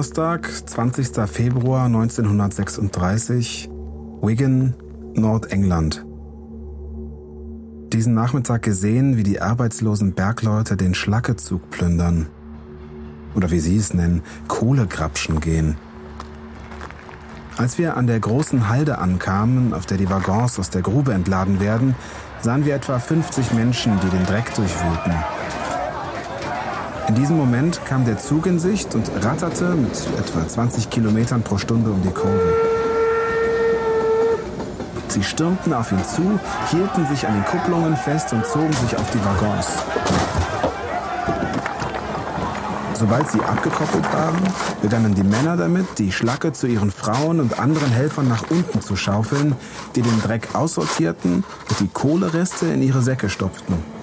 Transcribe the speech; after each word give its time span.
Donnerstag, 0.00 0.50
20. 0.66 1.28
Februar 1.28 1.84
1936, 1.84 3.68
Wigan, 4.22 4.72
Nordengland. 5.12 6.06
Diesen 7.92 8.14
Nachmittag 8.14 8.62
gesehen, 8.62 9.18
wie 9.18 9.24
die 9.24 9.42
arbeitslosen 9.42 10.14
Bergleute 10.14 10.78
den 10.78 10.94
Schlackezug 10.94 11.68
plündern. 11.68 12.28
Oder 13.34 13.50
wie 13.50 13.60
sie 13.60 13.76
es 13.76 13.92
nennen, 13.92 14.22
Kohlegrapschen 14.48 15.38
gehen. 15.38 15.76
Als 17.58 17.76
wir 17.76 17.98
an 17.98 18.06
der 18.06 18.20
großen 18.20 18.70
Halde 18.70 18.96
ankamen, 18.96 19.74
auf 19.74 19.84
der 19.84 19.98
die 19.98 20.08
Waggons 20.08 20.58
aus 20.58 20.70
der 20.70 20.80
Grube 20.80 21.12
entladen 21.12 21.60
werden, 21.60 21.94
sahen 22.40 22.64
wir 22.64 22.74
etwa 22.74 22.98
50 22.98 23.52
Menschen, 23.52 24.00
die 24.00 24.08
den 24.08 24.24
Dreck 24.24 24.54
durchwühlten. 24.54 25.12
In 27.10 27.16
diesem 27.16 27.38
Moment 27.38 27.84
kam 27.84 28.04
der 28.04 28.18
Zug 28.18 28.46
in 28.46 28.60
Sicht 28.60 28.94
und 28.94 29.10
ratterte 29.24 29.74
mit 29.74 29.90
etwa 30.16 30.46
20 30.46 30.90
Kilometern 30.90 31.42
pro 31.42 31.58
Stunde 31.58 31.90
um 31.90 32.00
die 32.02 32.12
Kurve. 32.12 32.54
Sie 35.08 35.24
stürmten 35.24 35.74
auf 35.74 35.90
ihn 35.90 36.04
zu, 36.04 36.38
hielten 36.70 37.06
sich 37.06 37.26
an 37.26 37.34
den 37.34 37.44
Kupplungen 37.46 37.96
fest 37.96 38.32
und 38.32 38.46
zogen 38.46 38.72
sich 38.74 38.96
auf 38.96 39.10
die 39.10 39.18
Waggons. 39.24 39.66
Sobald 42.94 43.28
sie 43.28 43.40
abgekoppelt 43.40 44.04
waren, 44.12 44.38
begannen 44.80 45.12
die 45.16 45.24
Männer 45.24 45.56
damit, 45.56 45.98
die 45.98 46.12
Schlacke 46.12 46.52
zu 46.52 46.68
ihren 46.68 46.92
Frauen 46.92 47.40
und 47.40 47.58
anderen 47.58 47.90
Helfern 47.90 48.28
nach 48.28 48.44
unten 48.50 48.82
zu 48.82 48.94
schaufeln, 48.94 49.56
die 49.96 50.02
den 50.02 50.22
Dreck 50.22 50.54
aussortierten 50.54 51.42
und 51.70 51.80
die 51.80 51.88
Kohlereste 51.88 52.66
in 52.66 52.82
ihre 52.82 53.02
Säcke 53.02 53.28
stopften. 53.28 53.99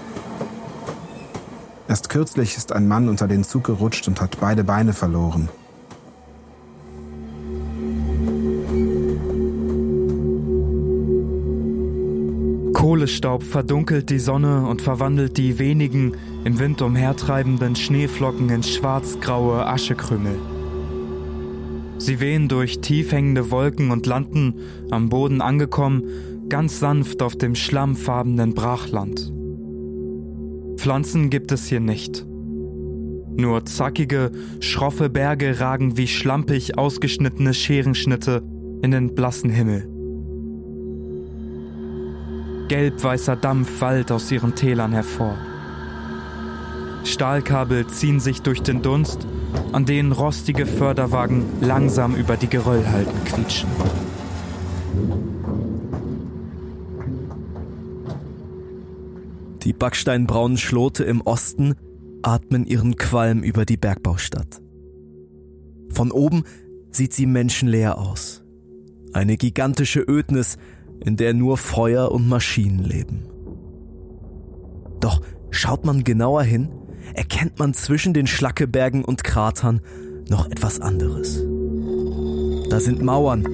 Erst 1.87 2.09
kürzlich 2.09 2.57
ist 2.57 2.73
ein 2.73 2.87
Mann 2.87 3.07
unter 3.07 3.27
den 3.27 3.43
Zug 3.43 3.63
gerutscht 3.63 4.07
und 4.07 4.19
hat 4.19 4.39
beide 4.41 4.63
Beine 4.63 4.93
verloren. 4.93 5.49
Kohlestaub 12.73 13.43
verdunkelt 13.43 14.09
die 14.09 14.19
Sonne 14.19 14.65
und 14.67 14.81
verwandelt 14.81 15.37
die 15.37 15.59
wenigen 15.59 16.15
im 16.43 16.59
Wind 16.59 16.81
umhertreibenden 16.81 17.75
Schneeflocken 17.75 18.49
in 18.49 18.63
schwarzgraue 18.63 19.65
Aschekrümel. 19.65 20.37
Sie 21.97 22.19
wehen 22.19 22.47
durch 22.47 22.79
tief 22.81 23.11
hängende 23.11 23.49
Wolken 23.49 23.91
und 23.91 24.05
landen, 24.05 24.55
am 24.91 25.09
Boden 25.09 25.41
angekommen, 25.41 26.03
ganz 26.49 26.79
sanft 26.79 27.21
auf 27.21 27.35
dem 27.35 27.55
schlammfarbenen 27.55 28.53
Brachland. 28.53 29.36
Pflanzen 30.87 31.29
gibt 31.29 31.51
es 31.51 31.67
hier 31.67 31.81
nicht. 31.81 32.25
Nur 32.25 33.65
zackige, 33.65 34.31
schroffe 34.61 35.09
Berge 35.09 35.59
ragen 35.59 35.97
wie 35.97 36.07
schlampig 36.07 36.77
ausgeschnittene 36.77 37.53
Scherenschnitte 37.53 38.41
in 38.81 38.91
den 38.91 39.13
blassen 39.13 39.49
Himmel. 39.49 39.89
Gelbweißer 42.69 43.35
Dampf 43.35 43.81
wallt 43.81 44.13
aus 44.13 44.31
ihren 44.31 44.55
Tälern 44.55 44.93
hervor. 44.93 45.37
Stahlkabel 47.03 47.87
ziehen 47.87 48.21
sich 48.21 48.41
durch 48.41 48.61
den 48.61 48.81
Dunst, 48.81 49.27
an 49.73 49.83
denen 49.83 50.13
rostige 50.13 50.65
Förderwagen 50.65 51.43
langsam 51.59 52.15
über 52.15 52.37
die 52.37 52.47
Geröllhalden 52.47 53.25
quietschen. 53.25 53.67
Die 59.67 59.73
backsteinbraunen 59.73 60.57
Schlote 60.57 61.03
im 61.03 61.19
Osten 61.19 61.75
atmen 62.21 62.65
ihren 62.65 62.95
Qualm 62.95 63.43
über 63.43 63.65
die 63.65 63.75
Bergbaustadt. 63.75 64.61
Von 65.89 66.09
oben 66.09 66.45
sieht 66.89 67.11
sie 67.11 67.25
menschenleer 67.25 67.97
aus. 67.97 68.45
Eine 69.11 69.35
gigantische 69.35 69.99
Ödnis, 69.99 70.55
in 71.03 71.17
der 71.17 71.33
nur 71.33 71.57
Feuer 71.57 72.13
und 72.13 72.29
Maschinen 72.29 72.81
leben. 72.81 73.25
Doch 75.01 75.19
schaut 75.49 75.85
man 75.85 76.05
genauer 76.05 76.43
hin, 76.43 76.69
erkennt 77.13 77.59
man 77.59 77.73
zwischen 77.73 78.13
den 78.13 78.25
Schlackebergen 78.25 79.03
und 79.03 79.25
Kratern 79.25 79.81
noch 80.29 80.49
etwas 80.49 80.79
anderes. 80.79 81.43
Da 82.69 82.79
sind 82.79 83.01
Mauern, 83.01 83.45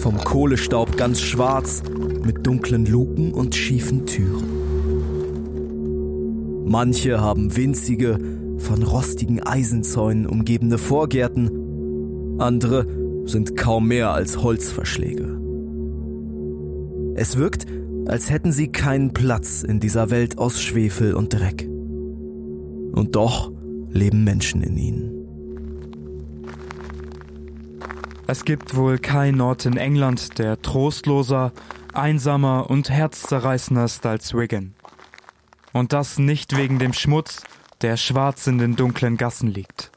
vom 0.00 0.18
Kohlestaub 0.18 0.96
ganz 0.96 1.20
schwarz, 1.20 1.84
mit 2.24 2.44
dunklen 2.44 2.84
Luken 2.84 3.32
und 3.32 3.54
schiefen 3.54 4.06
Türen. 4.06 4.61
Manche 6.64 7.20
haben 7.20 7.56
winzige, 7.56 8.18
von 8.58 8.82
rostigen 8.82 9.42
Eisenzäunen 9.42 10.26
umgebene 10.26 10.78
Vorgärten, 10.78 12.38
andere 12.38 12.86
sind 13.24 13.56
kaum 13.56 13.88
mehr 13.88 14.12
als 14.12 14.42
Holzverschläge. 14.42 15.38
Es 17.14 17.36
wirkt, 17.36 17.66
als 18.06 18.30
hätten 18.30 18.52
sie 18.52 18.68
keinen 18.68 19.12
Platz 19.12 19.62
in 19.62 19.80
dieser 19.80 20.10
Welt 20.10 20.38
aus 20.38 20.60
Schwefel 20.60 21.14
und 21.14 21.34
Dreck. 21.34 21.68
Und 22.92 23.10
doch 23.12 23.52
leben 23.90 24.24
Menschen 24.24 24.62
in 24.62 24.76
ihnen. 24.76 25.12
Es 28.26 28.44
gibt 28.44 28.76
wohl 28.76 28.98
keinen 28.98 29.40
Ort 29.40 29.66
in 29.66 29.76
England, 29.76 30.38
der 30.38 30.60
trostloser, 30.62 31.52
einsamer 31.92 32.70
und 32.70 32.88
herzzerreißender 32.88 33.84
ist 33.84 34.06
als 34.06 34.32
Wigan. 34.32 34.74
Und 35.72 35.92
das 35.92 36.18
nicht 36.18 36.56
wegen 36.56 36.78
dem 36.78 36.92
Schmutz, 36.92 37.42
der 37.80 37.96
schwarz 37.96 38.46
in 38.46 38.58
den 38.58 38.76
dunklen 38.76 39.16
Gassen 39.16 39.48
liegt. 39.48 39.90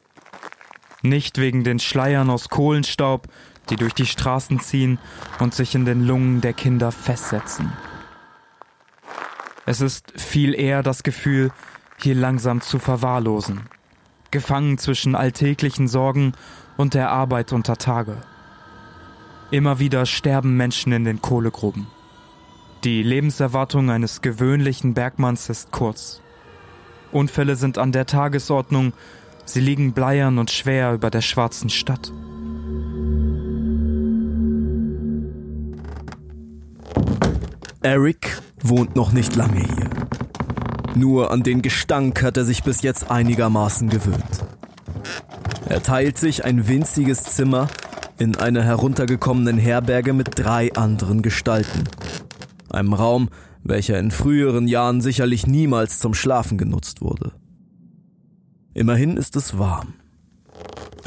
Nicht 1.02 1.38
wegen 1.38 1.64
den 1.64 1.80
Schleiern 1.80 2.30
aus 2.30 2.50
Kohlenstaub, 2.50 3.28
die 3.70 3.76
durch 3.76 3.94
die 3.94 4.06
Straßen 4.06 4.60
ziehen 4.60 5.00
und 5.40 5.54
sich 5.54 5.76
in 5.76 5.86
den 5.86 6.06
Lungen 6.06 6.42
der 6.42 6.54
Kinder 6.54 6.92
festsetzen. 6.92 7.74
Es 9.66 9.82
ist 9.82 10.14
viel 10.20 10.54
eher 10.54 10.84
das 10.84 11.04
Gefühl, 11.04 11.52
hier 11.98 12.16
langsam 12.16 12.62
zu 12.62 12.80
verwahrlosen, 12.80 13.62
gefangen 14.32 14.78
zwischen 14.78 15.16
alltäglichen 15.16 15.88
Sorgen 15.88 16.34
und 16.78 16.94
der 16.94 17.10
Arbeit 17.10 17.54
unter 17.54 17.78
Tage. 17.78 18.18
Immer 19.52 19.80
wieder 19.80 20.06
sterben 20.06 20.58
Menschen 20.58 20.92
in 20.92 21.04
den 21.04 21.22
Kohlegruben. 21.22 21.88
Die 22.86 23.02
Lebenserwartung 23.02 23.90
eines 23.90 24.22
gewöhnlichen 24.22 24.94
Bergmanns 24.94 25.50
ist 25.50 25.72
kurz. 25.72 26.22
Unfälle 27.12 27.56
sind 27.56 27.80
an 27.80 27.92
der 27.92 28.06
Tagesordnung, 28.06 28.94
sie 29.44 29.60
liegen 29.60 29.94
bleiern 29.94 30.38
und 30.38 30.52
schwer 30.52 30.94
über 30.94 31.10
der 31.10 31.22
schwarzen 31.22 31.72
Stadt. 31.72 32.14
Eric 37.82 38.40
wohnt 38.62 38.96
noch 38.96 39.12
nicht 39.14 39.36
lange 39.36 39.62
hier. 39.62 39.90
Nur 40.94 41.32
an 41.32 41.42
den 41.42 41.64
Gestank 41.64 42.22
hat 42.22 42.38
er 42.38 42.46
sich 42.46 42.62
bis 42.62 42.84
jetzt 42.84 43.10
einigermaßen 43.10 43.90
gewöhnt. 43.90 44.46
Er 45.68 45.82
teilt 45.82 46.20
sich 46.20 46.46
ein 46.46 46.68
winziges 46.68 47.24
Zimmer 47.24 47.68
in 48.20 48.36
einer 48.36 48.62
heruntergekommenen 48.62 49.58
Herberge 49.58 50.14
mit 50.14 50.38
drei 50.38 50.72
anderen 50.74 51.24
Gestalten. 51.24 51.86
Einem 52.76 52.94
Raum, 52.94 53.30
welcher 53.64 53.98
in 53.98 54.12
früheren 54.12 54.68
Jahren 54.68 55.00
sicherlich 55.00 55.48
niemals 55.48 56.00
zum 56.00 56.14
Schlafen 56.14 56.58
genutzt 56.58 57.02
wurde. 57.02 57.32
Immerhin 58.74 59.16
ist 59.16 59.38
es 59.38 59.58
warm. 59.58 59.94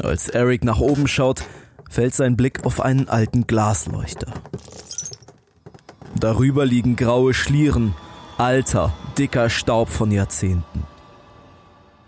Als 0.01 0.29
Eric 0.29 0.63
nach 0.63 0.79
oben 0.79 1.07
schaut, 1.07 1.43
fällt 1.87 2.15
sein 2.15 2.35
Blick 2.35 2.65
auf 2.65 2.81
einen 2.81 3.07
alten 3.07 3.45
Glasleuchter. 3.45 4.33
Darüber 6.19 6.65
liegen 6.65 6.95
graue 6.95 7.35
Schlieren, 7.35 7.93
alter, 8.39 8.91
dicker 9.17 9.49
Staub 9.51 9.89
von 9.89 10.11
Jahrzehnten. 10.11 10.83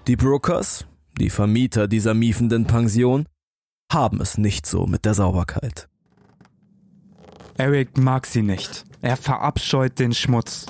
Die 0.07 0.15
Brookers, 0.15 0.87
die 1.19 1.29
Vermieter 1.29 1.87
dieser 1.87 2.15
miefenden 2.15 2.65
Pension, 2.65 3.27
haben 3.91 4.21
es 4.21 4.39
nicht 4.39 4.65
so 4.65 4.87
mit 4.87 5.05
der 5.05 5.13
Sauberkeit. 5.13 5.90
Eric 7.57 7.97
mag 7.97 8.25
sie 8.25 8.41
nicht. 8.41 8.85
Er 9.01 9.17
verabscheut 9.17 9.99
den 9.99 10.13
Schmutz. 10.13 10.65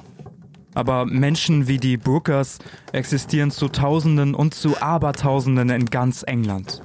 Aber 0.74 1.06
Menschen 1.06 1.68
wie 1.68 1.78
die 1.78 1.98
Brookers 1.98 2.60
existieren 2.94 3.52
zu 3.52 3.68
Tausenden 3.68 4.34
und 4.34 4.54
zu 4.54 4.82
Abertausenden 4.82 5.70
in 5.70 5.86
ganz 5.86 6.24
England. 6.24 6.82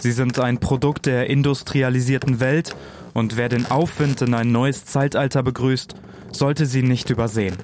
Sie 0.00 0.12
sind 0.12 0.38
ein 0.38 0.58
Produkt 0.58 1.06
der 1.06 1.28
industrialisierten 1.28 2.40
Welt 2.40 2.76
und 3.12 3.36
wer 3.36 3.48
den 3.48 3.70
Aufwind 3.70 4.22
in 4.22 4.34
ein 4.34 4.52
neues 4.52 4.84
Zeitalter 4.84 5.42
begrüßt, 5.42 5.94
sollte 6.32 6.66
sie 6.66 6.82
nicht 6.82 7.10
übersehen. 7.10 7.56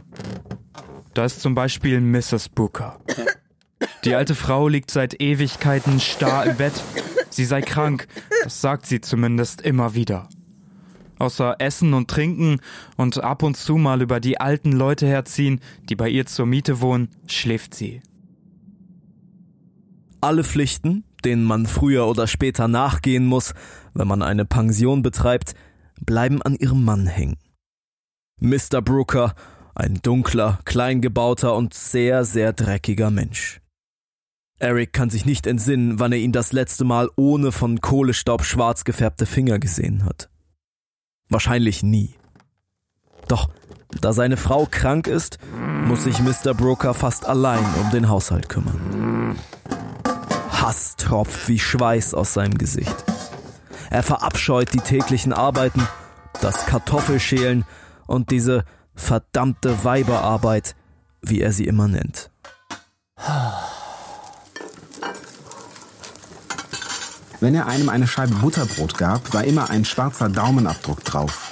Da 1.15 1.25
ist 1.25 1.41
zum 1.41 1.55
Beispiel 1.55 2.01
Mrs. 2.01 2.49
Booker. 2.51 2.99
Die 4.05 4.15
alte 4.15 4.35
Frau 4.35 4.69
liegt 4.69 4.91
seit 4.91 5.21
Ewigkeiten 5.21 6.01
starr 6.01 6.47
im 6.47 6.57
Bett. 6.57 6.73
Sie 7.31 7.45
sei 7.45 7.61
krank, 7.61 8.07
das 8.45 8.61
sagt 8.61 8.87
sie 8.87 9.01
zumindest 9.01 9.61
immer 9.61 9.95
wieder. 9.95 10.29
Außer 11.21 11.57
Essen 11.59 11.93
und 11.93 12.09
Trinken 12.09 12.61
und 12.97 13.23
ab 13.23 13.43
und 13.43 13.55
zu 13.55 13.77
mal 13.77 14.01
über 14.01 14.21
die 14.21 14.41
alten 14.41 14.73
Leute 14.73 15.07
herziehen, 15.07 15.61
die 15.91 15.95
bei 15.95 16.09
ihr 16.09 16.25
zur 16.25 16.47
Miete 16.47 16.81
wohnen, 16.81 17.09
schläft 17.27 17.75
sie. 17.75 18.01
Alle 20.23 20.45
Pflichten, 20.45 21.05
denen 21.23 21.45
man 21.45 21.67
früher 21.67 22.07
oder 22.07 22.27
später 22.27 22.69
nachgehen 22.69 23.27
muss, 23.27 23.53
wenn 23.93 24.09
man 24.09 24.23
eine 24.23 24.47
Pension 24.47 25.03
betreibt, 25.03 25.55
bleiben 26.07 26.41
an 26.41 26.55
ihrem 26.55 26.87
Mann 26.87 27.07
hängen. 27.07 27.37
Mr. 28.41 28.81
Brooker, 28.81 29.35
ein 29.75 30.01
dunkler, 30.01 30.59
kleingebauter 30.65 31.55
und 31.55 31.75
sehr, 31.75 32.25
sehr 32.25 32.55
dreckiger 32.55 33.11
Mensch. 33.11 33.61
Eric 34.59 34.95
kann 34.95 35.11
sich 35.11 35.27
nicht 35.27 35.47
entsinnen, 35.47 35.99
wann 35.99 36.13
er 36.13 36.19
ihn 36.19 36.33
das 36.33 36.53
letzte 36.53 36.85
Mal 36.85 37.11
ohne 37.17 37.53
von 37.53 37.83
Kohlestaub 37.83 38.43
schwarz 38.43 38.85
gefärbte 38.85 39.27
Finger 39.27 39.59
gesehen 39.59 40.07
hat. 40.07 40.31
Wahrscheinlich 41.31 41.83
nie. 41.83 42.15
Doch 43.29 43.49
da 44.01 44.13
seine 44.13 44.37
Frau 44.37 44.67
krank 44.71 45.07
ist, 45.07 45.39
muss 45.87 46.05
sich 46.05 46.21
Mr. 46.21 46.55
Brooker 46.55 46.95
fast 46.95 47.27
allein 47.27 47.65
um 47.81 47.91
den 47.91 48.09
Haushalt 48.09 48.49
kümmern. 48.49 49.37
Hass 50.51 50.97
tropft 50.97 51.49
wie 51.49 51.59
Schweiß 51.59 52.15
aus 52.15 52.35
seinem 52.35 52.59
Gesicht. 52.59 52.95
Er 53.89 54.03
verabscheut 54.03 54.73
die 54.73 54.81
täglichen 54.81 55.33
Arbeiten, 55.33 55.87
das 56.41 56.67
Kartoffelschälen 56.67 57.65
und 58.07 58.31
diese 58.31 58.65
verdammte 58.95 59.85
Weiberarbeit, 59.85 60.77
wie 61.23 61.41
er 61.41 61.53
sie 61.53 61.67
immer 61.67 61.89
nennt. 61.89 62.31
Wenn 67.41 67.55
er 67.55 67.67
einem 67.67 67.89
eine 67.89 68.07
Scheibe 68.07 68.35
Butterbrot 68.35 68.99
gab, 68.99 69.33
war 69.33 69.45
immer 69.45 69.71
ein 69.71 69.87
schwarzer 69.87 70.29
Daumenabdruck 70.29 71.03
drauf. 71.05 71.51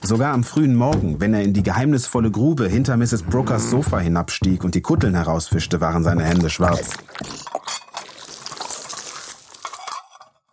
Sogar 0.00 0.32
am 0.32 0.44
frühen 0.44 0.76
Morgen, 0.76 1.18
wenn 1.18 1.34
er 1.34 1.42
in 1.42 1.52
die 1.52 1.64
geheimnisvolle 1.64 2.30
Grube 2.30 2.68
hinter 2.68 2.96
Mrs. 2.96 3.24
Brookers 3.24 3.68
Sofa 3.68 3.98
hinabstieg 3.98 4.62
und 4.62 4.76
die 4.76 4.80
Kutteln 4.80 5.14
herausfischte, 5.16 5.80
waren 5.80 6.04
seine 6.04 6.22
Hände 6.22 6.50
schwarz. 6.50 6.90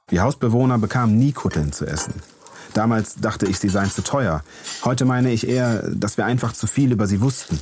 Die 0.09 0.19
Hausbewohner 0.19 0.79
bekamen 0.79 1.17
nie 1.17 1.31
Kutteln 1.31 1.71
zu 1.71 1.85
essen. 1.85 2.15
Damals 2.73 3.15
dachte 3.15 3.45
ich, 3.45 3.59
sie 3.59 3.69
seien 3.69 3.91
zu 3.91 4.03
teuer. 4.03 4.43
Heute 4.83 5.05
meine 5.05 5.31
ich 5.31 5.47
eher, 5.47 5.87
dass 5.91 6.17
wir 6.17 6.25
einfach 6.25 6.53
zu 6.53 6.65
viel 6.65 6.91
über 6.91 7.05
sie 7.05 7.21
wussten. 7.21 7.59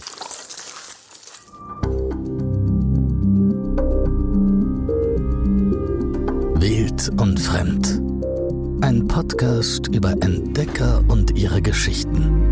Ein 8.81 9.07
Podcast 9.07 9.87
über 9.89 10.11
Entdecker 10.11 11.03
und 11.07 11.37
ihre 11.37 11.61
Geschichten. 11.61 12.43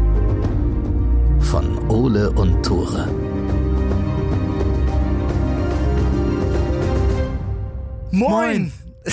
Von 1.39 1.89
Ole 1.89 2.29
und 2.31 2.63
Tore. 2.63 3.07
Moin! 8.11 8.71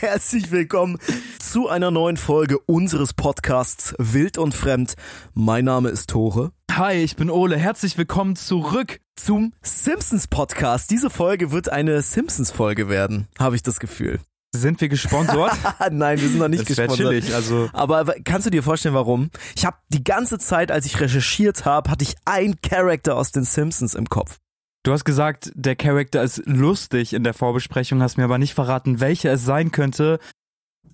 Herzlich 0.00 0.50
willkommen 0.50 0.96
zu 1.38 1.68
einer 1.68 1.90
neuen 1.90 2.16
Folge 2.16 2.58
unseres 2.60 3.12
Podcasts 3.12 3.94
Wild 3.98 4.38
und 4.38 4.54
Fremd. 4.54 4.94
Mein 5.34 5.66
Name 5.66 5.90
ist 5.90 6.08
Tore. 6.08 6.52
Hi, 6.72 6.94
ich 6.94 7.16
bin 7.16 7.28
Ole. 7.28 7.58
Herzlich 7.58 7.98
willkommen 7.98 8.36
zurück. 8.36 9.00
Zum 9.16 9.52
Simpsons 9.60 10.28
Podcast. 10.28 10.90
Diese 10.90 11.10
Folge 11.10 11.52
wird 11.52 11.70
eine 11.70 12.00
Simpsons 12.00 12.50
Folge 12.50 12.88
werden, 12.88 13.28
habe 13.38 13.54
ich 13.54 13.62
das 13.62 13.78
Gefühl. 13.80 14.18
Sind 14.52 14.80
wir 14.80 14.88
gesponsert? 14.88 15.52
Nein, 15.92 16.20
wir 16.20 16.28
sind 16.28 16.38
noch 16.38 16.48
nicht 16.48 16.60
Das 16.68 16.76
gesponsert. 16.76 16.96
chillig, 16.98 17.34
also- 17.34 17.68
Aber 17.72 18.04
kannst 18.24 18.46
du 18.46 18.50
dir 18.50 18.62
vorstellen, 18.62 18.94
warum? 18.96 19.30
Ich 19.54 19.64
habe 19.64 19.76
die 19.90 20.02
ganze 20.02 20.38
Zeit, 20.38 20.72
als 20.72 20.86
ich 20.86 21.00
recherchiert 21.00 21.64
habe, 21.64 21.88
hatte 21.90 22.02
ich 22.04 22.14
ein 22.24 22.60
Charakter 22.60 23.16
aus 23.16 23.30
den 23.30 23.44
Simpsons 23.44 23.94
im 23.94 24.08
Kopf. 24.08 24.38
Du 24.82 24.92
hast 24.92 25.04
gesagt, 25.04 25.52
der 25.54 25.76
Charakter 25.76 26.22
ist 26.22 26.42
lustig 26.46 27.12
in 27.12 27.22
der 27.22 27.34
Vorbesprechung, 27.34 28.02
hast 28.02 28.16
mir 28.16 28.24
aber 28.24 28.38
nicht 28.38 28.54
verraten, 28.54 28.98
welcher 28.98 29.32
es 29.34 29.44
sein 29.44 29.70
könnte. 29.70 30.18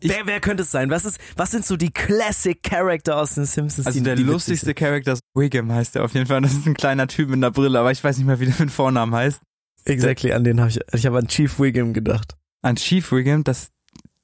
Ich- 0.00 0.10
wer, 0.10 0.26
wer 0.26 0.40
könnte 0.40 0.62
es 0.64 0.70
sein? 0.70 0.90
Was, 0.90 1.06
ist, 1.06 1.18
was 1.36 1.52
sind 1.52 1.64
so 1.64 1.78
die 1.78 1.90
Classic 1.90 2.62
Character 2.62 3.16
aus 3.16 3.36
den 3.36 3.46
Simpsons? 3.46 3.86
Also 3.86 3.98
die, 3.98 4.04
der 4.04 4.16
die 4.16 4.24
lustigste? 4.24 4.74
Charakter 4.74 5.12
ist 5.14 5.20
Wiggum, 5.34 5.72
heißt 5.72 5.94
der 5.94 6.04
auf 6.04 6.12
jeden 6.12 6.26
Fall. 6.26 6.42
Das 6.42 6.52
ist 6.52 6.66
ein 6.66 6.74
kleiner 6.74 7.06
Typ 7.08 7.28
mit 7.30 7.38
einer 7.38 7.50
Brille, 7.52 7.78
aber 7.78 7.90
ich 7.92 8.04
weiß 8.04 8.18
nicht 8.18 8.26
mehr, 8.26 8.38
wie 8.38 8.44
der 8.46 8.54
mit 8.58 8.70
Vornamen 8.70 9.14
heißt. 9.14 9.40
Exactly, 9.86 10.32
an 10.32 10.44
den 10.44 10.60
habe 10.60 10.68
ich, 10.70 10.80
ich 10.92 11.06
habe 11.06 11.16
an 11.18 11.28
Chief 11.28 11.58
Wiggum 11.58 11.94
gedacht. 11.94 12.34
An 12.66 12.76
Chief 12.76 13.10
Wiggum, 13.12 13.44
das, 13.44 13.68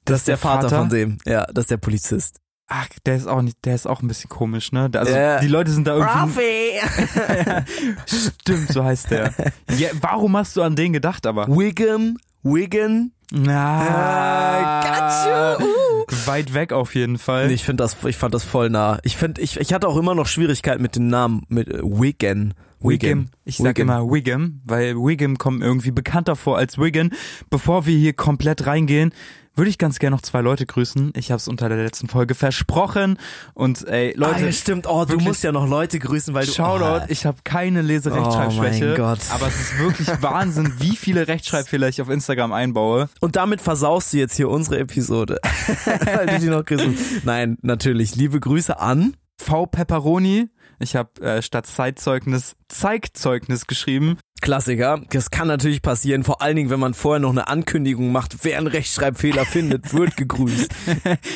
Das 0.05 0.19
ist 0.19 0.27
der 0.27 0.37
Vater, 0.37 0.69
von 0.69 0.89
dem. 0.89 1.17
Ja, 1.25 1.45
das 1.53 1.63
ist 1.63 1.71
der 1.71 1.77
Polizist. 1.77 2.39
Ach, 2.67 2.87
der 3.05 3.15
ist 3.17 3.27
auch 3.27 3.41
nicht, 3.41 3.57
der 3.65 3.75
ist 3.75 3.85
auch 3.87 4.01
ein 4.01 4.07
bisschen 4.07 4.29
komisch, 4.29 4.71
ne? 4.71 4.89
Also 4.95 5.13
Ja. 5.13 5.39
die 5.39 5.47
Leute 5.47 5.71
sind 5.71 5.85
da 5.87 5.95
irgendwie. 5.95 6.79
Ruffy! 6.79 7.63
Stimmt, 8.07 8.69
so 8.69 8.83
heißt 8.83 9.11
der. 9.11 9.33
Ja, 9.77 9.89
warum 10.01 10.35
hast 10.37 10.55
du 10.55 10.61
an 10.61 10.75
den 10.75 10.93
gedacht, 10.93 11.25
aber? 11.25 11.47
Wiggum, 11.47 12.17
Wiggum. 12.41 13.11
Na, 13.31 13.81
Ah, 13.89 15.57
got 15.57 15.61
you. 15.61 15.65
Uh. 15.65 16.05
Weit 16.27 16.53
weg 16.53 16.71
auf 16.73 16.93
jeden 16.95 17.17
Fall. 17.17 17.49
Ich 17.51 17.63
finde 17.63 17.83
das, 17.83 17.95
ich 18.05 18.17
fand 18.17 18.33
das 18.33 18.43
voll 18.43 18.69
nah. 18.69 18.99
Ich 19.03 19.17
finde, 19.17 19.41
ich, 19.41 19.59
ich 19.59 19.73
hatte 19.73 19.87
auch 19.87 19.97
immer 19.97 20.13
noch 20.15 20.27
Schwierigkeiten 20.27 20.81
mit 20.81 20.95
dem 20.95 21.07
Namen, 21.07 21.43
mit 21.47 21.67
äh, 21.69 21.81
Wigan. 21.81 22.53
Wiggum. 22.83 23.29
Ich 23.45 23.57
sag 23.57 23.77
Wiggum. 23.77 23.81
immer 23.89 24.11
Wiggum, 24.11 24.61
weil 24.65 24.95
Wiggum 24.95 25.37
kommt 25.37 25.61
irgendwie 25.63 25.91
bekannter 25.91 26.35
vor 26.35 26.57
als 26.57 26.77
Wiggum. 26.77 27.11
Bevor 27.49 27.85
wir 27.85 27.97
hier 27.97 28.13
komplett 28.13 28.65
reingehen, 28.65 29.13
würde 29.55 29.69
ich 29.69 29.77
ganz 29.77 29.99
gerne 29.99 30.15
noch 30.15 30.21
zwei 30.23 30.41
Leute 30.41 30.65
grüßen. 30.65 31.13
Ich 31.15 31.29
habe 31.29 31.37
es 31.37 31.47
unter 31.47 31.69
der 31.69 31.77
letzten 31.77 32.07
Folge 32.07 32.33
versprochen. 32.33 33.17
Und 33.53 33.87
ey, 33.87 34.13
Leute, 34.15 34.35
ah, 34.35 34.45
ja, 34.45 34.51
stimmt. 34.51 34.87
Oh, 34.87 35.05
du 35.05 35.17
musst 35.19 35.43
ja 35.43 35.51
noch 35.51 35.67
Leute 35.67 35.99
grüßen, 35.99 36.33
weil 36.33 36.45
du. 36.45 36.51
Shoutout, 36.51 37.03
Oh, 37.03 37.05
ich 37.07 37.25
habe 37.25 37.37
keine 37.43 37.81
Leserechtschreibschwäche. 37.83 38.93
Oh 38.93 38.97
Gott. 38.97 39.19
Aber 39.31 39.47
es 39.47 39.59
ist 39.59 39.79
wirklich 39.79 40.07
Wahnsinn, 40.21 40.73
wie 40.79 40.95
viele 40.95 41.27
Rechtschreibfehler 41.27 41.87
ich 41.87 42.01
auf 42.01 42.09
Instagram 42.09 42.51
einbaue. 42.51 43.09
Und 43.19 43.35
damit 43.35 43.61
versaust 43.61 44.13
du 44.13 44.17
jetzt 44.17 44.35
hier 44.35 44.49
unsere 44.49 44.79
Episode. 44.79 45.39
weil 46.05 46.25
du 46.25 46.39
die 46.39 46.47
noch 46.49 46.65
grüßen. 46.65 46.97
Nein, 47.23 47.57
natürlich. 47.61 48.15
Liebe 48.15 48.39
Grüße 48.39 48.79
an. 48.79 49.15
V. 49.37 49.67
Pepperoni. 49.67 50.49
Ich 50.79 50.95
habe 50.95 51.21
äh, 51.21 51.41
statt 51.41 51.65
Zeitzeugnis 51.67 52.55
Zeigzeugnis 52.67 53.67
geschrieben. 53.67 54.17
Klassiker. 54.41 55.01
Das 55.11 55.31
kann 55.31 55.47
natürlich 55.47 55.81
passieren, 55.81 56.25
vor 56.25 56.41
allen 56.41 56.57
Dingen, 56.57 56.69
wenn 56.69 56.79
man 56.79 56.93
vorher 56.93 57.21
noch 57.21 57.29
eine 57.29 57.47
Ankündigung 57.47 58.11
macht, 58.11 58.43
wer 58.43 58.57
einen 58.57 58.67
Rechtschreibfehler 58.67 59.45
findet, 59.45 59.93
wird 59.93 60.17
gegrüßt. 60.17 60.69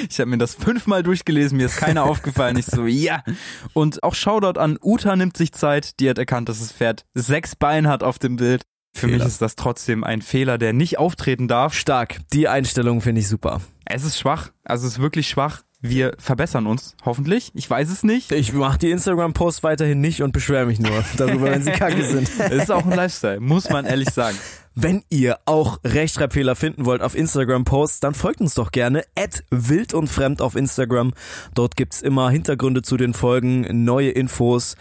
Ich 0.10 0.20
habe 0.20 0.30
mir 0.30 0.38
das 0.38 0.56
fünfmal 0.56 1.04
durchgelesen, 1.04 1.58
mir 1.58 1.68
ist 1.68 1.78
keiner 1.78 2.04
aufgefallen. 2.04 2.58
Ich 2.58 2.66
so, 2.66 2.86
ja. 2.86 3.24
Und 3.72 4.04
auch 4.04 4.14
Shoutout 4.14 4.60
an 4.60 4.78
Uta 4.84 5.16
nimmt 5.16 5.38
sich 5.38 5.54
Zeit. 5.54 6.00
Die 6.02 6.10
hat 6.10 6.18
erkannt, 6.18 6.50
dass 6.50 6.60
das 6.60 6.74
Pferd 6.74 7.06
sechs 7.14 7.56
Beine 7.56 7.88
hat 7.88 8.04
auf 8.04 8.20
dem 8.20 8.36
Bild. 8.36 8.64
Für 8.94 9.08
Fehler. 9.08 9.20
mich 9.20 9.28
ist 9.28 9.42
das 9.42 9.56
trotzdem 9.56 10.04
ein 10.04 10.22
Fehler, 10.22 10.58
der 10.58 10.74
nicht 10.74 10.98
auftreten 10.98 11.48
darf. 11.48 11.76
Stark. 11.76 12.18
Die 12.34 12.48
Einstellung 12.48 13.00
finde 13.00 13.22
ich 13.22 13.30
super. 13.30 13.62
Es 13.86 14.04
ist 14.04 14.20
schwach. 14.20 14.52
Also 14.66 14.86
es 14.88 14.94
ist 14.94 15.02
wirklich 15.02 15.30
schwach. 15.30 15.62
Wir 15.80 16.14
verbessern 16.18 16.66
uns, 16.66 16.96
hoffentlich. 17.06 17.52
Ich 17.54 17.70
weiß 17.70 17.92
es 17.92 18.04
nicht. 18.04 18.32
Ich 18.32 18.52
mache 18.52 18.80
die 18.80 18.90
Instagram-Posts 18.90 19.62
weiterhin 19.62 20.02
nicht 20.02 20.24
und 20.24 20.32
beschwere 20.32 20.66
mich 20.66 20.80
nur 20.80 21.04
darüber, 21.18 21.52
wenn 21.52 21.62
sie 21.62 21.72
kacke 21.72 22.04
sind. 22.04 22.30
Es 22.40 22.64
ist 22.64 22.72
auch 22.72 22.86
ein 22.86 22.96
Lifestyle, 22.96 23.40
muss 23.40 23.70
man 23.70 23.86
ehrlich 23.86 24.10
sagen. 24.10 24.36
Wenn 24.74 25.04
ihr 25.10 25.38
auch 25.46 25.80
Rechtschreibfehler 25.84 26.56
finden 26.56 26.86
wollt 26.86 27.02
auf 27.02 27.16
Instagram-Posts, 27.16 28.00
dann 28.00 28.16
folgt 28.16 28.42
uns 28.42 28.56
doch 28.56 28.72
gerne 28.72 29.04
at 29.16 29.44
wild 29.52 29.94
und 29.94 30.08
fremd 30.08 30.42
auf 30.42 30.56
Instagram. 30.56 31.14
Dort 31.54 31.76
gibt's 31.76 32.02
immer 32.02 32.30
Hintergründe 32.32 32.82
zu 32.82 32.98
den 32.98 33.14
Folgen, 33.14 33.86
neue 33.86 34.10
Infos 34.10 34.76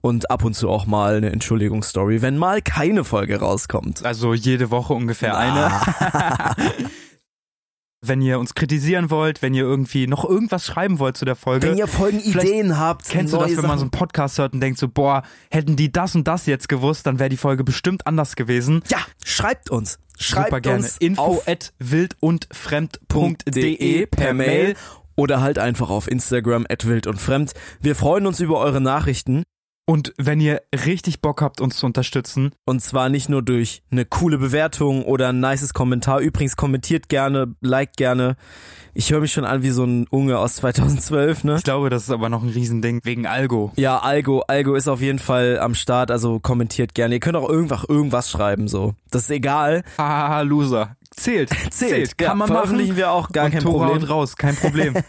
und 0.00 0.30
ab 0.30 0.44
und 0.44 0.54
zu 0.54 0.68
auch 0.68 0.86
mal 0.86 1.16
eine 1.16 1.30
Entschuldigungsstory, 1.30 2.22
wenn 2.22 2.38
mal 2.38 2.60
keine 2.62 3.04
Folge 3.04 3.38
rauskommt. 3.38 4.04
Also 4.04 4.34
jede 4.34 4.70
Woche 4.70 4.94
ungefähr 4.94 5.36
eine. 5.36 5.70
Wenn 8.02 8.22
ihr 8.22 8.38
uns 8.38 8.54
kritisieren 8.54 9.10
wollt, 9.10 9.42
wenn 9.42 9.52
ihr 9.52 9.64
irgendwie 9.64 10.06
noch 10.06 10.24
irgendwas 10.24 10.64
schreiben 10.64 10.98
wollt 10.98 11.18
zu 11.18 11.26
der 11.26 11.36
Folge. 11.36 11.68
Wenn 11.68 11.76
ihr 11.76 11.86
Folgenideen 11.86 12.78
habt, 12.78 13.06
Kennst 13.08 13.34
du 13.34 13.38
das, 13.38 13.54
wenn 13.56 13.66
man 13.66 13.78
so 13.78 13.84
einen 13.84 13.90
Podcast 13.90 14.38
hört 14.38 14.54
und 14.54 14.60
denkt 14.60 14.78
so, 14.78 14.88
boah, 14.88 15.22
hätten 15.50 15.76
die 15.76 15.92
das 15.92 16.14
und 16.14 16.26
das 16.26 16.46
jetzt 16.46 16.70
gewusst, 16.70 17.06
dann 17.06 17.18
wäre 17.18 17.28
die 17.28 17.36
Folge 17.36 17.62
bestimmt 17.62 18.06
anders 18.06 18.36
gewesen. 18.36 18.82
Ja, 18.88 19.00
schreibt 19.24 19.68
uns. 19.70 19.98
Schreibt 20.18 20.46
Super 20.48 20.62
gerne. 20.62 20.78
uns 20.78 20.96
Info 20.98 21.42
at 21.46 21.72
wildundfremd.de 21.78 24.06
per 24.06 24.32
Mail 24.34 24.74
oder 25.16 25.40
halt 25.42 25.58
einfach 25.58 25.90
auf 25.90 26.10
Instagram 26.10 26.64
at 26.70 26.86
wild 26.86 27.06
und 27.06 27.20
fremd. 27.20 27.52
Wir 27.80 27.94
freuen 27.94 28.26
uns 28.26 28.40
über 28.40 28.58
eure 28.58 28.80
Nachrichten 28.80 29.42
Und 29.90 30.14
wenn 30.18 30.40
ihr 30.40 30.62
richtig 30.86 31.20
Bock 31.20 31.42
habt, 31.42 31.60
uns 31.60 31.78
zu 31.78 31.84
unterstützen, 31.84 32.52
und 32.64 32.80
zwar 32.80 33.08
nicht 33.08 33.28
nur 33.28 33.42
durch 33.42 33.82
eine 33.90 34.04
coole 34.04 34.38
Bewertung 34.38 35.04
oder 35.04 35.30
ein 35.30 35.40
nices 35.40 35.74
Kommentar. 35.74 36.20
Übrigens 36.20 36.54
kommentiert 36.54 37.08
gerne, 37.08 37.56
liked 37.60 37.96
gerne. 37.96 38.36
Ich 38.94 39.10
höre 39.10 39.20
mich 39.20 39.32
schon 39.32 39.44
an 39.44 39.64
wie 39.64 39.70
so 39.70 39.82
ein 39.82 40.06
Unge 40.08 40.38
aus 40.38 40.54
2012, 40.54 41.42
ne? 41.42 41.56
ich 41.56 41.64
glaube, 41.64 41.90
das 41.90 42.04
ist 42.04 42.10
aber 42.10 42.28
noch 42.28 42.44
ein 42.44 42.50
Riesending 42.50 43.00
wegen 43.02 43.26
Algo. 43.26 43.72
Ja, 43.74 43.98
Algo, 43.98 44.44
Algo 44.46 44.76
ist 44.76 44.86
auf 44.86 45.00
jeden 45.00 45.18
Fall 45.18 45.58
am 45.58 45.74
Start, 45.74 46.12
also 46.12 46.38
kommentiert 46.38 46.94
gerne. 46.94 47.16
Ihr 47.16 47.20
könnt 47.20 47.36
auch 47.36 47.48
irgendwas, 47.48 47.82
irgendwas 47.82 48.30
schreiben, 48.30 48.68
so. 48.68 48.94
Das 49.10 49.24
ist 49.24 49.30
egal. 49.30 49.82
Haha, 49.98 50.42
Loser. 50.42 50.96
Zählt. 51.24 51.50
Zählt. 51.70 52.16
Kann 52.16 52.28
ja, 52.28 52.34
man 52.34 52.48
veröffentlichen 52.48 52.92
machen. 52.92 52.98
wir 52.98 53.10
auch 53.10 53.28
gar 53.30 53.46
und 53.46 53.50
kein 53.52 53.60
Tora 53.60 53.88
Problem. 53.88 54.08
raus, 54.08 54.36
kein 54.36 54.56
Problem. 54.56 54.94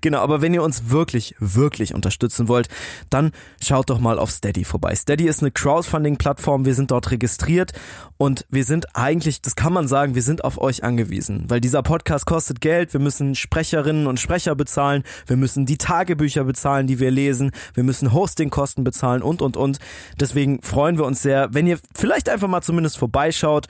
Genau, 0.00 0.20
aber 0.20 0.40
wenn 0.40 0.54
ihr 0.54 0.62
uns 0.62 0.90
wirklich, 0.90 1.34
wirklich 1.38 1.94
unterstützen 1.94 2.48
wollt, 2.48 2.68
dann 3.10 3.32
schaut 3.62 3.90
doch 3.90 3.98
mal 3.98 4.18
auf 4.18 4.30
Steady 4.30 4.64
vorbei. 4.64 4.94
Steady 4.94 5.26
ist 5.26 5.40
eine 5.42 5.50
Crowdfunding-Plattform, 5.50 6.64
wir 6.64 6.74
sind 6.74 6.90
dort 6.90 7.10
registriert 7.10 7.72
und 8.16 8.46
wir 8.50 8.64
sind 8.64 8.96
eigentlich, 8.96 9.42
das 9.42 9.56
kann 9.56 9.72
man 9.72 9.88
sagen, 9.88 10.14
wir 10.14 10.22
sind 10.22 10.44
auf 10.44 10.58
euch 10.58 10.84
angewiesen, 10.84 11.44
weil 11.48 11.60
dieser 11.60 11.82
Podcast 11.82 12.26
kostet 12.26 12.60
Geld, 12.60 12.92
wir 12.92 13.00
müssen 13.00 13.34
Sprecherinnen 13.34 14.06
und 14.06 14.20
Sprecher 14.20 14.54
bezahlen, 14.54 15.02
wir 15.26 15.36
müssen 15.36 15.66
die 15.66 15.78
Tagebücher 15.78 16.44
bezahlen, 16.44 16.86
die 16.86 16.98
wir 16.98 17.10
lesen, 17.10 17.50
wir 17.74 17.84
müssen 17.84 18.12
Hostingkosten 18.12 18.84
bezahlen 18.84 19.22
und, 19.22 19.42
und, 19.42 19.56
und. 19.56 19.78
Deswegen 20.18 20.62
freuen 20.62 20.98
wir 20.98 21.04
uns 21.04 21.22
sehr, 21.22 21.52
wenn 21.52 21.66
ihr 21.66 21.78
vielleicht 21.94 22.28
einfach 22.28 22.48
mal 22.48 22.62
zumindest 22.62 22.98
vorbeischaut 22.98 23.66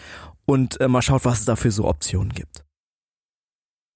und 0.46 0.80
äh, 0.80 0.88
mal 0.88 1.02
schaut, 1.02 1.24
was 1.24 1.40
es 1.40 1.44
da 1.44 1.56
für 1.56 1.70
so 1.70 1.86
Optionen 1.86 2.32
gibt. 2.32 2.64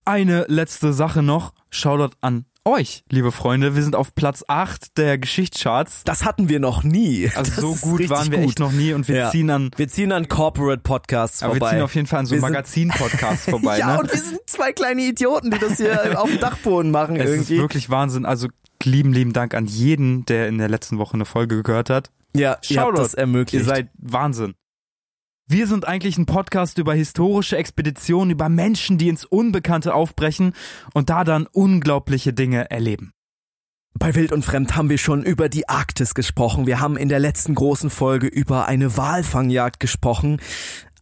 Eine 0.04 0.44
letzte 0.48 0.92
Sache 0.92 1.22
noch. 1.22 1.52
Shoutout 1.70 2.14
an 2.20 2.46
euch, 2.64 3.04
liebe 3.10 3.30
Freunde. 3.32 3.74
Wir 3.76 3.82
sind 3.82 3.94
auf 3.94 4.14
Platz 4.14 4.44
8 4.48 4.96
der 4.98 5.18
Geschichtscharts. 5.18 6.02
Das 6.04 6.24
hatten 6.24 6.48
wir 6.48 6.58
noch 6.60 6.82
nie. 6.82 7.28
Also 7.34 7.50
Das 7.52 7.60
so 7.60 7.74
gut 7.90 8.08
waren 8.10 8.30
wir 8.30 8.38
gut. 8.38 8.48
echt 8.48 8.58
noch 8.58 8.72
nie 8.72 8.92
und 8.92 9.06
wir 9.08 9.16
Ja. 9.16 9.30
ziehen 9.30 9.50
an 9.50 9.70
Wir 9.76 9.88
ziehen 9.88 10.10
an 10.12 10.28
Corporate 10.28 10.82
Podcasts 10.82 11.42
aber 11.42 11.54
wir 11.54 11.58
vorbei. 11.58 11.74
ziehen 11.74 11.82
auf 11.82 11.94
jeden 11.94 12.06
Fall 12.08 12.20
an 12.20 12.26
so 12.26 12.36
Magazin-Podcasts 12.36 13.44
vorbei. 13.50 13.78
ja, 13.78 13.94
ne? 13.94 14.00
und 14.00 14.12
wir 14.12 14.20
sind 14.20 14.40
zwei 14.46 14.72
kleine 14.72 15.02
Idioten, 15.02 15.50
die 15.52 15.58
das 15.58 15.76
hier 15.76 16.20
auf 16.20 16.28
dem 16.28 16.40
Dachboden 16.40 16.90
machen 16.90 17.16
Es 17.16 17.30
irgendwie. 17.30 17.54
ist 17.54 17.60
wirklich 17.60 17.90
Wahnsinn. 17.90 18.24
Also 18.26 18.48
lieben, 18.82 19.12
lieben 19.12 19.32
Dank 19.32 19.54
an 19.54 19.66
jeden, 19.66 20.24
der 20.26 20.48
in 20.48 20.58
der 20.58 20.68
letzten 20.68 20.98
Woche 20.98 21.14
eine 21.14 21.24
Folge 21.24 21.62
gehört 21.62 21.88
hat. 21.90 22.10
ja, 22.34 22.40
ihr 22.40 22.48
habt 22.54 22.64
Shoutout. 22.66 22.96
das 22.98 23.14
ermöglicht. 23.14 23.54
Ihr 23.54 23.64
seid 23.64 23.90
Wahnsinn. 23.98 24.54
Wir 25.48 25.68
sind 25.68 25.86
eigentlich 25.86 26.18
ein 26.18 26.26
Podcast 26.26 26.76
über 26.78 26.92
historische 26.92 27.56
Expeditionen, 27.56 28.30
über 28.30 28.48
Menschen, 28.48 28.98
die 28.98 29.08
ins 29.08 29.24
Unbekannte 29.24 29.94
aufbrechen 29.94 30.54
und 30.92 31.08
da 31.08 31.22
dann 31.22 31.46
unglaubliche 31.46 32.32
Dinge 32.32 32.68
erleben. 32.68 33.12
Bei 33.94 34.16
Wild 34.16 34.32
und 34.32 34.44
Fremd 34.44 34.74
haben 34.74 34.90
wir 34.90 34.98
schon 34.98 35.22
über 35.22 35.48
die 35.48 35.68
Arktis 35.68 36.14
gesprochen. 36.14 36.66
Wir 36.66 36.80
haben 36.80 36.96
in 36.96 37.08
der 37.08 37.20
letzten 37.20 37.54
großen 37.54 37.90
Folge 37.90 38.26
über 38.26 38.66
eine 38.66 38.96
Walfangjagd 38.96 39.78
gesprochen. 39.78 40.40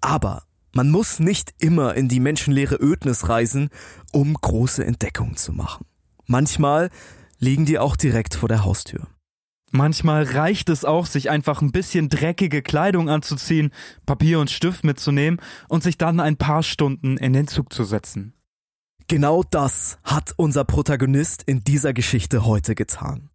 Aber 0.03 0.43
man 0.75 0.91
muss 0.91 1.21
nicht 1.21 1.55
immer 1.59 1.95
in 1.95 2.09
die 2.09 2.21
menschenleere 2.21 2.77
Ödnis 2.77 3.31
reisen, 3.31 3.71
um 4.13 4.35
große 4.35 4.85
Entdeckungen 4.85 5.37
zu 5.37 5.55
machen. 5.55 5.87
Manchmal 6.27 6.91
liegen 7.39 7.65
die 7.65 7.79
auch 7.79 7.97
direkt 7.97 8.35
vor 8.35 8.51
der 8.51 8.65
Haustür. 8.65 9.07
Manchmal 9.77 10.23
reicht 10.23 10.69
es 10.69 10.85
auch, 10.85 11.05
sich 11.05 11.31
einfach 11.31 11.61
ein 11.61 11.73
bisschen 11.73 12.09
dreckige 12.09 12.63
Kleidung 12.63 13.09
anzuziehen, 13.09 13.73
Papier 14.07 14.39
und 14.39 14.49
Stift 14.49 14.85
mitzunehmen 14.85 15.41
und 15.67 15.83
sich 15.83 15.99
dann 15.99 16.21
ein 16.21 16.37
paar 16.37 16.63
Stunden 16.63 17.17
in 17.17 17.33
den 17.33 17.49
Zug 17.49 17.73
zu 17.73 17.83
setzen. 17.83 18.35
Genau 19.09 19.43
das 19.43 19.99
hat 20.05 20.33
unser 20.37 20.63
Protagonist 20.65 21.43
in 21.43 21.65
dieser 21.65 21.93
Geschichte 21.93 22.47
heute 22.47 22.77
getan. 22.77 23.31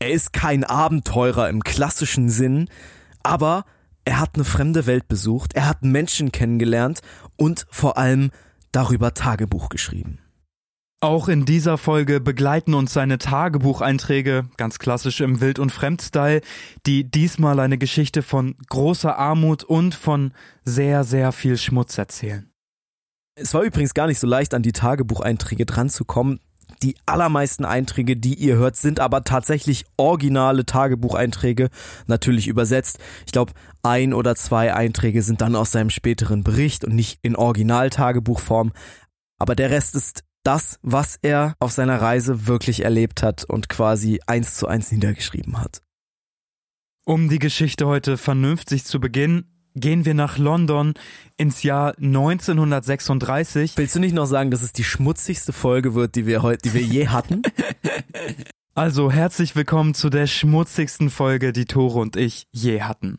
Er 0.00 0.10
ist 0.10 0.32
kein 0.32 0.64
Abenteurer 0.64 1.48
im 1.48 1.62
klassischen 1.62 2.30
Sinn, 2.30 2.68
aber 3.22 3.64
er 4.04 4.18
hat 4.18 4.34
eine 4.34 4.44
fremde 4.44 4.86
Welt 4.86 5.06
besucht, 5.06 5.54
er 5.54 5.68
hat 5.68 5.84
Menschen 5.84 6.32
kennengelernt 6.32 7.00
und 7.36 7.64
vor 7.70 7.96
allem 7.96 8.32
darüber 8.72 9.14
Tagebuch 9.14 9.68
geschrieben. 9.68 10.18
Auch 11.02 11.28
in 11.28 11.44
dieser 11.44 11.76
Folge 11.76 12.20
begleiten 12.20 12.72
uns 12.72 12.94
seine 12.94 13.18
Tagebucheinträge, 13.18 14.48
ganz 14.56 14.78
klassisch 14.78 15.20
im 15.20 15.42
Wild- 15.42 15.58
und 15.58 15.70
Fremdstyle, 15.70 16.40
die 16.86 17.04
diesmal 17.04 17.60
eine 17.60 17.76
Geschichte 17.76 18.22
von 18.22 18.56
großer 18.70 19.18
Armut 19.18 19.62
und 19.62 19.94
von 19.94 20.32
sehr, 20.64 21.04
sehr 21.04 21.32
viel 21.32 21.58
Schmutz 21.58 21.98
erzählen. 21.98 22.50
Es 23.38 23.52
war 23.52 23.62
übrigens 23.62 23.92
gar 23.92 24.06
nicht 24.06 24.18
so 24.18 24.26
leicht, 24.26 24.54
an 24.54 24.62
die 24.62 24.72
Tagebucheinträge 24.72 25.66
dranzukommen. 25.66 26.40
Die 26.82 26.96
allermeisten 27.04 27.66
Einträge, 27.66 28.16
die 28.16 28.34
ihr 28.34 28.56
hört, 28.56 28.76
sind 28.76 28.98
aber 28.98 29.22
tatsächlich 29.22 29.84
originale 29.98 30.64
Tagebucheinträge, 30.64 31.68
natürlich 32.06 32.48
übersetzt. 32.48 32.98
Ich 33.26 33.32
glaube, 33.32 33.52
ein 33.82 34.14
oder 34.14 34.34
zwei 34.34 34.74
Einträge 34.74 35.22
sind 35.22 35.42
dann 35.42 35.56
aus 35.56 35.72
seinem 35.72 35.90
späteren 35.90 36.42
Bericht 36.42 36.86
und 36.86 36.94
nicht 36.94 37.18
in 37.20 37.36
Original-Tagebuchform. 37.36 38.72
Aber 39.38 39.54
der 39.54 39.70
Rest 39.70 39.94
ist 39.94 40.25
das, 40.46 40.78
was 40.82 41.18
er 41.20 41.54
auf 41.58 41.72
seiner 41.72 42.00
Reise 42.00 42.46
wirklich 42.46 42.84
erlebt 42.84 43.22
hat 43.22 43.44
und 43.44 43.68
quasi 43.68 44.20
eins 44.26 44.54
zu 44.54 44.68
eins 44.68 44.92
niedergeschrieben 44.92 45.60
hat. 45.60 45.82
Um 47.04 47.28
die 47.28 47.38
Geschichte 47.38 47.86
heute 47.86 48.16
vernünftig 48.16 48.84
zu 48.84 49.00
beginnen, 49.00 49.70
gehen 49.74 50.04
wir 50.04 50.14
nach 50.14 50.38
London 50.38 50.94
ins 51.36 51.62
Jahr 51.62 51.94
1936. 51.98 53.76
Willst 53.76 53.94
du 53.94 54.00
nicht 54.00 54.14
noch 54.14 54.26
sagen, 54.26 54.50
dass 54.50 54.62
es 54.62 54.72
die 54.72 54.84
schmutzigste 54.84 55.52
Folge 55.52 55.94
wird, 55.94 56.14
die 56.14 56.26
wir 56.26 56.42
heute, 56.42 56.68
die 56.68 56.74
wir 56.74 56.82
je 56.82 57.08
hatten? 57.08 57.42
Also 58.76 59.10
herzlich 59.10 59.56
willkommen 59.56 59.94
zu 59.94 60.10
der 60.10 60.26
schmutzigsten 60.26 61.08
Folge, 61.08 61.54
die 61.54 61.64
Tore 61.64 61.98
und 61.98 62.14
ich 62.14 62.46
je 62.52 62.82
hatten. 62.82 63.16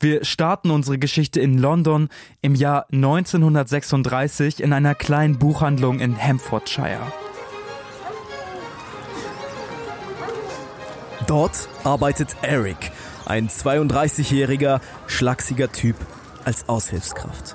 Wir 0.00 0.24
starten 0.24 0.70
unsere 0.70 0.96
Geschichte 0.96 1.38
in 1.38 1.58
London 1.58 2.08
im 2.40 2.54
Jahr 2.54 2.86
1936 2.90 4.62
in 4.62 4.72
einer 4.72 4.94
kleinen 4.94 5.38
Buchhandlung 5.38 6.00
in 6.00 6.16
Hampshire. 6.16 7.12
Dort 11.26 11.68
arbeitet 11.84 12.34
Eric, 12.40 12.90
ein 13.26 13.50
32-jähriger, 13.50 14.80
schlachsiger 15.08 15.70
Typ, 15.70 15.96
als 16.46 16.70
Aushilfskraft. 16.70 17.54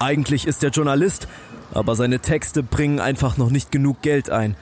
Eigentlich 0.00 0.46
ist 0.46 0.64
er 0.64 0.70
Journalist, 0.70 1.28
aber 1.74 1.94
seine 1.96 2.20
Texte 2.20 2.62
bringen 2.62 2.98
einfach 2.98 3.36
noch 3.36 3.50
nicht 3.50 3.70
genug 3.70 4.00
Geld 4.00 4.30
ein. 4.30 4.56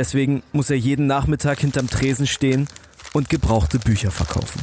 Deswegen 0.00 0.42
muss 0.52 0.70
er 0.70 0.78
jeden 0.78 1.06
Nachmittag 1.06 1.60
hinterm 1.60 1.90
Tresen 1.90 2.26
stehen 2.26 2.68
und 3.12 3.28
gebrauchte 3.28 3.78
Bücher 3.78 4.10
verkaufen. 4.10 4.62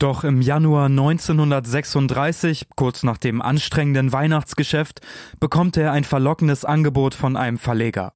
Doch 0.00 0.24
im 0.24 0.42
Januar 0.42 0.86
1936, 0.86 2.66
kurz 2.74 3.04
nach 3.04 3.16
dem 3.16 3.40
anstrengenden 3.40 4.10
Weihnachtsgeschäft, 4.10 5.00
bekommt 5.38 5.76
er 5.76 5.92
ein 5.92 6.02
verlockendes 6.02 6.64
Angebot 6.64 7.14
von 7.14 7.36
einem 7.36 7.58
Verleger. 7.58 8.14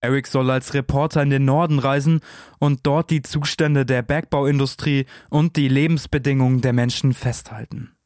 Eric 0.00 0.28
soll 0.28 0.52
als 0.52 0.72
Reporter 0.72 1.24
in 1.24 1.30
den 1.30 1.44
Norden 1.44 1.80
reisen 1.80 2.20
und 2.60 2.86
dort 2.86 3.10
die 3.10 3.22
Zustände 3.22 3.84
der 3.84 4.02
Bergbauindustrie 4.02 5.06
und 5.30 5.56
die 5.56 5.66
Lebensbedingungen 5.66 6.60
der 6.60 6.74
Menschen 6.74 7.12
festhalten. 7.12 7.96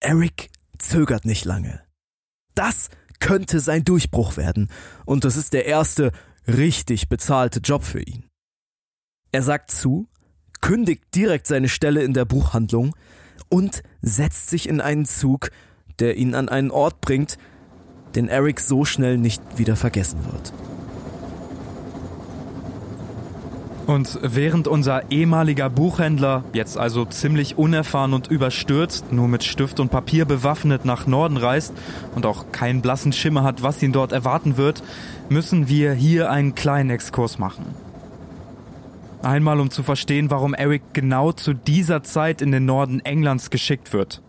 Eric 0.00 0.50
zögert 0.76 1.24
nicht 1.24 1.44
lange. 1.44 1.84
Das 2.56 2.88
könnte 3.20 3.60
sein 3.60 3.84
Durchbruch 3.84 4.36
werden 4.36 4.68
und 5.04 5.24
das 5.24 5.36
ist 5.36 5.52
der 5.52 5.66
erste 5.66 6.12
richtig 6.46 7.08
bezahlte 7.08 7.60
Job 7.60 7.84
für 7.84 8.02
ihn. 8.02 8.24
Er 9.32 9.42
sagt 9.42 9.70
zu, 9.70 10.08
kündigt 10.60 11.04
direkt 11.14 11.46
seine 11.46 11.68
Stelle 11.68 12.02
in 12.02 12.14
der 12.14 12.24
Buchhandlung 12.24 12.94
und 13.48 13.82
setzt 14.00 14.50
sich 14.50 14.68
in 14.68 14.80
einen 14.80 15.06
Zug, 15.06 15.50
der 15.98 16.16
ihn 16.16 16.34
an 16.34 16.48
einen 16.48 16.70
Ort 16.70 17.00
bringt, 17.00 17.38
den 18.14 18.28
Eric 18.28 18.60
so 18.60 18.84
schnell 18.84 19.18
nicht 19.18 19.42
wieder 19.58 19.76
vergessen 19.76 20.24
wird. 20.24 20.52
Und 23.86 24.18
während 24.22 24.66
unser 24.66 25.10
ehemaliger 25.10 25.68
Buchhändler, 25.68 26.44
jetzt 26.54 26.78
also 26.78 27.04
ziemlich 27.04 27.58
unerfahren 27.58 28.14
und 28.14 28.28
überstürzt, 28.28 29.12
nur 29.12 29.28
mit 29.28 29.44
Stift 29.44 29.78
und 29.78 29.90
Papier 29.90 30.24
bewaffnet 30.24 30.86
nach 30.86 31.06
Norden 31.06 31.36
reist 31.36 31.74
und 32.14 32.24
auch 32.24 32.50
keinen 32.50 32.80
blassen 32.80 33.12
Schimmer 33.12 33.42
hat, 33.42 33.62
was 33.62 33.82
ihn 33.82 33.92
dort 33.92 34.12
erwarten 34.12 34.56
wird, 34.56 34.82
müssen 35.28 35.68
wir 35.68 35.92
hier 35.92 36.30
einen 36.30 36.54
kleinen 36.54 36.90
Exkurs 36.90 37.38
machen. 37.38 37.66
Einmal 39.22 39.60
um 39.60 39.70
zu 39.70 39.82
verstehen, 39.82 40.30
warum 40.30 40.54
Eric 40.54 40.82
genau 40.92 41.32
zu 41.32 41.54
dieser 41.54 42.02
Zeit 42.02 42.42
in 42.42 42.52
den 42.52 42.64
Norden 42.64 43.00
Englands 43.00 43.50
geschickt 43.50 43.92
wird. 43.92 44.22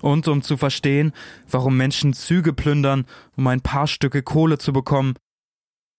Und 0.00 0.28
um 0.28 0.42
zu 0.42 0.56
verstehen, 0.56 1.12
warum 1.50 1.76
Menschen 1.76 2.12
Züge 2.14 2.52
plündern, 2.52 3.04
um 3.36 3.46
ein 3.46 3.60
paar 3.60 3.86
Stücke 3.86 4.22
Kohle 4.22 4.58
zu 4.58 4.72
bekommen, 4.72 5.14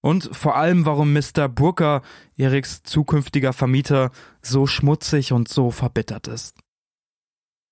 und 0.02 0.30
vor 0.36 0.56
allem, 0.56 0.86
warum 0.86 1.14
Mr. 1.14 1.50
Brooker, 1.50 2.02
Eriks 2.38 2.84
zukünftiger 2.84 3.54
Vermieter, 3.54 4.12
so 4.42 4.66
schmutzig 4.66 5.34
und 5.34 5.50
so 5.50 5.72
verbittert 5.72 6.28
ist. 6.28 6.56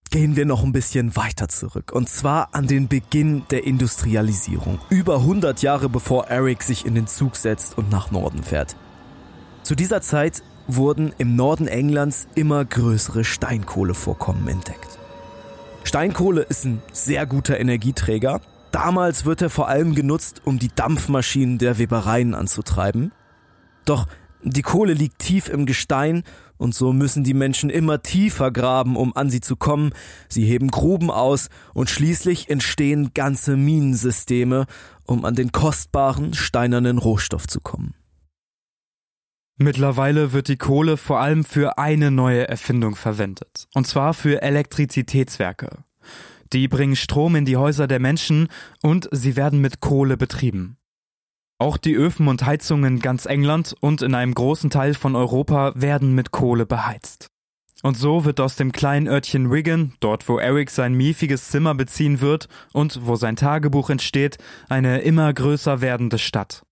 Gehen 0.09 0.37
wir 0.37 0.45
noch 0.45 0.63
ein 0.63 0.71
bisschen 0.71 1.17
weiter 1.17 1.49
zurück, 1.49 1.91
und 1.91 2.07
zwar 2.07 2.55
an 2.55 2.67
den 2.67 2.87
Beginn 2.87 3.43
der 3.51 3.65
Industrialisierung, 3.65 4.79
über 4.89 5.17
100 5.17 5.61
Jahre 5.61 5.89
bevor 5.89 6.27
Eric 6.27 6.63
sich 6.63 6.85
in 6.85 6.95
den 6.95 7.07
Zug 7.07 7.35
setzt 7.35 7.77
und 7.77 7.91
nach 7.91 8.09
Norden 8.09 8.41
fährt. 8.41 8.77
Zu 9.63 9.75
dieser 9.75 10.01
Zeit 10.01 10.43
wurden 10.67 11.13
im 11.17 11.35
Norden 11.35 11.67
Englands 11.67 12.27
immer 12.35 12.63
größere 12.63 13.25
Steinkohlevorkommen 13.25 14.47
entdeckt. 14.47 14.97
Steinkohle 15.83 16.41
ist 16.41 16.65
ein 16.65 16.81
sehr 16.91 17.25
guter 17.25 17.59
Energieträger. 17.59 18.41
Damals 18.71 19.25
wird 19.25 19.41
er 19.41 19.49
vor 19.49 19.67
allem 19.67 19.95
genutzt, 19.95 20.41
um 20.45 20.59
die 20.59 20.71
Dampfmaschinen 20.73 21.57
der 21.57 21.77
Webereien 21.77 22.35
anzutreiben. 22.35 23.11
Doch 23.85 24.07
die 24.43 24.61
Kohle 24.61 24.93
liegt 24.93 25.19
tief 25.19 25.49
im 25.49 25.65
Gestein 25.65 26.23
und 26.57 26.75
so 26.75 26.93
müssen 26.93 27.23
die 27.23 27.33
Menschen 27.33 27.69
immer 27.69 28.01
tiefer 28.01 28.51
graben, 28.51 28.95
um 28.95 29.15
an 29.15 29.29
sie 29.29 29.41
zu 29.41 29.55
kommen. 29.55 29.91
Sie 30.29 30.45
heben 30.45 30.69
Gruben 30.69 31.09
aus 31.09 31.49
und 31.73 31.89
schließlich 31.89 32.49
entstehen 32.49 33.11
ganze 33.13 33.55
Minensysteme, 33.55 34.65
um 35.05 35.25
an 35.25 35.35
den 35.35 35.51
kostbaren 35.51 36.33
steinernen 36.33 36.97
Rohstoff 36.97 37.47
zu 37.47 37.59
kommen. 37.59 37.93
Mittlerweile 39.59 40.33
wird 40.33 40.49
die 40.49 40.57
Kohle 40.57 40.97
vor 40.97 41.19
allem 41.19 41.43
für 41.43 41.79
eine 41.79 42.11
neue 42.11 42.47
Erfindung 42.47 42.95
verwendet, 42.95 43.67
und 43.73 43.87
zwar 43.87 44.13
für 44.13 44.43
Elektrizitätswerke. 44.43 45.83
Die 46.53 46.67
bringen 46.67 46.95
Strom 46.95 47.35
in 47.35 47.45
die 47.45 47.57
Häuser 47.57 47.87
der 47.87 47.99
Menschen 47.99 48.47
und 48.81 49.09
sie 49.11 49.35
werden 49.35 49.59
mit 49.59 49.79
Kohle 49.79 50.17
betrieben. 50.17 50.77
Auch 51.59 51.77
die 51.77 51.95
Öfen 51.95 52.27
und 52.27 52.45
Heizungen 52.45 52.95
in 52.95 52.99
ganz 52.99 53.25
England 53.25 53.75
und 53.79 54.01
in 54.01 54.13
einem 54.13 54.33
großen 54.33 54.69
Teil 54.69 54.93
von 54.93 55.15
Europa 55.15 55.73
werden 55.75 56.13
mit 56.13 56.31
Kohle 56.31 56.65
beheizt. 56.65 57.27
Und 57.83 57.97
so 57.97 58.25
wird 58.25 58.39
aus 58.39 58.55
dem 58.55 58.71
kleinen 58.71 59.07
Örtchen 59.07 59.51
Wigan, 59.51 59.93
dort 59.99 60.27
wo 60.27 60.39
Eric 60.39 60.69
sein 60.69 60.93
miefiges 60.93 61.49
Zimmer 61.49 61.75
beziehen 61.75 62.21
wird 62.21 62.47
und 62.73 63.05
wo 63.05 63.15
sein 63.15 63.35
Tagebuch 63.35 63.89
entsteht, 63.89 64.37
eine 64.67 64.99
immer 65.01 65.31
größer 65.33 65.81
werdende 65.81 66.17
Stadt. 66.17 66.63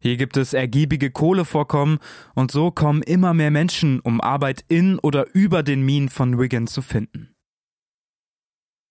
Hier 0.00 0.16
gibt 0.16 0.36
es 0.36 0.52
ergiebige 0.52 1.10
Kohlevorkommen 1.10 1.98
und 2.34 2.50
so 2.50 2.70
kommen 2.70 3.02
immer 3.02 3.32
mehr 3.32 3.50
Menschen, 3.50 4.00
um 4.00 4.20
Arbeit 4.20 4.64
in 4.68 4.98
oder 4.98 5.34
über 5.34 5.62
den 5.62 5.82
Minen 5.82 6.08
von 6.08 6.38
Wigan 6.38 6.66
zu 6.66 6.82
finden. 6.82 7.33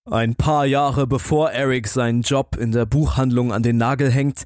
Ein 0.06 0.36
paar 0.36 0.66
Jahre 0.66 1.08
bevor 1.08 1.52
Eric 1.52 1.88
seinen 1.88 2.24
Job 2.24 2.58
in 2.58 2.74
der 2.74 2.86
Buchhandlung 2.86 3.54
an 3.54 3.64
den 3.64 3.78
Nagel 3.78 4.12
hängt, 4.12 4.44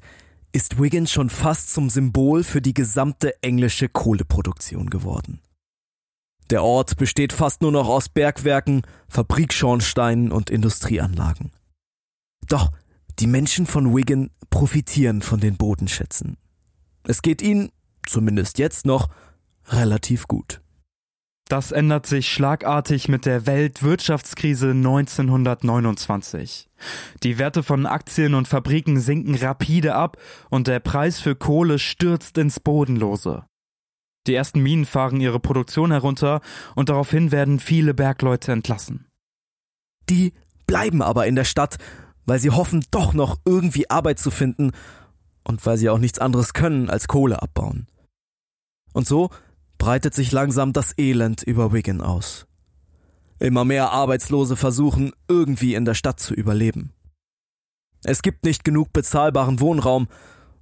ist 0.52 0.80
Wigan 0.80 1.08
schon 1.08 1.30
fast 1.30 1.74
zum 1.74 1.90
Symbol 1.90 2.44
für 2.44 2.62
die 2.62 2.74
gesamte 2.74 3.42
englische 3.42 3.88
Kohleproduktion 3.88 4.88
geworden. 4.88 5.40
Der 6.50 6.62
Ort 6.62 6.96
besteht 6.96 7.32
fast 7.32 7.60
nur 7.60 7.72
noch 7.72 7.88
aus 7.88 8.08
Bergwerken, 8.08 8.82
Fabrikschornsteinen 9.08 10.30
und 10.30 10.48
Industrieanlagen. 10.48 11.50
Doch 12.46 12.70
die 13.18 13.26
Menschen 13.26 13.66
von 13.66 13.94
Wigan 13.94 14.30
profitieren 14.50 15.22
von 15.22 15.40
den 15.40 15.56
Bodenschätzen. 15.56 16.36
Es 17.02 17.20
geht 17.20 17.42
ihnen, 17.42 17.70
zumindest 18.06 18.58
jetzt 18.58 18.86
noch, 18.86 19.08
relativ 19.66 20.28
gut. 20.28 20.60
Das 21.48 21.72
ändert 21.72 22.06
sich 22.06 22.30
schlagartig 22.30 23.08
mit 23.08 23.24
der 23.24 23.46
Weltwirtschaftskrise 23.46 24.72
1929. 24.72 26.68
Die 27.22 27.38
Werte 27.38 27.62
von 27.62 27.86
Aktien 27.86 28.34
und 28.34 28.46
Fabriken 28.48 29.00
sinken 29.00 29.34
rapide 29.34 29.94
ab 29.94 30.18
und 30.50 30.66
der 30.66 30.80
Preis 30.80 31.20
für 31.20 31.34
Kohle 31.34 31.78
stürzt 31.78 32.36
ins 32.36 32.60
Bodenlose. 32.60 33.46
Die 34.26 34.34
ersten 34.34 34.60
Minen 34.60 34.84
fahren 34.84 35.22
ihre 35.22 35.40
Produktion 35.40 35.90
herunter 35.90 36.42
und 36.74 36.90
daraufhin 36.90 37.32
werden 37.32 37.60
viele 37.60 37.94
Bergleute 37.94 38.52
entlassen. 38.52 39.06
Die 40.10 40.34
bleiben 40.66 41.00
aber 41.00 41.26
in 41.26 41.34
der 41.34 41.44
Stadt, 41.44 41.78
weil 42.26 42.38
sie 42.38 42.50
hoffen, 42.50 42.84
doch 42.90 43.14
noch 43.14 43.38
irgendwie 43.46 43.88
Arbeit 43.88 44.18
zu 44.18 44.30
finden 44.30 44.72
und 45.44 45.64
weil 45.64 45.78
sie 45.78 45.88
auch 45.88 45.96
nichts 45.96 46.18
anderes 46.18 46.52
können 46.52 46.90
als 46.90 47.08
Kohle 47.08 47.40
abbauen. 47.40 47.86
Und 48.92 49.06
so 49.06 49.30
breitet 49.78 50.14
sich 50.14 50.32
langsam 50.32 50.72
das 50.72 50.96
Elend 50.98 51.42
über 51.42 51.72
Wigan 51.72 52.00
aus. 52.00 52.46
Immer 53.38 53.64
mehr 53.64 53.90
Arbeitslose 53.90 54.56
versuchen, 54.56 55.12
irgendwie 55.28 55.74
in 55.74 55.84
der 55.84 55.94
Stadt 55.94 56.20
zu 56.20 56.34
überleben. 56.34 56.92
Es 58.04 58.22
gibt 58.22 58.44
nicht 58.44 58.64
genug 58.64 58.92
bezahlbaren 58.92 59.60
Wohnraum 59.60 60.08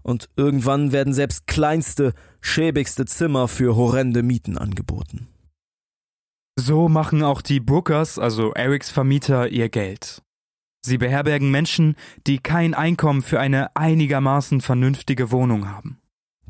und 0.02 0.28
irgendwann 0.36 0.92
werden 0.92 1.12
selbst 1.12 1.46
kleinste, 1.46 2.12
schäbigste 2.40 3.06
Zimmer 3.06 3.48
für 3.48 3.76
horrende 3.76 4.22
Mieten 4.22 4.56
angeboten. 4.56 5.28
So 6.58 6.88
machen 6.88 7.22
auch 7.22 7.42
die 7.42 7.60
Brookers, 7.60 8.18
also 8.18 8.52
Erics 8.52 8.90
Vermieter, 8.90 9.48
ihr 9.48 9.68
Geld. 9.68 10.22
Sie 10.80 10.98
beherbergen 10.98 11.50
Menschen, 11.50 11.96
die 12.26 12.38
kein 12.38 12.72
Einkommen 12.72 13.22
für 13.22 13.40
eine 13.40 13.74
einigermaßen 13.74 14.60
vernünftige 14.60 15.32
Wohnung 15.32 15.68
haben. 15.68 15.98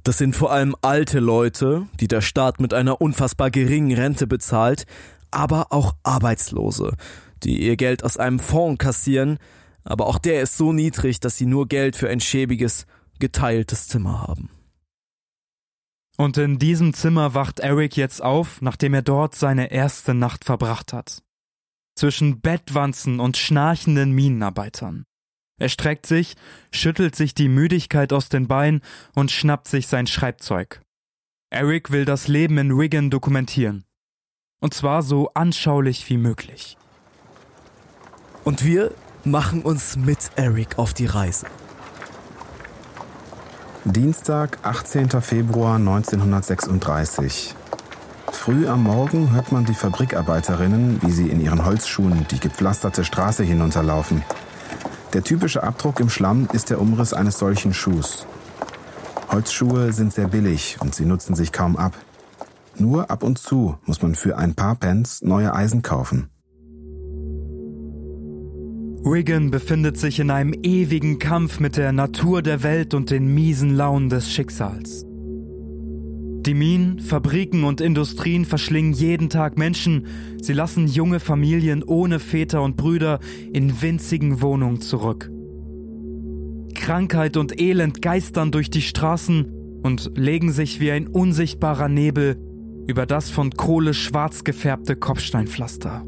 Das 0.07 0.19
sind 0.19 0.37
vor 0.37 0.53
allem 0.53 0.77
alte 0.83 1.19
Leute, 1.19 1.89
die 1.99 2.07
der 2.07 2.21
Staat 2.21 2.61
mit 2.61 2.73
einer 2.73 3.01
unfassbar 3.01 3.51
geringen 3.51 3.99
Rente 3.99 4.29
bezahlt, 4.29 4.87
aber 5.33 5.73
auch 5.73 5.97
Arbeitslose, 6.05 6.95
die 7.43 7.67
ihr 7.67 7.77
Geld 7.77 8.05
aus 8.05 8.17
einem 8.17 8.39
Fonds 8.39 8.79
kassieren, 8.79 9.39
aber 9.83 10.07
auch 10.07 10.19
der 10.19 10.43
ist 10.43 10.57
so 10.57 10.73
niedrig, 10.73 11.19
dass 11.19 11.37
sie 11.37 11.47
nur 11.47 11.67
Geld 11.67 11.97
für 11.97 12.09
ein 12.09 12.21
schäbiges, 12.21 12.87
geteiltes 13.19 13.89
Zimmer 13.89 14.23
haben. 14.23 14.49
Und 16.17 16.39
in 16.39 16.61
diesem 16.61 16.95
Zimmer 16.95 17.35
wacht 17.35 17.59
Eric 17.59 17.97
jetzt 17.97 18.23
auf, 18.23 18.63
nachdem 18.63 18.95
er 18.95 19.03
dort 19.03 19.35
seine 19.35 19.73
erste 19.73 20.15
Nacht 20.15 20.45
verbracht 20.45 20.93
hat 20.93 21.25
zwischen 21.97 22.41
Bettwanzen 22.41 23.19
und 23.19 23.39
schnarchenden 23.39 24.13
Minenarbeitern. 24.13 25.06
Er 25.59 25.69
streckt 25.71 26.07
sich, 26.07 26.35
schüttelt 26.71 27.17
sich 27.17 27.35
die 27.35 27.49
Müdigkeit 27.49 28.13
aus 28.13 28.29
den 28.29 28.47
Beinen 28.47 28.83
und 29.15 29.31
schnappt 29.31 29.69
sich 29.69 29.87
sein 29.87 30.07
Schreibzeug. 30.07 30.83
Eric 31.51 31.91
will 31.91 32.05
das 32.05 32.29
Leben 32.29 32.59
in 32.59 32.77
Wigan 32.77 33.09
dokumentieren. 33.09 33.85
Und 34.61 34.75
zwar 34.75 35.03
so 35.03 35.31
anschaulich 35.35 36.09
wie 36.11 36.19
möglich. 36.19 36.77
Und 38.45 38.65
wir 38.65 38.93
machen 39.25 39.63
uns 39.63 39.97
mit 39.97 40.19
Eric 40.37 40.79
auf 40.79 40.93
die 40.93 41.07
Reise. 41.07 41.47
Dienstag, 43.85 44.59
18. 44.63 45.11
Februar 45.23 45.77
1936. 45.77 47.55
Früh 48.33 48.67
am 48.67 48.83
Morgen 48.83 49.33
hört 49.33 49.53
man 49.53 49.65
die 49.65 49.75
Fabrikarbeiterinnen, 49.75 51.01
wie 51.03 51.11
sie 51.11 51.29
in 51.29 51.41
ihren 51.41 51.65
Holzschuhen 51.65 52.27
die 52.31 52.41
gepflasterte 52.41 53.05
Straße 53.05 53.45
hinunterlaufen. 53.45 54.23
Der 55.13 55.23
typische 55.23 55.63
Abdruck 55.63 56.01
im 56.01 56.11
Schlamm 56.11 56.49
ist 56.53 56.71
der 56.71 56.81
Umriss 56.81 57.13
eines 57.13 57.39
solchen 57.39 57.73
Schuhs. 57.73 58.27
Holzschuhe 59.31 59.93
sind 59.93 60.13
sehr 60.13 60.29
billig 60.29 60.77
und 60.81 60.95
sie 60.95 61.05
nutzen 61.05 61.35
sich 61.35 61.53
kaum 61.53 61.77
ab. 61.77 61.95
Nur 62.79 63.11
ab 63.11 63.23
und 63.23 63.39
zu 63.39 63.79
muss 63.87 64.03
man 64.03 64.15
für 64.15 64.37
ein 64.37 64.55
paar 64.55 64.75
Pence 64.75 65.23
neue 65.23 65.55
Eisen 65.55 65.83
kaufen. 65.83 66.31
Wigan 69.09 69.51
befindet 69.53 69.99
sich 69.99 70.19
in 70.19 70.31
einem 70.31 70.53
ewigen 70.53 71.19
Kampf 71.21 71.61
mit 71.61 71.77
der 71.77 71.93
Natur 71.93 72.43
der 72.43 72.65
Welt 72.65 72.93
und 72.93 73.11
den 73.11 73.33
miesen 73.33 73.75
Launen 73.77 74.09
des 74.09 74.31
Schicksals. 74.31 75.07
Die 76.47 76.55
Minen, 76.55 77.01
Fabriken 77.01 77.65
und 77.65 77.81
Industrien 77.81 78.45
verschlingen 78.45 78.93
jeden 78.93 79.31
Tag 79.31 79.59
Menschen. 79.59 80.07
Sie 80.41 80.53
lassen 80.53 80.87
junge 80.87 81.19
Familien 81.19 81.83
ohne 81.83 82.21
Väter 82.21 82.63
und 82.63 82.77
Brüder 82.77 83.19
in 83.53 83.83
winzigen 83.83 84.41
Wohnungen 84.41 84.81
zurück. 84.81 85.29
Krankheit 86.73 87.37
und 87.37 87.61
Elend 87.61 88.01
geistern 88.01 88.53
durch 88.53 88.71
die 88.71 88.83
Straßen 88.83 89.81
und 89.83 90.13
legen 90.15 90.53
sich 90.53 90.79
wie 90.79 90.93
ein 90.93 91.09
unsichtbarer 91.09 91.89
Nebel 91.89 92.37
über 92.87 93.07
das 93.07 93.29
von 93.29 93.51
Kohle 93.51 93.93
schwarz 93.93 94.45
gefärbte 94.45 94.95
Kopfsteinpflaster. 94.95 96.05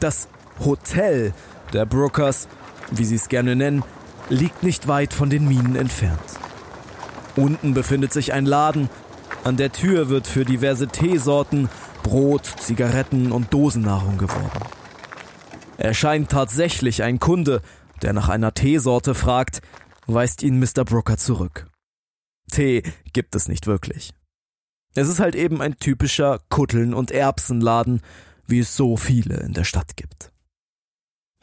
Das 0.00 0.28
Hotel 0.62 1.32
der 1.72 1.86
Brookers, 1.86 2.46
wie 2.90 3.06
sie 3.06 3.14
es 3.14 3.30
gerne 3.30 3.56
nennen, 3.56 3.82
liegt 4.28 4.62
nicht 4.62 4.88
weit 4.88 5.12
von 5.12 5.30
den 5.30 5.46
Minen 5.46 5.76
entfernt. 5.76 6.20
Unten 7.36 7.74
befindet 7.74 8.12
sich 8.12 8.32
ein 8.32 8.46
Laden. 8.46 8.88
An 9.42 9.56
der 9.56 9.72
Tür 9.72 10.08
wird 10.08 10.26
für 10.26 10.44
diverse 10.44 10.88
Teesorten, 10.88 11.68
Brot, 12.02 12.44
Zigaretten 12.44 13.32
und 13.32 13.52
Dosennahrung 13.52 14.18
geworben. 14.18 14.60
Er 15.76 15.94
scheint 15.94 16.30
tatsächlich 16.30 17.02
ein 17.02 17.18
Kunde, 17.18 17.60
der 18.02 18.12
nach 18.12 18.28
einer 18.28 18.54
Teesorte 18.54 19.14
fragt, 19.14 19.60
weist 20.06 20.42
ihn 20.42 20.58
Mr. 20.58 20.84
Brooker 20.84 21.16
zurück. 21.16 21.66
Tee 22.50 22.82
gibt 23.12 23.34
es 23.34 23.48
nicht 23.48 23.66
wirklich. 23.66 24.12
Es 24.94 25.08
ist 25.08 25.18
halt 25.18 25.34
eben 25.34 25.60
ein 25.60 25.76
typischer 25.76 26.38
Kutteln- 26.50 26.94
und 26.94 27.10
Erbsenladen, 27.10 28.00
wie 28.46 28.60
es 28.60 28.76
so 28.76 28.96
viele 28.96 29.36
in 29.38 29.52
der 29.52 29.64
Stadt 29.64 29.96
gibt. 29.96 30.30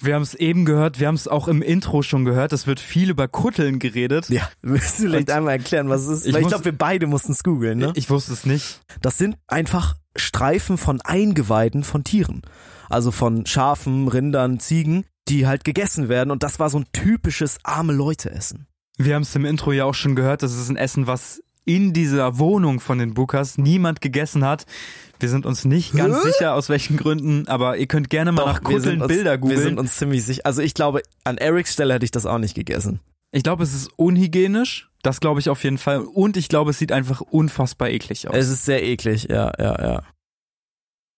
Wir 0.03 0.15
haben 0.15 0.23
es 0.23 0.33
eben 0.33 0.65
gehört, 0.65 0.99
wir 0.99 1.07
haben 1.07 1.15
es 1.15 1.27
auch 1.27 1.47
im 1.47 1.61
Intro 1.61 2.01
schon 2.01 2.25
gehört. 2.25 2.53
Es 2.53 2.67
wird 2.67 2.79
viel 2.79 3.09
über 3.09 3.27
Kutteln 3.27 3.79
geredet. 3.79 4.29
Ja, 4.29 4.49
willst 4.61 4.99
du 4.99 5.03
vielleicht 5.03 5.31
einmal 5.31 5.53
erklären, 5.53 5.89
was 5.89 6.01
es 6.01 6.19
ist? 6.19 6.25
Ich 6.27 6.33
Weil 6.33 6.41
ich 6.41 6.47
glaube, 6.47 6.65
wir 6.65 6.77
beide 6.77 7.07
mussten 7.07 7.31
es 7.31 7.43
googeln, 7.43 7.77
ne? 7.77 7.93
Ich 7.95 8.09
wusste 8.09 8.33
es 8.33 8.45
nicht. 8.45 8.81
Das 9.01 9.17
sind 9.17 9.37
einfach 9.47 9.95
Streifen 10.15 10.77
von 10.77 11.01
Eingeweiden 11.01 11.83
von 11.83 12.03
Tieren. 12.03 12.41
Also 12.89 13.11
von 13.11 13.45
Schafen, 13.45 14.07
Rindern, 14.07 14.59
Ziegen, 14.59 15.05
die 15.27 15.47
halt 15.47 15.63
gegessen 15.63 16.09
werden. 16.09 16.31
Und 16.31 16.43
das 16.43 16.59
war 16.59 16.69
so 16.69 16.79
ein 16.79 16.87
typisches 16.91 17.59
arme 17.63 17.93
Leute-Essen. 17.93 18.67
Wir 18.97 19.15
haben 19.15 19.21
es 19.21 19.35
im 19.35 19.45
Intro 19.45 19.71
ja 19.71 19.85
auch 19.85 19.93
schon 19.93 20.15
gehört. 20.15 20.43
Das 20.43 20.53
ist 20.53 20.69
ein 20.69 20.75
Essen, 20.75 21.07
was 21.07 21.41
in 21.63 21.93
dieser 21.93 22.39
Wohnung 22.39 22.79
von 22.79 22.97
den 22.97 23.13
Bookers 23.13 23.57
niemand 23.57 24.01
gegessen 24.01 24.43
hat. 24.43 24.65
Wir 25.21 25.29
sind 25.29 25.45
uns 25.45 25.65
nicht 25.65 25.93
ganz 25.93 26.23
Hä? 26.23 26.31
sicher, 26.31 26.55
aus 26.55 26.69
welchen 26.69 26.97
Gründen, 26.97 27.47
aber 27.47 27.77
ihr 27.77 27.87
könnt 27.87 28.09
gerne 28.09 28.31
mal 28.31 28.41
Doch, 28.41 28.53
nach 28.53 28.63
Kutteln 28.63 29.05
Bilder 29.07 29.37
googeln. 29.37 29.59
Wir 29.59 29.63
sind 29.63 29.79
uns 29.79 29.97
ziemlich 29.97 30.23
sicher. 30.25 30.41
Also 30.45 30.61
ich 30.61 30.73
glaube, 30.73 31.01
an 31.23 31.37
Erics 31.37 31.73
Stelle 31.73 31.93
hätte 31.93 32.05
ich 32.05 32.11
das 32.11 32.25
auch 32.25 32.37
nicht 32.37 32.55
gegessen. 32.55 32.99
Ich 33.31 33.43
glaube, 33.43 33.63
es 33.63 33.73
ist 33.73 33.89
unhygienisch. 33.95 34.89
Das 35.03 35.19
glaube 35.19 35.39
ich 35.39 35.49
auf 35.49 35.63
jeden 35.63 35.77
Fall. 35.77 36.01
Und 36.01 36.37
ich 36.37 36.49
glaube, 36.49 36.71
es 36.71 36.79
sieht 36.79 36.91
einfach 36.91 37.21
unfassbar 37.21 37.89
eklig 37.89 38.27
aus. 38.27 38.35
Es 38.35 38.49
ist 38.49 38.65
sehr 38.65 38.83
eklig, 38.83 39.27
ja, 39.29 39.51
ja, 39.57 39.81
ja. 39.81 40.03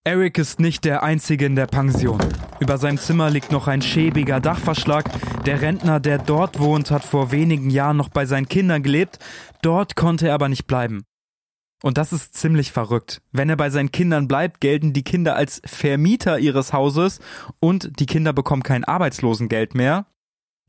Eric 0.05 0.37
ist 0.37 0.59
nicht 0.59 0.83
der 0.83 1.01
Einzige 1.01 1.45
in 1.45 1.55
der 1.55 1.65
Pension. 1.65 2.19
Über 2.59 2.77
seinem 2.77 2.97
Zimmer 2.97 3.29
liegt 3.29 3.53
noch 3.53 3.67
ein 3.67 3.81
schäbiger 3.81 4.41
Dachverschlag. 4.41 5.09
Der 5.45 5.61
Rentner, 5.61 6.01
der 6.01 6.17
dort 6.17 6.59
wohnt, 6.59 6.91
hat 6.91 7.05
vor 7.05 7.31
wenigen 7.31 7.69
Jahren 7.69 7.97
noch 7.97 8.09
bei 8.09 8.25
seinen 8.25 8.49
Kindern 8.49 8.83
gelebt. 8.83 9.19
Dort 9.61 9.95
konnte 9.95 10.27
er 10.27 10.33
aber 10.33 10.49
nicht 10.49 10.67
bleiben. 10.67 11.05
Und 11.83 11.97
das 11.97 12.13
ist 12.13 12.33
ziemlich 12.35 12.71
verrückt. 12.71 13.21
Wenn 13.33 13.49
er 13.49 13.57
bei 13.57 13.69
seinen 13.69 13.91
Kindern 13.91 14.29
bleibt, 14.29 14.61
gelten 14.61 14.93
die 14.93 15.03
Kinder 15.03 15.35
als 15.35 15.61
Vermieter 15.65 16.39
ihres 16.39 16.71
Hauses 16.71 17.19
und 17.59 17.99
die 17.99 18.05
Kinder 18.05 18.31
bekommen 18.31 18.63
kein 18.63 18.85
Arbeitslosengeld 18.85 19.75
mehr. 19.75 20.05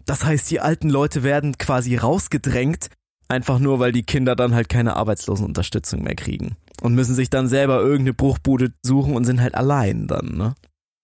Das 0.06 0.24
heißt, 0.24 0.50
die 0.50 0.58
alten 0.58 0.90
Leute 0.90 1.22
werden 1.22 1.56
quasi 1.56 1.96
rausgedrängt, 1.96 2.88
einfach 3.28 3.60
nur 3.60 3.78
weil 3.78 3.92
die 3.92 4.02
Kinder 4.02 4.34
dann 4.34 4.56
halt 4.56 4.68
keine 4.68 4.96
Arbeitslosenunterstützung 4.96 6.02
mehr 6.02 6.16
kriegen. 6.16 6.56
Und 6.82 6.96
müssen 6.96 7.14
sich 7.14 7.30
dann 7.30 7.46
selber 7.46 7.80
irgendeine 7.80 8.14
Bruchbude 8.14 8.72
suchen 8.82 9.14
und 9.14 9.24
sind 9.24 9.40
halt 9.40 9.54
allein 9.54 10.08
dann, 10.08 10.36
ne? 10.36 10.56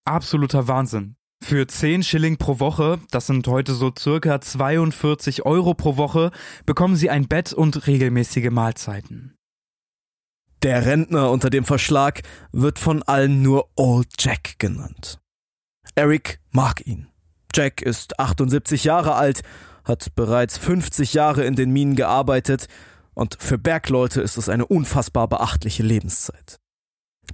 Absoluter 0.04 0.66
Wahnsinn. 0.66 1.14
Für 1.42 1.68
10 1.68 2.02
Schilling 2.02 2.36
pro 2.36 2.58
Woche, 2.58 2.98
das 3.12 3.28
sind 3.28 3.46
heute 3.46 3.74
so 3.74 3.92
circa 3.96 4.40
42 4.40 5.46
Euro 5.46 5.74
pro 5.74 5.96
Woche, 5.96 6.32
bekommen 6.66 6.96
sie 6.96 7.10
ein 7.10 7.28
Bett 7.28 7.52
und 7.52 7.86
regelmäßige 7.86 8.50
Mahlzeiten. 8.50 9.36
Der 10.62 10.84
Rentner 10.84 11.30
unter 11.30 11.48
dem 11.48 11.64
Verschlag 11.64 12.22
wird 12.52 12.78
von 12.78 13.02
allen 13.02 13.40
nur 13.40 13.70
Old 13.76 14.08
Jack 14.18 14.58
genannt. 14.58 15.18
Eric 15.94 16.38
mag 16.50 16.86
ihn. 16.86 17.08
Jack 17.54 17.80
ist 17.80 18.20
78 18.20 18.84
Jahre 18.84 19.14
alt, 19.14 19.40
hat 19.84 20.14
bereits 20.14 20.58
50 20.58 21.14
Jahre 21.14 21.44
in 21.44 21.56
den 21.56 21.70
Minen 21.70 21.96
gearbeitet 21.96 22.68
und 23.14 23.38
für 23.40 23.56
Bergleute 23.56 24.20
ist 24.20 24.36
es 24.36 24.50
eine 24.50 24.66
unfassbar 24.66 25.28
beachtliche 25.28 25.82
Lebenszeit. 25.82 26.60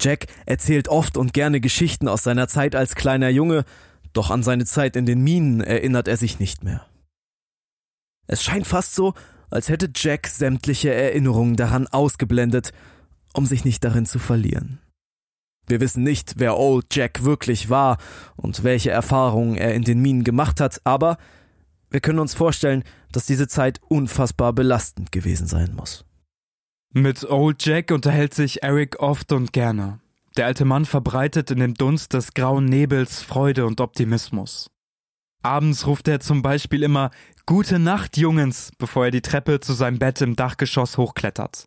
Jack 0.00 0.26
erzählt 0.46 0.88
oft 0.88 1.16
und 1.16 1.32
gerne 1.32 1.60
Geschichten 1.60 2.06
aus 2.06 2.22
seiner 2.22 2.46
Zeit 2.46 2.76
als 2.76 2.94
kleiner 2.94 3.28
Junge, 3.28 3.64
doch 4.12 4.30
an 4.30 4.44
seine 4.44 4.66
Zeit 4.66 4.94
in 4.94 5.04
den 5.04 5.22
Minen 5.22 5.60
erinnert 5.60 6.06
er 6.06 6.16
sich 6.16 6.38
nicht 6.38 6.62
mehr. 6.62 6.86
Es 8.28 8.42
scheint 8.42 8.66
fast 8.66 8.94
so, 8.94 9.14
als 9.50 9.68
hätte 9.68 9.90
Jack 9.94 10.28
sämtliche 10.28 10.92
Erinnerungen 10.92 11.56
daran 11.56 11.86
ausgeblendet 11.86 12.72
um 13.36 13.46
sich 13.46 13.64
nicht 13.64 13.84
darin 13.84 14.06
zu 14.06 14.18
verlieren. 14.18 14.80
Wir 15.66 15.80
wissen 15.80 16.02
nicht, 16.02 16.34
wer 16.36 16.58
Old 16.58 16.94
Jack 16.94 17.24
wirklich 17.24 17.70
war 17.70 17.98
und 18.36 18.62
welche 18.62 18.90
Erfahrungen 18.90 19.56
er 19.56 19.74
in 19.74 19.82
den 19.82 20.00
Minen 20.00 20.24
gemacht 20.24 20.60
hat, 20.60 20.80
aber 20.84 21.18
wir 21.90 22.00
können 22.00 22.18
uns 22.18 22.34
vorstellen, 22.34 22.84
dass 23.12 23.26
diese 23.26 23.48
Zeit 23.48 23.80
unfassbar 23.88 24.52
belastend 24.52 25.12
gewesen 25.12 25.46
sein 25.46 25.74
muss. 25.74 26.04
Mit 26.92 27.28
Old 27.28 27.64
Jack 27.64 27.90
unterhält 27.90 28.34
sich 28.34 28.62
Eric 28.62 29.00
oft 29.00 29.32
und 29.32 29.52
gerne. 29.52 30.00
Der 30.36 30.46
alte 30.46 30.64
Mann 30.64 30.84
verbreitet 30.84 31.50
in 31.50 31.58
dem 31.58 31.74
Dunst 31.74 32.12
des 32.12 32.34
grauen 32.34 32.66
Nebels 32.66 33.22
Freude 33.22 33.66
und 33.66 33.80
Optimismus. 33.80 34.70
Abends 35.42 35.86
ruft 35.86 36.08
er 36.08 36.20
zum 36.20 36.42
Beispiel 36.42 36.82
immer 36.82 37.10
Gute 37.46 37.78
Nacht, 37.78 38.16
Jungens, 38.16 38.72
bevor 38.78 39.06
er 39.06 39.10
die 39.10 39.22
Treppe 39.22 39.60
zu 39.60 39.72
seinem 39.72 39.98
Bett 39.98 40.20
im 40.20 40.34
Dachgeschoss 40.34 40.98
hochklettert. 40.98 41.66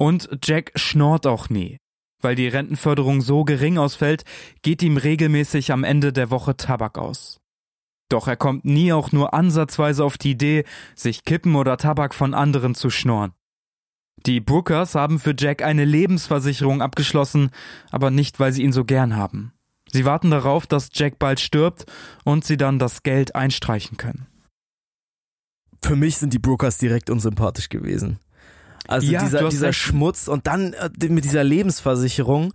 Und 0.00 0.30
Jack 0.42 0.72
schnort 0.76 1.26
auch 1.26 1.50
nie. 1.50 1.76
Weil 2.22 2.34
die 2.34 2.48
Rentenförderung 2.48 3.20
so 3.20 3.44
gering 3.44 3.76
ausfällt, 3.76 4.24
geht 4.62 4.82
ihm 4.82 4.96
regelmäßig 4.96 5.72
am 5.72 5.84
Ende 5.84 6.10
der 6.10 6.30
Woche 6.30 6.56
Tabak 6.56 6.96
aus. 6.96 7.38
Doch 8.08 8.26
er 8.26 8.36
kommt 8.36 8.64
nie 8.64 8.94
auch 8.94 9.12
nur 9.12 9.34
ansatzweise 9.34 10.02
auf 10.02 10.16
die 10.16 10.30
Idee, 10.30 10.64
sich 10.94 11.24
Kippen 11.24 11.54
oder 11.54 11.76
Tabak 11.76 12.14
von 12.14 12.32
anderen 12.32 12.74
zu 12.74 12.88
schnorren. 12.88 13.32
Die 14.24 14.40
Brookers 14.40 14.94
haben 14.94 15.18
für 15.18 15.34
Jack 15.38 15.62
eine 15.62 15.84
Lebensversicherung 15.84 16.80
abgeschlossen, 16.80 17.50
aber 17.90 18.10
nicht, 18.10 18.40
weil 18.40 18.54
sie 18.54 18.62
ihn 18.62 18.72
so 18.72 18.86
gern 18.86 19.16
haben. 19.16 19.52
Sie 19.92 20.06
warten 20.06 20.30
darauf, 20.30 20.66
dass 20.66 20.88
Jack 20.94 21.18
bald 21.18 21.40
stirbt 21.40 21.84
und 22.24 22.46
sie 22.46 22.56
dann 22.56 22.78
das 22.78 23.02
Geld 23.02 23.34
einstreichen 23.34 23.98
können. 23.98 24.26
Für 25.82 25.94
mich 25.94 26.16
sind 26.16 26.32
die 26.32 26.38
Brookers 26.38 26.78
direkt 26.78 27.10
unsympathisch 27.10 27.68
gewesen. 27.68 28.18
Also 28.88 29.10
Ja, 29.10 29.22
dieser, 29.22 29.48
dieser 29.48 29.68
recht. 29.68 29.78
Schmutz 29.78 30.28
und 30.28 30.46
dann 30.46 30.72
äh, 30.72 30.90
mit 31.08 31.24
dieser 31.24 31.44
Lebensversicherung. 31.44 32.52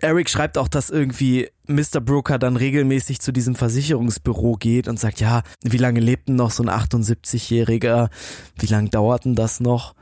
Eric 0.00 0.28
schreibt 0.28 0.58
auch, 0.58 0.66
dass 0.66 0.90
irgendwie 0.90 1.50
Mr. 1.66 2.00
Brooker 2.00 2.38
dann 2.38 2.56
regelmäßig 2.56 3.20
zu 3.20 3.30
diesem 3.32 3.54
Versicherungsbüro 3.54 4.54
geht 4.54 4.88
und 4.88 4.98
sagt, 4.98 5.20
ja, 5.20 5.42
wie 5.62 5.76
lange 5.76 6.00
lebt 6.00 6.28
denn 6.28 6.36
noch 6.36 6.50
so 6.50 6.64
ein 6.64 6.68
78-Jähriger? 6.70 8.08
Wie 8.58 8.66
lange 8.66 8.88
dauert 8.88 9.24
denn 9.24 9.36
das 9.36 9.60
noch? 9.60 9.94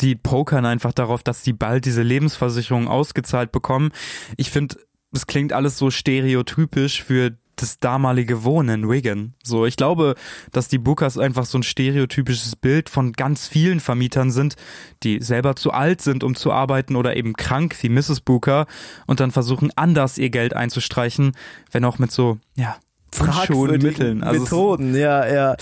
Die 0.00 0.14
pokern 0.14 0.66
einfach 0.66 0.92
darauf, 0.92 1.22
dass 1.22 1.42
die 1.42 1.52
bald 1.52 1.84
diese 1.84 2.02
Lebensversicherung 2.02 2.86
ausgezahlt 2.88 3.50
bekommen. 3.52 3.90
Ich 4.36 4.50
finde, 4.50 4.76
es 5.12 5.26
klingt 5.26 5.52
alles 5.52 5.78
so 5.78 5.90
stereotypisch 5.90 7.02
für 7.02 7.36
das 7.56 7.78
damalige 7.78 8.44
Wohnen 8.44 8.84
in 8.84 8.90
Wigan. 8.90 9.34
So, 9.42 9.66
ich 9.66 9.76
glaube, 9.76 10.14
dass 10.52 10.68
die 10.68 10.78
Bookers 10.78 11.18
einfach 11.18 11.46
so 11.46 11.58
ein 11.58 11.62
stereotypisches 11.62 12.56
Bild 12.56 12.88
von 12.88 13.12
ganz 13.12 13.46
vielen 13.46 13.80
Vermietern 13.80 14.30
sind, 14.30 14.56
die 15.02 15.20
selber 15.20 15.56
zu 15.56 15.72
alt 15.72 16.02
sind, 16.02 16.24
um 16.24 16.34
zu 16.34 16.52
arbeiten 16.52 16.96
oder 16.96 17.16
eben 17.16 17.34
krank 17.34 17.76
wie 17.82 17.88
Mrs. 17.88 18.20
Booker 18.20 18.66
und 19.06 19.20
dann 19.20 19.30
versuchen 19.30 19.72
anders 19.76 20.18
ihr 20.18 20.30
Geld 20.30 20.54
einzustreichen, 20.54 21.32
wenn 21.70 21.84
auch 21.84 21.98
mit 21.98 22.10
so, 22.10 22.38
ja, 22.56 22.76
Fragwürdigen 23.14 23.88
Mitteln. 23.88 24.22
Also 24.22 24.40
Methoden, 24.40 24.94
ja, 24.96 25.26
ja. 25.26 25.56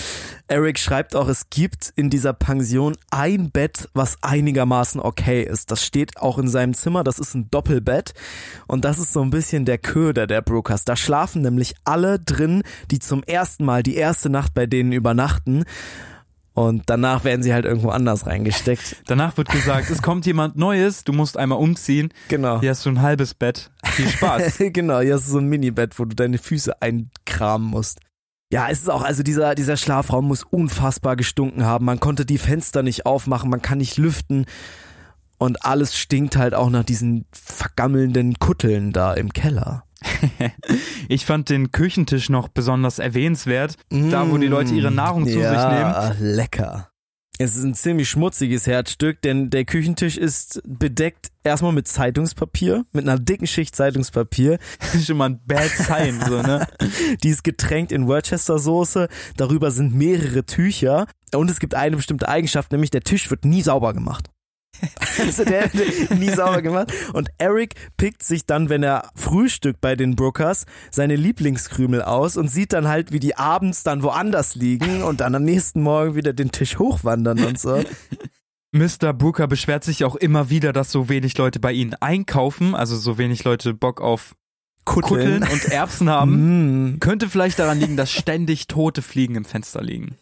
Eric 0.49 0.79
schreibt 0.79 1.15
auch, 1.15 1.29
es 1.29 1.51
gibt 1.51 1.93
in 1.97 2.11
dieser 2.11 2.33
Pension 2.33 2.97
ein 3.11 3.51
Bett, 3.51 3.89
was 3.95 4.19
einigermaßen 4.23 5.01
okay 5.01 5.43
ist. 5.43 5.71
Das 5.71 5.85
steht 5.85 6.19
auch 6.19 6.39
in 6.39 6.49
seinem 6.49 6.75
Zimmer, 6.75 7.05
das 7.05 7.19
ist 7.19 7.35
ein 7.35 7.49
Doppelbett 7.51 8.13
und 8.67 8.85
das 8.85 8.99
ist 8.99 9.13
so 9.13 9.23
ein 9.23 9.31
bisschen 9.31 9.65
der 9.65 9.79
Köder 9.79 10.27
der 10.27 10.43
Brokers. 10.43 10.85
Da 10.85 10.97
schlafen 10.97 11.43
nämlich 11.43 11.75
alle 11.85 12.19
drin, 12.19 12.63
die 12.91 12.99
zum 12.99 13.23
ersten 13.23 13.65
Mal 13.65 13.83
die 13.83 13.97
erste 13.97 14.29
Nacht 14.29 14.55
bei 14.55 14.67
denen 14.67 14.93
übernachten 14.93 15.65
und 16.55 16.83
danach 16.87 17.25
werden 17.25 17.43
sie 17.43 17.55
halt 17.55 17.65
irgendwo 17.65 17.89
anders 17.89 18.27
reingesteckt. 18.27 18.97
Danach 19.07 19.37
wird 19.39 19.49
gesagt, 19.49 19.89
es 19.91 20.03
kommt 20.03 20.27
jemand 20.27 20.57
Neues, 20.57 21.03
du 21.03 21.13
musst 21.13 21.39
einmal 21.39 21.59
umziehen. 21.59 22.13
Genau. 22.29 22.61
Hier 22.61 22.71
hast 22.71 22.85
du 22.85 22.91
ein 22.91 23.01
halbes 23.01 23.33
Bett. 23.35 23.71
Viel 23.85 24.09
Spaß. 24.09 24.59
genau, 24.73 25.01
hier 25.01 25.15
hast 25.15 25.29
du 25.29 25.33
so 25.33 25.39
ein 25.39 25.47
Minibett, 25.47 25.99
wo 25.99 26.05
du 26.05 26.15
deine 26.15 26.37
Füße 26.37 26.83
einkramen 26.83 27.67
musst. 27.67 28.01
Ja, 28.53 28.69
es 28.69 28.81
ist 28.81 28.91
auch, 28.91 29.03
also 29.03 29.23
dieser, 29.23 29.55
dieser 29.55 29.79
Schlafraum 29.79 30.29
muss 30.29 30.43
unfassbar 30.43 31.17
gestunken 31.17 31.65
haben. 31.65 31.87
Man 31.87 32.01
konnte 32.01 32.27
die 32.27 32.37
Fenster 32.37 32.83
nicht 32.83 33.07
aufmachen, 33.07 33.49
man 33.49 33.63
kann 33.63 33.79
nicht 33.79 33.97
lüften. 33.97 34.45
Und 35.39 35.65
alles 35.65 35.97
stinkt 35.97 36.37
halt 36.37 36.55
auch 36.55 36.69
nach 36.69 36.85
diesen 36.85 37.25
vergammelnden 37.33 38.39
Kutteln 38.39 38.93
da 38.93 39.15
im 39.15 39.33
Keller. 39.33 39.85
Ich 41.09 41.27
fand 41.27 41.51
den 41.51 41.73
Küchentisch 41.73 42.31
noch 42.31 42.49
besonders 42.49 42.99
erwähnenswert, 42.99 43.77
da 43.91 44.31
wo 44.31 44.39
die 44.39 44.47
Leute 44.47 44.75
ihre 44.75 44.91
Nahrung 44.91 45.25
zu 45.25 45.33
sich 45.33 45.43
nehmen. 45.43 45.51
Ja, 45.51 46.15
lecker. 46.19 46.93
Es 47.39 47.57
ist 47.57 47.65
ein 47.65 47.75
ziemlich 47.75 48.09
schmutziges 48.09 48.67
Herzstück, 48.67 49.21
denn 49.23 49.51
der 49.51 49.65
Küchentisch 49.65 50.17
ist 50.17 50.63
bedeckt 50.65 51.33
erstmal 51.43 51.73
mit 51.73 51.89
Zeitungspapier, 51.89 52.85
mit 52.93 53.09
einer 53.09 53.19
dicken 53.19 53.47
Schicht 53.47 53.75
Zeitungspapier. 53.75 54.59
Schon 55.05 55.17
mal 55.17 55.31
ein 55.31 55.41
Bad 55.45 55.71
Sign, 55.71 56.23
so, 56.27 56.43
ne? 56.43 56.69
Die 57.25 57.31
ist 57.31 57.43
getränkt 57.43 57.91
in 57.91 58.07
Worcester 58.07 58.59
Soße. 58.59 59.09
Darüber 59.37 59.71
sind 59.71 59.95
mehrere 59.95 60.45
Tücher. 60.45 61.07
Und 61.35 61.51
es 61.51 61.59
gibt 61.59 61.75
eine 61.75 61.97
bestimmte 61.97 62.29
Eigenschaft, 62.29 62.71
nämlich 62.71 62.91
der 62.91 63.03
Tisch 63.03 63.31
wird 63.31 63.45
nie 63.45 63.63
sauber 63.63 63.95
gemacht. 63.95 64.31
Also 65.19 65.45
der 65.45 65.73
wird 65.75 66.19
nie 66.19 66.31
sauber 66.31 66.63
gemacht. 66.63 66.93
Und 67.13 67.29
Eric 67.39 67.75
pickt 67.97 68.23
sich 68.23 68.47
dann, 68.47 68.69
wenn 68.69 68.83
er 68.83 69.11
frühstückt 69.15 69.81
bei 69.81 69.95
den 69.95 70.17
Brookers, 70.17 70.65
seine 70.91 71.17
Lieblingskrümel 71.17 72.03
aus 72.03 72.37
und 72.37 72.49
sieht 72.49 72.73
dann 72.73 72.89
halt, 72.89 73.13
wie 73.13 73.21
die 73.21 73.37
abends 73.37 73.83
dann 73.83 74.03
woanders 74.03 74.55
liegen 74.55 75.03
und 75.03 75.21
dann 75.21 75.35
am 75.35 75.45
nächsten 75.45 75.83
Morgen 75.83 76.15
wieder 76.15 76.33
den 76.33 76.51
Tisch 76.51 76.79
hochwandern 76.79 77.45
und 77.45 77.59
so. 77.59 77.83
Mr. 78.73 79.13
Booker 79.13 79.47
beschwert 79.49 79.85
sich 79.85 80.05
auch 80.05 80.17
immer 80.17 80.49
wieder, 80.49 80.73
dass 80.73 80.91
so 80.91 81.09
wenig 81.11 81.37
Leute 81.37 81.61
bei 81.61 81.73
ihnen 81.73 81.95
einkaufen, 82.01 82.75
also 82.75 82.97
so 82.97 83.19
wenig 83.19 83.45
Leute 83.45 83.75
Bock 83.75 84.01
auf 84.01 84.35
Kutteln 84.85 85.43
und 85.43 85.65
Erbsen 85.67 86.09
haben. 86.11 86.33
Mm. 86.93 86.99
Könnte 87.01 87.29
vielleicht 87.29 87.59
daran 87.59 87.79
liegen, 87.79 87.97
dass 87.97 88.11
ständig 88.11 88.67
tote 88.67 89.03
Fliegen 89.03 89.37
im 89.37 89.45
Fenster 89.45 89.83
liegen. 89.83 90.17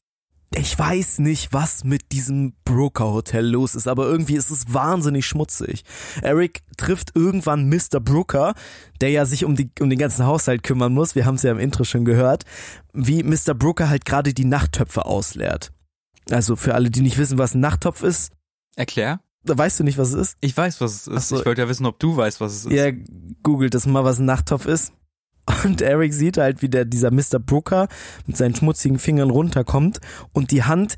Ich 0.52 0.76
weiß 0.76 1.20
nicht, 1.20 1.52
was 1.52 1.84
mit 1.84 2.10
diesem 2.10 2.54
Broker 2.64 3.12
Hotel 3.12 3.46
los 3.46 3.76
ist, 3.76 3.86
aber 3.86 4.06
irgendwie 4.06 4.34
ist 4.34 4.50
es 4.50 4.72
wahnsinnig 4.74 5.24
schmutzig. 5.24 5.84
Eric 6.22 6.62
trifft 6.76 7.14
irgendwann 7.14 7.68
Mr. 7.68 8.00
Brooker, 8.00 8.54
der 9.00 9.10
ja 9.10 9.24
sich 9.26 9.44
um, 9.44 9.54
die, 9.54 9.70
um 9.78 9.88
den 9.88 9.98
ganzen 9.98 10.26
Haushalt 10.26 10.64
kümmern 10.64 10.92
muss. 10.92 11.14
Wir 11.14 11.24
haben 11.24 11.36
es 11.36 11.44
ja 11.44 11.52
im 11.52 11.60
Intro 11.60 11.84
schon 11.84 12.04
gehört, 12.04 12.44
wie 12.92 13.22
Mr. 13.22 13.54
Brooker 13.54 13.88
halt 13.88 14.04
gerade 14.04 14.34
die 14.34 14.44
Nachttöpfe 14.44 15.06
ausleert. 15.06 15.72
Also 16.30 16.56
für 16.56 16.74
alle, 16.74 16.90
die 16.90 17.02
nicht 17.02 17.18
wissen, 17.18 17.38
was 17.38 17.54
ein 17.54 17.60
Nachttopf 17.60 18.02
ist, 18.02 18.32
Erklär? 18.74 19.20
da 19.44 19.56
weißt 19.56 19.78
du 19.78 19.84
nicht, 19.84 19.98
was 19.98 20.08
es 20.08 20.14
ist. 20.14 20.36
Ich 20.40 20.56
weiß, 20.56 20.80
was 20.80 20.92
es 20.92 21.06
ist. 21.06 21.28
So. 21.28 21.38
Ich 21.38 21.46
wollte 21.46 21.62
ja 21.62 21.68
wissen, 21.68 21.86
ob 21.86 22.00
du 22.00 22.16
weißt, 22.16 22.40
was 22.40 22.54
es 22.54 22.64
ist. 22.64 22.72
Ja, 22.72 22.90
googelt 23.44 23.74
das 23.74 23.86
mal, 23.86 24.04
was 24.04 24.18
ein 24.18 24.24
Nachttopf 24.24 24.66
ist. 24.66 24.92
Und 25.64 25.82
Eric 25.82 26.12
sieht 26.12 26.38
halt, 26.38 26.62
wie 26.62 26.68
der, 26.68 26.84
dieser 26.84 27.10
Mr. 27.10 27.38
Brooker 27.38 27.88
mit 28.26 28.36
seinen 28.36 28.54
schmutzigen 28.54 28.98
Fingern 28.98 29.30
runterkommt 29.30 30.00
und 30.32 30.50
die 30.50 30.64
Hand 30.64 30.96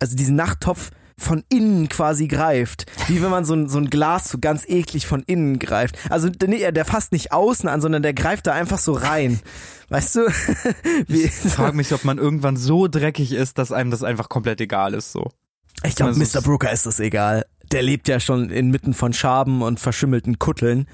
also 0.00 0.16
diesen 0.16 0.36
Nachttopf 0.36 0.90
von 1.16 1.42
innen 1.48 1.88
quasi 1.88 2.28
greift. 2.28 2.86
Wie 3.08 3.20
wenn 3.20 3.30
man 3.30 3.44
so 3.44 3.54
ein, 3.54 3.68
so 3.68 3.78
ein 3.78 3.90
Glas 3.90 4.28
so 4.28 4.38
ganz 4.38 4.64
eklig 4.68 5.06
von 5.06 5.24
innen 5.24 5.58
greift. 5.58 5.98
Also 6.10 6.28
nee, 6.46 6.70
der 6.70 6.84
fasst 6.84 7.10
nicht 7.10 7.32
außen 7.32 7.68
an, 7.68 7.80
sondern 7.80 8.02
der 8.02 8.14
greift 8.14 8.46
da 8.46 8.52
einfach 8.52 8.78
so 8.78 8.92
rein. 8.92 9.40
Weißt 9.88 10.14
du? 10.14 10.20
Wie, 11.08 11.22
ich 11.22 11.32
frage 11.32 11.76
mich, 11.76 11.92
ob 11.92 12.04
man 12.04 12.18
irgendwann 12.18 12.56
so 12.56 12.86
dreckig 12.86 13.32
ist, 13.32 13.58
dass 13.58 13.72
einem 13.72 13.90
das 13.90 14.04
einfach 14.04 14.28
komplett 14.28 14.60
egal 14.60 14.94
ist. 14.94 15.10
So. 15.10 15.32
Ich 15.82 15.96
glaube, 15.96 16.12
Also 16.16 16.38
Mr. 16.38 16.42
Brooker 16.42 16.70
ist 16.70 16.86
das 16.86 17.00
egal. 17.00 17.46
Der 17.72 17.82
lebt 17.82 18.06
ja 18.06 18.20
schon 18.20 18.50
inmitten 18.50 18.94
von 18.94 19.12
Schaben 19.12 19.62
und 19.62 19.80
verschimmelten 19.80 20.38
Kutteln. 20.38 20.86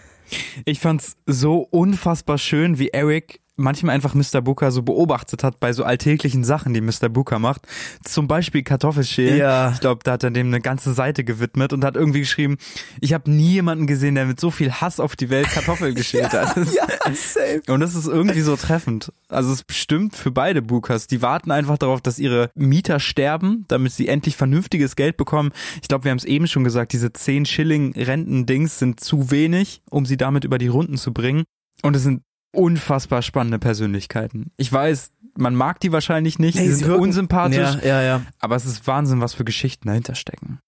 Ich 0.65 0.81
fand's 0.81 1.17
so 1.27 1.59
unfassbar 1.71 2.39
schön, 2.39 2.79
wie 2.79 2.89
Eric 2.89 3.41
manchmal 3.57 3.95
einfach 3.95 4.15
Mr. 4.15 4.41
Booker 4.41 4.71
so 4.71 4.83
beobachtet 4.83 5.45
hat 5.45 5.61
bei 5.61 5.73
so 5.73 5.85
alltäglichen 5.85 6.45
Sachen, 6.45 6.75
die 6.75 6.81
Mr. 6.81 7.09
Booker 7.09 7.39
macht. 7.39 7.63
Zum 8.03 8.29
Beispiel 8.29 8.63
Kartoffelschälen. 8.63 9.39
Ja. 9.39 9.71
Ich 9.73 9.81
glaube, 9.81 10.01
da 10.05 10.13
hat 10.13 10.25
er 10.25 10.31
dem 10.31 10.49
eine 10.49 10.61
ganze 10.61 10.93
Seite 10.93 11.25
gewidmet 11.25 11.73
und 11.73 11.85
hat 11.85 11.97
irgendwie 11.97 12.21
geschrieben, 12.21 12.57
ich 13.01 13.13
habe 13.13 13.31
nie 13.31 13.53
jemanden 13.53 13.87
gesehen, 13.87 14.15
der 14.15 14.27
mit 14.27 14.41
so 14.41 14.51
viel 14.51 14.73
Hass 14.73 15.01
auf 15.01 15.17
die 15.17 15.31
Welt 15.31 15.49
Kartoffeln 15.49 15.95
geschält 15.95 16.33
hat. 16.33 16.57
Ja, 16.57 16.87
safe. 17.15 17.63
Und 17.69 17.81
das 17.81 17.95
ist 17.95 18.07
irgendwie 18.07 18.41
so 18.41 18.57
treffend. 18.57 19.13
Also 19.29 19.53
es 19.53 19.65
stimmt 19.71 20.17
für 20.17 20.31
beide 20.31 20.63
Bookers. 20.63 21.07
Die 21.07 21.23
warten 21.23 21.51
einfach 21.51 21.79
darauf, 21.79 22.01
dass 22.01 22.19
ihre 22.19 22.51
Mieter 22.55 23.01
sterben, 23.01 23.65
damit 23.69 23.93
sie 23.93 24.09
endlich 24.09 24.37
vernünftiges 24.37 24.97
Geld 24.97 25.17
bekommen. 25.17 25.53
Ich 25.83 25.89
glaube, 25.89 26.05
wir 26.05 26.11
haben 26.11 26.19
es 26.19 26.25
eben 26.25 26.47
schon 26.47 26.65
gesagt, 26.65 26.93
diese 26.93 27.13
10 27.13 27.47
Schilling 27.47 27.93
Rentendings 27.97 28.79
sind 28.79 29.01
zu 29.01 29.31
wenig, 29.31 29.83
um 29.91 30.07
sie 30.07 30.17
damit 30.17 30.45
über 30.45 30.59
die 30.59 30.69
Runden 30.69 30.97
zu 30.97 31.13
bringen. 31.13 31.45
Und 31.83 31.95
es 31.97 32.03
sind 32.03 32.23
unfassbar 32.55 33.23
spannende 33.23 33.59
Persönlichkeiten. 33.59 34.51
Ich 34.57 34.73
weiß, 34.73 35.11
man 35.37 35.55
mag 35.55 35.81
die 35.81 35.93
wahrscheinlich 35.93 36.39
nicht, 36.39 36.57
Nee, 36.59 36.67
sie 36.69 36.75
sind 36.75 36.89
wirken- 36.89 37.03
unsympathisch, 37.03 37.59
Ja, 37.83 37.87
ja, 37.87 38.03
ja. 38.03 38.23
aber 38.41 38.57
es 38.57 38.65
ist 38.67 38.87
Wahnsinn, 38.87 39.21
was 39.21 39.35
für 39.35 39.45
Geschichten 39.45 39.89
dahinter 39.89 40.15
stecken. 40.15 40.59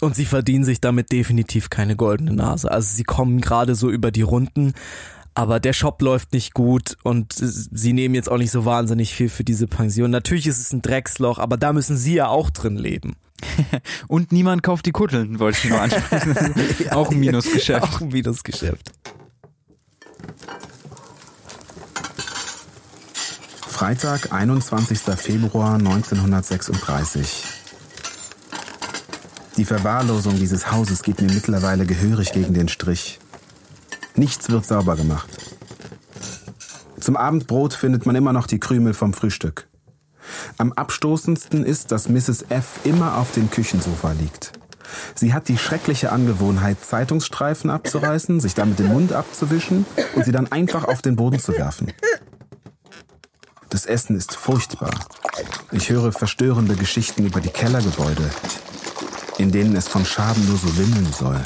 Und 0.00 0.14
sie 0.14 0.24
verdienen 0.26 0.62
sich 0.64 0.80
damit 0.80 1.10
definitiv 1.10 1.70
keine 1.70 1.96
goldene 1.96 2.32
Nase. 2.32 2.70
Also 2.70 2.94
sie 2.94 3.02
kommen 3.02 3.40
gerade 3.40 3.74
so 3.74 3.90
über 3.90 4.12
die 4.12 4.22
Runden, 4.22 4.74
aber 5.34 5.58
der 5.58 5.72
Shop 5.72 6.00
läuft 6.02 6.32
nicht 6.32 6.54
gut 6.54 6.96
und 7.02 7.32
sie 7.36 7.92
nehmen 7.92 8.14
jetzt 8.14 8.30
auch 8.30 8.38
nicht 8.38 8.52
so 8.52 8.64
wahnsinnig 8.64 9.12
viel 9.14 9.28
für 9.28 9.42
diese 9.44 9.66
Pension. 9.66 10.10
Natürlich 10.12 10.46
ist 10.46 10.60
es 10.60 10.72
ein 10.72 10.82
Drecksloch, 10.82 11.38
aber 11.40 11.56
da 11.56 11.72
müssen 11.72 11.96
sie 11.96 12.14
ja 12.14 12.28
auch 12.28 12.50
drin 12.50 12.76
leben. 12.76 13.16
Und 14.08 14.32
niemand 14.32 14.64
kauft 14.64 14.84
die 14.86 14.90
Kutteln, 14.90 15.38
wollte 15.38 15.58
ich 15.62 15.70
nur 15.70 15.80
ansprechen. 15.82 16.90
Auch 16.90 17.12
ein 17.12 17.20
Minusgeschäft. 17.20 17.82
Auch 17.84 18.00
ein 18.00 18.08
Minusgeschäft. 18.08 18.90
Freitag, 23.78 24.32
21. 24.32 24.98
Februar 24.98 25.74
1936. 25.74 27.44
Die 29.56 29.64
Verwahrlosung 29.64 30.34
dieses 30.34 30.72
Hauses 30.72 31.04
geht 31.04 31.22
mir 31.22 31.32
mittlerweile 31.32 31.86
gehörig 31.86 32.32
gegen 32.32 32.54
den 32.54 32.66
Strich. 32.66 33.20
Nichts 34.16 34.50
wird 34.50 34.66
sauber 34.66 34.96
gemacht. 34.96 35.28
Zum 36.98 37.16
Abendbrot 37.16 37.72
findet 37.72 38.04
man 38.04 38.16
immer 38.16 38.32
noch 38.32 38.48
die 38.48 38.58
Krümel 38.58 38.94
vom 38.94 39.12
Frühstück. 39.14 39.68
Am 40.56 40.72
abstoßendsten 40.72 41.64
ist, 41.64 41.92
dass 41.92 42.08
Mrs. 42.08 42.46
F. 42.48 42.80
immer 42.82 43.16
auf 43.16 43.30
dem 43.30 43.48
Küchensofa 43.48 44.10
liegt. 44.10 44.54
Sie 45.14 45.32
hat 45.32 45.46
die 45.46 45.56
schreckliche 45.56 46.10
Angewohnheit, 46.10 46.78
Zeitungsstreifen 46.84 47.70
abzureißen, 47.70 48.40
sich 48.40 48.54
damit 48.54 48.80
den 48.80 48.88
Mund 48.88 49.12
abzuwischen 49.12 49.86
und 50.16 50.24
sie 50.24 50.32
dann 50.32 50.50
einfach 50.50 50.82
auf 50.82 51.00
den 51.00 51.14
Boden 51.14 51.38
zu 51.38 51.52
werfen. 51.56 51.92
Das 53.70 53.84
Essen 53.84 54.16
ist 54.16 54.34
furchtbar. 54.34 54.90
Ich 55.72 55.90
höre 55.90 56.12
verstörende 56.12 56.74
Geschichten 56.74 57.26
über 57.26 57.40
die 57.40 57.50
Kellergebäude, 57.50 58.30
in 59.36 59.52
denen 59.52 59.76
es 59.76 59.88
von 59.88 60.04
Schaben 60.04 60.46
nur 60.46 60.56
so 60.56 60.76
wimmeln 60.78 61.12
soll. 61.12 61.42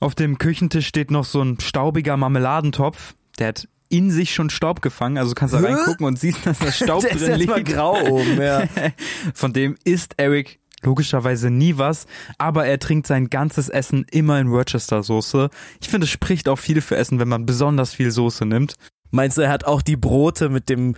Auf 0.00 0.14
dem 0.14 0.38
Küchentisch 0.38 0.86
steht 0.86 1.10
noch 1.10 1.24
so 1.24 1.42
ein 1.42 1.60
staubiger 1.60 2.16
Marmeladentopf. 2.16 3.14
Der 3.38 3.48
hat 3.48 3.68
in 3.90 4.10
sich 4.10 4.32
schon 4.32 4.48
Staub 4.48 4.80
gefangen. 4.80 5.18
Also 5.18 5.34
kannst 5.34 5.54
da 5.54 5.60
reingucken 5.60 6.06
und 6.06 6.18
siehst, 6.18 6.46
dass 6.46 6.58
da 6.60 6.72
Staub 6.72 7.02
drin 7.10 7.34
liegt. 7.38 7.64
grau 7.66 8.00
oben, 8.06 8.40
ja. 8.40 8.64
Von 9.34 9.52
dem 9.52 9.76
isst 9.84 10.14
Eric 10.16 10.60
logischerweise 10.82 11.50
nie 11.50 11.78
was, 11.78 12.06
aber 12.38 12.66
er 12.66 12.78
trinkt 12.78 13.06
sein 13.06 13.30
ganzes 13.30 13.68
Essen 13.68 14.06
immer 14.10 14.40
in 14.40 14.50
Worcester-Soße. 14.50 15.50
Ich 15.80 15.88
finde, 15.88 16.04
es 16.04 16.10
spricht 16.10 16.48
auch 16.48 16.58
viel 16.58 16.80
für 16.80 16.96
Essen, 16.96 17.18
wenn 17.18 17.28
man 17.28 17.46
besonders 17.46 17.94
viel 17.94 18.10
Soße 18.10 18.46
nimmt. 18.46 18.74
Meinst 19.10 19.38
du, 19.38 19.42
er 19.42 19.50
hat 19.50 19.64
auch 19.64 19.82
die 19.82 19.96
Brote 19.96 20.48
mit 20.48 20.68
dem 20.68 20.94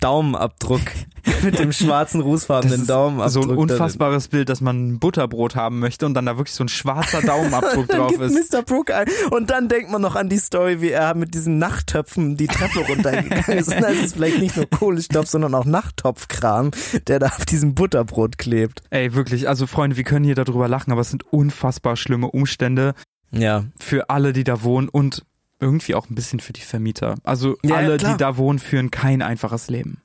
Daumenabdruck, 0.00 0.80
mit 1.42 1.58
dem 1.58 1.72
schwarzen 1.72 2.20
rußfarbenen 2.20 2.86
Daumenabdruck? 2.86 3.30
so 3.32 3.40
ein 3.40 3.48
darin? 3.48 3.58
unfassbares 3.70 4.28
Bild, 4.28 4.48
dass 4.48 4.60
man 4.60 4.88
ein 4.88 4.98
Butterbrot 4.98 5.56
haben 5.56 5.78
möchte 5.78 6.06
und 6.06 6.14
dann 6.14 6.26
da 6.26 6.36
wirklich 6.36 6.54
so 6.54 6.64
ein 6.64 6.68
schwarzer 6.68 7.22
Daumenabdruck 7.22 7.88
drauf 7.88 8.10
gibt 8.10 8.22
ist. 8.22 8.52
Mr. 8.52 8.62
Brooke 8.62 8.94
ein. 8.94 9.06
Und 9.30 9.50
dann 9.50 9.68
denkt 9.68 9.90
man 9.90 10.02
noch 10.02 10.16
an 10.16 10.28
die 10.28 10.38
Story, 10.38 10.80
wie 10.80 10.90
er 10.90 11.14
mit 11.14 11.34
diesen 11.34 11.58
Nachttöpfen 11.58 12.36
die 12.36 12.46
Treppe 12.46 12.80
runtergegangen 12.80 13.58
ist. 13.58 13.68
Und 13.74 13.80
da 13.80 13.88
ist 13.88 14.04
es 14.04 14.12
vielleicht 14.14 14.38
nicht 14.40 14.56
nur 14.56 14.66
Kohlenstoff, 14.68 15.26
sondern 15.26 15.54
auch 15.54 15.64
Nachttopfkram, 15.64 16.70
der 17.06 17.18
da 17.18 17.26
auf 17.26 17.44
diesem 17.46 17.74
Butterbrot 17.74 18.38
klebt. 18.38 18.82
Ey, 18.90 19.14
wirklich, 19.14 19.48
also 19.48 19.66
Freunde, 19.66 19.96
wir 19.96 20.04
können 20.04 20.24
hier 20.24 20.34
darüber 20.34 20.68
lachen, 20.68 20.92
aber 20.92 21.00
es 21.00 21.10
sind 21.10 21.24
unfassbar 21.32 21.96
schlimme 21.96 22.30
Umstände. 22.30 22.94
Ja. 23.32 23.64
für 23.78 24.08
alle, 24.08 24.32
die 24.32 24.44
da 24.44 24.62
wohnen 24.62 24.88
und 24.88 25.24
irgendwie 25.58 25.94
auch 25.94 26.08
ein 26.10 26.14
bisschen 26.14 26.40
für 26.40 26.52
die 26.52 26.60
Vermieter. 26.60 27.16
Also 27.24 27.56
Ja, 27.62 27.76
alle, 27.76 27.96
klar. 27.96 28.12
die 28.12 28.18
da 28.18 28.36
wohnen, 28.36 28.58
führen 28.58 28.90
kein 28.90 29.22
einfaches 29.22 29.68
Leben. 29.68 30.02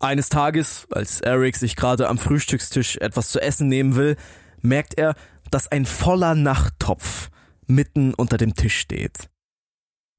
Eines 0.00 0.28
Tages, 0.28 0.86
als 0.90 1.20
Eric 1.20 1.56
sich 1.56 1.76
gerade 1.76 2.08
am 2.08 2.18
Frühstückstisch 2.18 2.96
etwas 2.96 3.28
zu 3.30 3.40
essen 3.40 3.68
nehmen 3.68 3.94
will, 3.94 4.16
merkt 4.60 4.94
er, 4.98 5.14
dass 5.50 5.68
ein 5.68 5.86
voller 5.86 6.34
Nachttopf 6.34 7.30
mitten 7.66 8.12
unter 8.14 8.36
dem 8.36 8.54
Tisch 8.54 8.78
steht. 8.78 9.28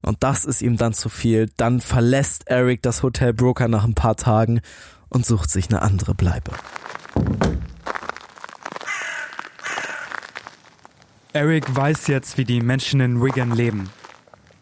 Und 0.02 0.22
das 0.22 0.44
ist 0.44 0.62
ihm 0.62 0.76
dann 0.76 0.94
zu 0.94 1.08
viel. 1.08 1.50
Dann 1.56 1.80
verlässt 1.80 2.46
Eric 2.48 2.82
das 2.82 3.02
Hotel 3.02 3.32
Broker 3.34 3.68
nach 3.68 3.84
ein 3.84 3.94
paar 3.94 4.16
Tagen 4.16 4.60
und 5.08 5.26
sucht 5.26 5.50
sich 5.50 5.68
eine 5.68 5.82
andere 5.82 6.14
Bleibe. 6.14 6.52
Eric 11.34 11.74
weiß 11.74 12.06
jetzt, 12.06 12.38
wie 12.38 12.44
die 12.44 12.60
Menschen 12.60 13.00
in 13.00 13.20
Wigan 13.20 13.50
leben. 13.50 13.90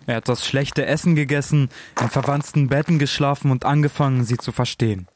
Er 0.07 0.17
hat 0.17 0.29
das 0.31 0.47
schlechte 0.47 0.87
Essen 0.87 1.15
gegessen, 1.15 1.69
in 2.01 2.09
verwandten 2.09 2.69
Betten 2.69 2.99
geschlafen 2.99 3.51
und 3.51 3.67
angefangen, 3.67 4.25
sie 4.25 4.39
zu 4.39 4.53
verstehen. 4.53 5.07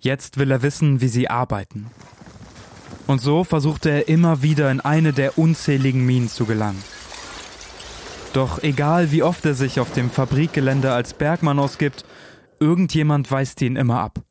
Jetzt 0.00 0.36
will 0.36 0.50
er 0.50 0.62
wissen, 0.62 1.00
wie 1.00 1.06
sie 1.06 1.30
arbeiten. 1.30 1.86
Und 3.06 3.20
so 3.20 3.44
versuchte 3.44 3.88
er 3.88 4.08
immer 4.08 4.42
wieder 4.42 4.68
in 4.72 4.80
eine 4.80 5.12
der 5.12 5.38
unzähligen 5.38 6.04
Minen 6.04 6.28
zu 6.28 6.44
gelangen. 6.44 6.82
Doch 8.32 8.60
egal 8.64 9.12
wie 9.12 9.22
oft 9.22 9.46
er 9.46 9.54
sich 9.54 9.78
auf 9.78 9.92
dem 9.92 10.10
Fabrikgelände 10.10 10.92
als 10.92 11.14
Bergmann 11.14 11.60
ausgibt, 11.60 12.04
irgendjemand 12.58 13.30
weist 13.30 13.62
ihn 13.62 13.76
immer 13.76 14.00
ab. 14.00 14.25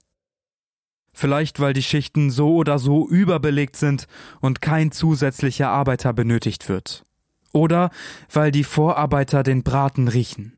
Vielleicht 1.15 1.61
weil 1.61 1.73
die 1.73 1.81
Schichten 1.81 2.29
so 2.29 2.55
oder 2.55 2.77
so 2.77 3.07
überbelegt 3.07 3.77
sind 3.77 4.05
und 4.41 4.61
kein 4.61 4.91
zusätzlicher 4.91 5.69
Arbeiter 5.69 6.11
benötigt 6.11 6.67
wird. 6.67 7.03
Oder 7.53 7.89
weil 8.31 8.51
die 8.51 8.65
Vorarbeiter 8.65 9.41
den 9.41 9.63
Braten 9.63 10.09
riechen. 10.09 10.57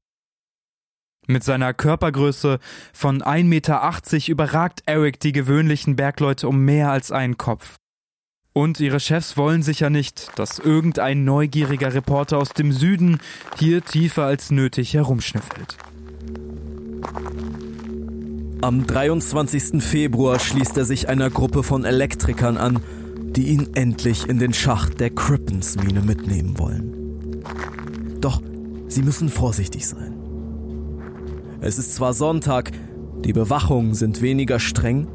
Mit 1.27 1.43
seiner 1.43 1.75
Körpergröße 1.75 2.57
von 2.91 3.21
1,80 3.21 3.43
Meter 3.43 4.31
überragt 4.31 4.81
Eric 4.87 5.19
die 5.19 5.31
gewöhnlichen 5.31 5.95
Bergleute 5.95 6.47
um 6.47 6.65
mehr 6.65 6.89
als 6.89 7.11
einen 7.11 7.37
Kopf. 7.37 7.75
Und 8.51 8.79
ihre 8.79 8.99
Chefs 8.99 9.37
wollen 9.37 9.61
sicher 9.61 9.91
nicht, 9.91 10.31
dass 10.39 10.57
irgendein 10.57 11.23
neugieriger 11.23 11.93
Reporter 11.93 12.39
aus 12.39 12.49
dem 12.49 12.71
Süden 12.71 13.19
hier 13.59 13.85
tiefer 13.85 14.23
als 14.23 14.49
nötig 14.49 14.95
herumschnüffelt. 14.95 15.77
Am 18.61 18.87
23. 18.87 19.83
Februar 19.83 20.39
schließt 20.39 20.77
er 20.77 20.85
sich 20.85 21.09
einer 21.09 21.29
Gruppe 21.29 21.61
von 21.61 21.85
Elektrikern 21.85 22.57
an, 22.57 22.79
die 23.35 23.49
ihn 23.49 23.69
endlich 23.75 24.27
in 24.27 24.39
den 24.39 24.51
Schacht 24.51 24.99
der 24.99 25.11
Crippens-Mine 25.11 26.01
mitnehmen 26.01 26.57
wollen. 26.57 27.43
Doch 28.19 28.41
sie 28.87 29.03
müssen 29.03 29.29
vorsichtig 29.29 29.85
sein. 29.85 30.15
Es 31.61 31.77
ist 31.77 31.93
zwar 31.93 32.13
Sonntag, 32.13 32.71
die 33.23 33.33
Bewachungen 33.33 33.93
sind 33.93 34.23
weniger 34.23 34.59
streng, 34.59 35.07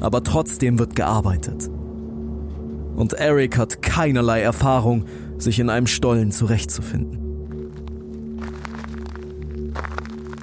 aber 0.00 0.22
trotzdem 0.22 0.78
wird 0.78 0.96
gearbeitet. 0.96 1.68
Und 2.96 3.12
Eric 3.12 3.58
hat 3.58 3.82
keinerlei 3.82 4.40
Erfahrung, 4.40 5.04
sich 5.36 5.58
in 5.58 5.68
einem 5.68 5.86
Stollen 5.86 6.32
zurechtzufinden. 6.32 7.29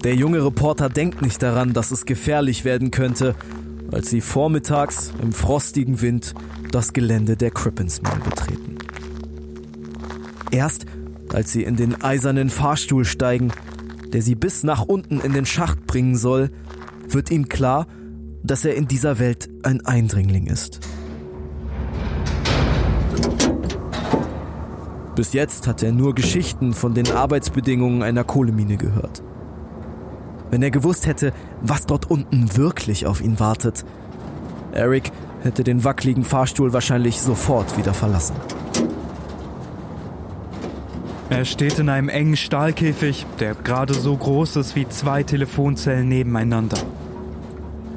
Der 0.07 0.15
junge 0.15 0.41
Reporter 0.41 0.87
denkt 0.87 1.21
nicht 1.21 1.43
daran, 1.43 1.73
dass 1.73 1.91
es 1.91 2.05
gefährlich 2.05 2.63
werden 2.63 2.91
könnte, 2.91 3.35
als 3.91 4.09
sie 4.09 4.21
vormittags 4.21 5.11
im 5.21 5.33
frostigen 5.33 5.99
Wind 5.99 6.33
das 6.71 6.93
Gelände 6.93 7.35
der 7.35 7.51
Crippens-Mine 7.51 8.23
betreten. 8.23 8.77
Erst 10.49 10.85
als 11.33 11.51
sie 11.51 11.63
in 11.63 11.75
den 11.75 12.01
eisernen 12.01 12.49
Fahrstuhl 12.49 13.03
steigen, 13.03 13.51
der 14.13 14.21
sie 14.21 14.35
bis 14.35 14.63
nach 14.63 14.81
unten 14.83 15.19
in 15.19 15.33
den 15.33 15.45
Schacht 15.45 15.85
bringen 15.87 16.15
soll, 16.15 16.51
wird 17.09 17.29
ihm 17.29 17.49
klar, 17.49 17.85
dass 18.43 18.63
er 18.63 18.75
in 18.75 18.87
dieser 18.87 19.19
Welt 19.19 19.49
ein 19.63 19.85
Eindringling 19.85 20.47
ist. 20.47 20.79
Bis 25.17 25.33
jetzt 25.33 25.67
hat 25.67 25.83
er 25.83 25.91
nur 25.91 26.15
Geschichten 26.15 26.73
von 26.73 26.93
den 26.93 27.11
Arbeitsbedingungen 27.11 28.03
einer 28.03 28.23
Kohlemine 28.23 28.77
gehört. 28.77 29.21
Wenn 30.49 30.63
er 30.63 30.71
gewusst 30.71 31.07
hätte, 31.07 31.33
was 31.61 31.85
dort 31.85 32.09
unten 32.09 32.55
wirklich 32.55 33.05
auf 33.05 33.21
ihn 33.21 33.39
wartet, 33.39 33.85
Eric 34.71 35.11
hätte 35.43 35.63
den 35.63 35.83
wackeligen 35.83 36.23
Fahrstuhl 36.23 36.73
wahrscheinlich 36.73 37.19
sofort 37.21 37.77
wieder 37.77 37.93
verlassen. 37.93 38.35
Er 41.29 41.43
steht 41.43 41.77
in 41.77 41.89
einem 41.89 42.07
engen 42.07 42.37
Stahlkäfig, 42.37 43.25
der 43.39 43.53
gerade 43.53 43.93
so 43.93 44.15
groß 44.15 44.55
ist 44.55 44.75
wie 44.75 44.87
zwei 44.87 45.23
Telefonzellen 45.23 46.07
nebeneinander. 46.07 46.77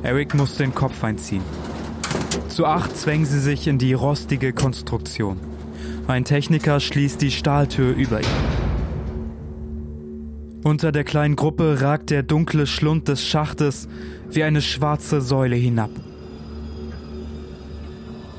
Eric 0.03 0.35
muss 0.35 0.57
den 0.57 0.75
Kopf 0.75 1.05
einziehen. 1.05 1.43
Zu 2.49 2.67
acht 2.67 2.97
zwängen 2.97 3.27
sie 3.27 3.39
sich 3.39 3.69
in 3.69 3.79
die 3.79 3.93
rostige 3.93 4.53
Konstruktion. 4.53 5.39
Ein 6.09 6.25
Techniker 6.25 6.81
schließt 6.81 7.23
die 7.23 7.31
Stahltür 7.31 7.95
über 7.95 8.21
ihn. 8.21 8.50
Unter 10.63 10.93
der 10.93 11.05
kleinen 11.05 11.37
Gruppe 11.37 11.81
ragt 11.81 12.11
der 12.11 12.23
dunkle 12.23 12.67
Schlund 12.67 13.09
des 13.09 13.25
Schachtes 13.25 13.89
wie 14.31 14.43
eine 14.43 14.61
schwarze 14.61 15.23
Säule 15.23 15.57
hinab. 15.57 15.91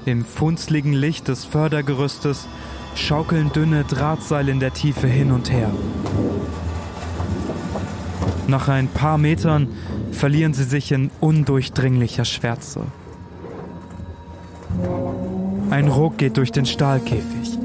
Im 0.05 0.23
funzligen 0.23 0.93
Licht 0.93 1.27
des 1.27 1.45
Fördergerüstes 1.45 2.47
schaukeln 2.95 3.51
dünne 3.53 3.83
Drahtseile 3.83 4.51
in 4.51 4.59
der 4.59 4.73
Tiefe 4.73 5.07
hin 5.07 5.31
und 5.31 5.51
her. 5.51 5.71
Nach 8.47 8.67
ein 8.67 8.87
paar 8.87 9.17
Metern 9.17 9.69
verlieren 10.11 10.53
sie 10.53 10.63
sich 10.63 10.91
in 10.91 11.09
undurchdringlicher 11.21 12.25
Schwärze. 12.25 12.81
Ein 15.71 15.87
Ruck 15.87 16.17
geht 16.17 16.37
durch 16.37 16.51
den 16.51 16.65
Stahlkäfig. 16.65 17.57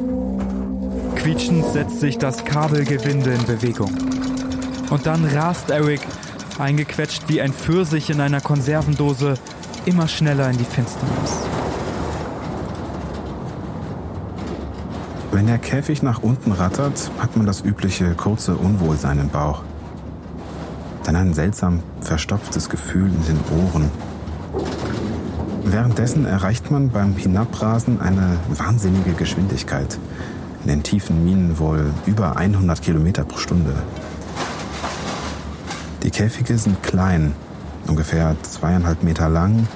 Quietschend 1.17 1.65
setzt 1.67 2.01
sich 2.01 2.19
das 2.19 2.45
Kabelgewinde 2.45 3.33
in 3.33 3.45
Bewegung. 3.45 4.06
Und 4.91 5.07
dann 5.07 5.25
rast 5.25 5.71
Eric, 5.71 6.01
eingequetscht 6.59 7.25
wie 7.29 7.41
ein 7.41 7.53
Pfirsich 7.53 8.11
in 8.11 8.21
einer 8.21 8.41
Konservendose, 8.41 9.35
immer 9.85 10.09
schneller 10.09 10.51
in 10.51 10.59
die 10.59 10.65
Finsternis. 10.65 11.33
Wenn 15.33 15.49
der 15.49 15.59
Käfig 15.59 16.03
nach 16.03 16.23
unten 16.23 16.53
rattert, 16.53 17.11
hat 17.19 17.37
man 17.37 17.47
das 17.47 17.61
übliche 17.61 18.15
kurze 18.15 18.57
Unwohlsein 18.57 19.19
im 19.19 19.29
Bauch. 19.29 19.63
Dann 21.05 21.15
ein 21.15 21.35
seltsam 21.35 21.83
verstopftes 22.01 22.69
Gefühl 22.69 23.09
in 23.09 23.25
den 23.27 23.41
Ohren. 23.65 23.91
Währenddessen 25.65 26.25
erreicht 26.25 26.71
man 26.71 26.91
beim 26.91 27.17
Hinabrasen 27.17 28.01
eine 28.01 28.39
wahnsinnige 28.49 29.13
Geschwindigkeit. 29.13 29.99
In 30.63 30.69
den 30.69 30.83
tiefen 30.83 31.25
Minen 31.25 31.59
wohl 31.59 31.93
über 32.07 32.37
100 32.37 32.81
Kilometer 32.81 33.25
pro 33.25 33.37
Stunde. 33.37 33.75
Die 36.07 36.13
Käfige 36.13 36.57
sind 36.57 36.85
klein, 36.85 37.35
ungefähr 37.89 38.37
zweieinhalb 38.43 39.03
Meter 39.03 39.29
lang, 39.29 39.67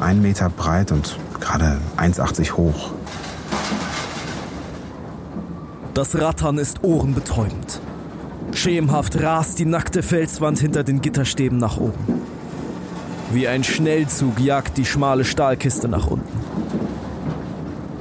ein 0.00 0.20
Meter 0.20 0.50
breit 0.50 0.90
und 0.90 1.16
gerade 1.38 1.78
1,80 1.96 2.54
hoch. 2.54 2.90
Das 5.94 6.20
Rattern 6.20 6.58
ist 6.58 6.82
ohrenbetäubend. 6.82 7.80
Schemenhaft 8.52 9.22
rast 9.22 9.60
die 9.60 9.64
nackte 9.64 10.02
Felswand 10.02 10.58
hinter 10.58 10.82
den 10.82 11.02
Gitterstäben 11.02 11.58
nach 11.58 11.76
oben. 11.76 12.20
Wie 13.30 13.46
ein 13.46 13.62
Schnellzug 13.62 14.40
jagt 14.40 14.76
die 14.76 14.84
schmale 14.84 15.24
Stahlkiste 15.24 15.86
nach 15.86 16.08
unten. 16.08 16.40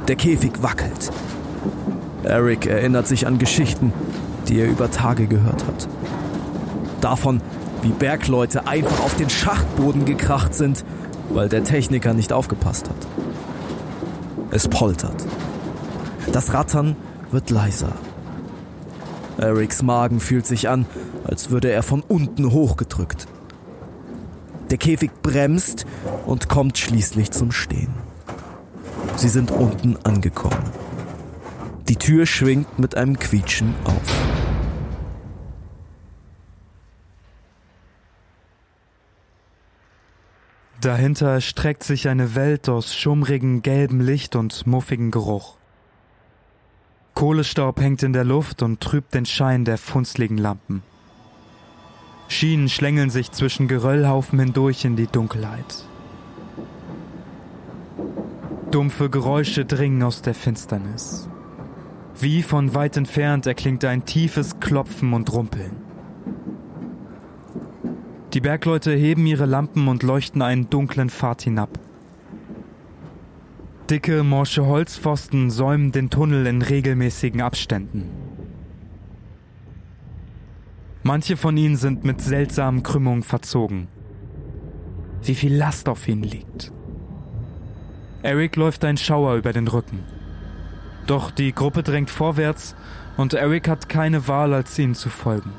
Der 0.08 0.16
Käfig 0.16 0.64
wackelt. 0.64 1.12
Eric 2.24 2.66
erinnert 2.66 3.08
sich 3.08 3.28
an 3.28 3.38
Geschichten, 3.38 3.94
die 4.48 4.60
er 4.60 4.68
über 4.68 4.90
Tage 4.90 5.28
gehört 5.28 5.68
hat. 5.68 5.88
Davon, 7.00 7.42
wie 7.82 7.90
Bergleute 7.90 8.68
einfach 8.68 9.00
auf 9.00 9.16
den 9.16 9.30
Schachtboden 9.30 10.06
gekracht 10.06 10.54
sind, 10.54 10.84
weil 11.30 11.50
der 11.50 11.64
Techniker 11.64 12.14
nicht 12.14 12.34
aufgepasst 12.34 12.90
hat. 12.90 13.08
Es 14.52 14.68
poltert. 14.68 15.26
Das 16.32 16.54
Rattern 16.54 16.96
wird 17.32 17.50
leiser. 17.50 17.94
Erics 19.38 19.82
Magen 19.82 20.20
fühlt 20.20 20.46
sich 20.46 20.68
an, 20.68 20.86
als 21.24 21.50
würde 21.50 21.72
er 21.72 21.84
von 21.84 22.02
unten 22.02 22.52
hochgedrückt. 22.52 23.28
Der 24.70 24.78
Käfig 24.78 25.12
bremst 25.22 25.86
und 26.26 26.50
kommt 26.50 26.78
schließlich 26.78 27.32
zum 27.32 27.52
Stehen. 27.52 27.94
Sie 29.16 29.30
sind 29.30 29.52
unten 29.52 29.98
angekommen. 30.04 30.64
Die 31.88 31.96
Tür 31.96 32.26
schwingt 32.26 32.78
mit 32.78 32.96
einem 32.96 33.18
Quietschen 33.18 33.74
auf. 33.84 34.49
Dahinter 40.82 41.28
erstreckt 41.28 41.84
sich 41.84 42.08
eine 42.08 42.36
Welt 42.36 42.70
aus 42.70 42.96
schummrigem 42.96 43.62
gelbem 43.62 44.00
Licht 44.00 44.38
und 44.38 44.66
muffigem 44.66 45.12
Geruch. 45.12 45.58
Kohlestaub 47.16 47.82
hängt 47.82 48.02
in 48.02 48.14
der 48.14 48.24
Luft 48.24 48.62
und 48.62 48.80
trübt 48.80 49.14
den 49.14 49.26
Schein 49.26 49.66
der 49.66 49.78
funzligen 49.78 50.38
Lampen. 50.38 50.84
Schienen 52.30 52.70
schlängeln 52.70 53.10
sich 53.10 53.32
zwischen 53.32 53.68
Geröllhaufen 53.68 54.40
hindurch 54.40 54.86
in 54.86 54.96
die 54.96 55.08
Dunkelheit. 55.08 55.84
Dumpfe 58.72 59.10
Geräusche 59.10 59.66
dringen 59.66 60.02
aus 60.04 60.22
der 60.22 60.36
Finsternis. 60.36 61.28
Wie 62.18 62.42
von 62.42 62.74
weit 62.74 62.96
entfernt 62.96 63.48
erklingt 63.48 63.84
ein 63.84 64.06
tiefes 64.06 64.60
Klopfen 64.62 65.12
und 65.12 65.34
Rumpeln. 65.34 65.89
Die 68.34 68.42
Bergleute 68.42 68.94
heben 68.94 69.26
ihre 69.26 69.48
Lampen 69.48 69.88
und 69.88 70.04
leuchten 70.04 70.44
einen 70.44 70.70
dunklen 70.70 71.10
Pfad 71.10 71.42
hinab. 71.42 71.80
Dicke, 73.90 74.22
morsche 74.22 74.68
Holzpfosten 74.68 75.50
säumen 75.50 75.92
den 75.92 76.12
Tunnel 76.12 76.46
in 76.46 76.62
regelmäßigen 76.62 77.42
Abständen. 77.42 78.12
Manche 81.02 81.38
von 81.38 81.58
ihnen 81.58 81.76
sind 81.76 82.04
mit 82.04 82.22
seltsamen 82.22 82.84
Krümmungen 82.84 83.24
verzogen. 83.24 83.88
Wie 85.24 85.34
viel 85.34 85.56
Last 85.56 85.90
auf 85.90 86.08
ihnen 86.08 86.22
liegt. 86.22 86.72
Eric 88.22 88.58
läuft 88.58 88.86
ein 88.86 88.98
Schauer 88.98 89.36
über 89.36 89.54
den 89.54 89.68
Rücken. 89.68 90.04
Doch 91.08 91.32
die 91.32 91.52
Gruppe 91.52 91.82
drängt 91.82 92.12
vorwärts 92.12 92.76
und 93.18 93.34
Eric 93.34 93.68
hat 93.68 93.90
keine 93.90 94.28
Wahl, 94.28 94.54
als 94.54 94.78
ihnen 94.78 94.94
zu 94.94 95.10
folgen. 95.10 95.52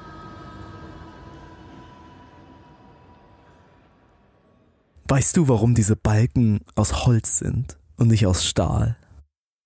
Weißt 5.11 5.37
du, 5.37 5.49
warum 5.49 5.75
diese 5.75 5.96
Balken 5.96 6.61
aus 6.77 7.05
Holz 7.05 7.38
sind 7.38 7.79
und 7.96 8.07
nicht 8.07 8.29
aus 8.29 8.46
Stahl? 8.46 8.96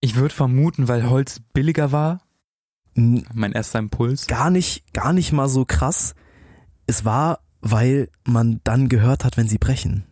Ich 0.00 0.16
würde 0.16 0.34
vermuten, 0.34 0.88
weil 0.88 1.10
Holz 1.10 1.42
billiger 1.52 1.92
war. 1.92 2.22
N 2.94 3.26
Mein 3.34 3.52
erster 3.52 3.78
Impuls. 3.78 4.26
gar 4.26 4.48
nicht, 4.48 4.94
gar 4.94 5.12
nicht 5.12 5.32
mal 5.32 5.50
so 5.50 5.66
krass. 5.66 6.14
Es 6.86 7.04
war, 7.04 7.40
weil 7.60 8.08
man 8.26 8.62
dann 8.64 8.88
gehört 8.88 9.26
hat, 9.26 9.36
wenn 9.36 9.46
sie 9.46 9.58
brechen. 9.58 10.04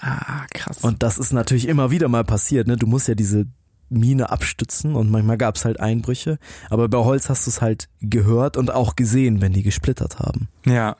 Ah, 0.00 0.46
krass. 0.54 0.78
Und 0.78 1.02
das 1.02 1.18
ist 1.18 1.32
natürlich 1.32 1.66
immer 1.66 1.90
wieder 1.90 2.06
mal 2.06 2.22
passiert. 2.22 2.68
Ne? 2.68 2.76
Du 2.76 2.86
musst 2.86 3.08
ja 3.08 3.16
diese 3.16 3.46
Mine 3.88 4.30
abstützen 4.30 4.94
und 4.94 5.10
manchmal 5.10 5.38
gab 5.38 5.56
es 5.56 5.64
halt 5.64 5.80
Einbrüche. 5.80 6.38
Aber 6.68 6.88
bei 6.88 6.98
Holz 6.98 7.28
hast 7.28 7.46
du 7.46 7.50
es 7.50 7.60
halt 7.60 7.88
gehört 8.00 8.56
und 8.56 8.70
auch 8.70 8.94
gesehen, 8.94 9.40
wenn 9.40 9.52
die 9.52 9.64
gesplittert 9.64 10.20
haben. 10.20 10.46
ja. 10.66 10.96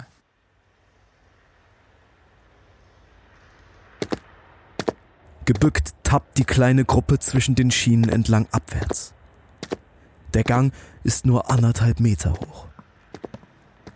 Gebückt 5.53 5.95
tappt 6.05 6.39
die 6.39 6.45
kleine 6.45 6.85
Gruppe 6.85 7.19
zwischen 7.19 7.57
den 7.57 7.73
Schienen 7.73 8.09
entlang 8.09 8.47
abwärts. 8.53 9.15
Der 10.33 10.45
Gang 10.45 10.73
ist 11.03 11.27
nur 11.27 11.51
anderthalb 11.51 11.99
Meter 11.99 12.35
hoch. 12.35 12.69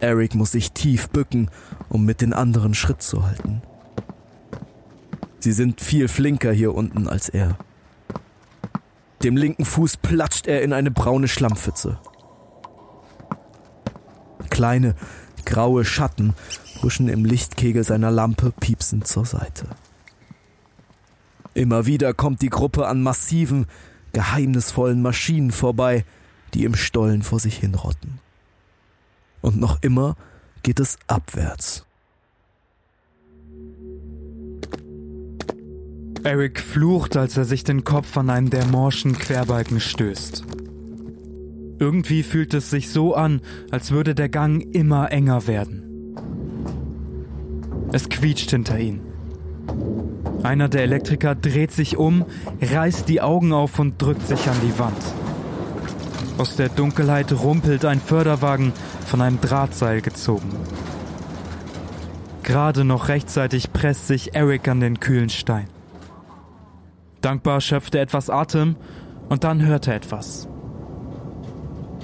Eric 0.01 0.35
muss 0.35 0.51
sich 0.51 0.73
tief 0.73 1.11
bücken, 1.11 1.53
um 1.89 2.05
mit 2.05 2.23
den 2.23 2.33
anderen 2.33 2.75
Schritt 2.75 3.03
zu 3.03 3.25
halten. 3.25 3.63
Sie 5.39 5.53
sind 5.53 5.81
viel 5.81 6.09
flinker 6.09 6.51
hier 6.51 6.75
unten 6.75 7.07
als 7.07 7.29
er. 7.29 7.57
Dem 9.23 9.37
linken 9.37 9.65
Fuß 9.65 9.99
platscht 9.99 10.49
er 10.49 10.61
in 10.61 10.73
eine 10.73 10.91
braune 10.91 11.29
Schlammpfütze. 11.29 12.01
Kleine, 14.51 14.97
graue 15.45 15.85
Schatten 15.85 16.35
huschen 16.83 17.07
im 17.07 17.25
Lichtkegel 17.25 17.85
seiner 17.85 18.11
Lampe 18.11 18.53
piepsend 18.59 19.07
zur 19.07 19.25
Seite. 19.25 19.69
Immer 21.55 21.87
wieder 21.87 22.13
kommt 22.15 22.43
die 22.43 22.51
Gruppe 22.51 22.87
an 22.87 23.03
massiven, 23.03 23.67
geheimnisvollen 24.13 25.01
Maschinen 25.01 25.53
vorbei, 25.53 26.05
die 26.53 26.65
im 26.65 26.75
Stollen 26.75 27.23
vor 27.23 27.39
sich 27.39 27.59
hinrotten. 27.59 28.19
Und 29.41 29.59
noch 29.59 29.83
immer 29.83 30.17
geht 30.63 30.81
es 30.81 30.99
abwärts. 31.07 31.85
Eric 36.25 36.59
flucht, 36.59 37.17
als 37.17 37.37
er 37.37 37.45
sich 37.45 37.65
den 37.65 37.85
Kopf 37.85 38.17
an 38.17 38.31
einen 38.31 38.49
der 38.49 38.65
morschen 38.65 39.19
Querbalken 39.19 39.79
stößt. 39.79 40.43
Irgendwie 41.79 42.23
fühlt 42.23 42.55
es 42.55 42.71
sich 42.71 42.89
so 42.89 43.15
an, 43.15 43.43
als 43.71 43.91
würde 43.91 44.15
der 44.15 44.31
Gang 44.31 44.63
immer 44.75 45.13
enger 45.13 45.47
werden. 45.47 45.83
Es 47.93 48.09
quietscht 48.09 48.51
hinter 48.51 48.79
ihm. 48.79 49.01
Einer 50.45 50.69
der 50.69 50.83
Elektriker 50.83 51.35
dreht 51.35 51.73
sich 51.73 51.97
um, 51.97 52.27
reißt 52.61 53.09
die 53.09 53.23
Augen 53.23 53.55
auf 53.55 53.79
und 53.79 54.01
drückt 54.01 54.27
sich 54.27 54.47
an 54.47 54.57
die 54.63 54.79
Wand. 54.79 55.03
Aus 56.37 56.57
der 56.57 56.69
Dunkelheit 56.69 57.33
rumpelt 57.33 57.87
ein 57.87 57.99
Förderwagen 57.99 58.75
von 59.07 59.23
einem 59.23 59.41
Drahtseil 59.41 60.03
gezogen. 60.03 60.51
Gerade 62.43 62.85
noch 62.85 63.09
rechtzeitig 63.09 63.73
presst 63.73 64.07
sich 64.07 64.35
Eric 64.35 64.69
an 64.69 64.81
den 64.81 65.01
kühlen 65.01 65.31
Stein. 65.31 65.67
Dankbar 67.23 67.63
schöpft 67.63 67.95
er 67.95 68.03
etwas 68.03 68.29
Atem 68.29 68.77
und 69.31 69.45
dann 69.45 69.65
hört 69.65 69.89
er 69.89 69.95
etwas. 69.95 70.47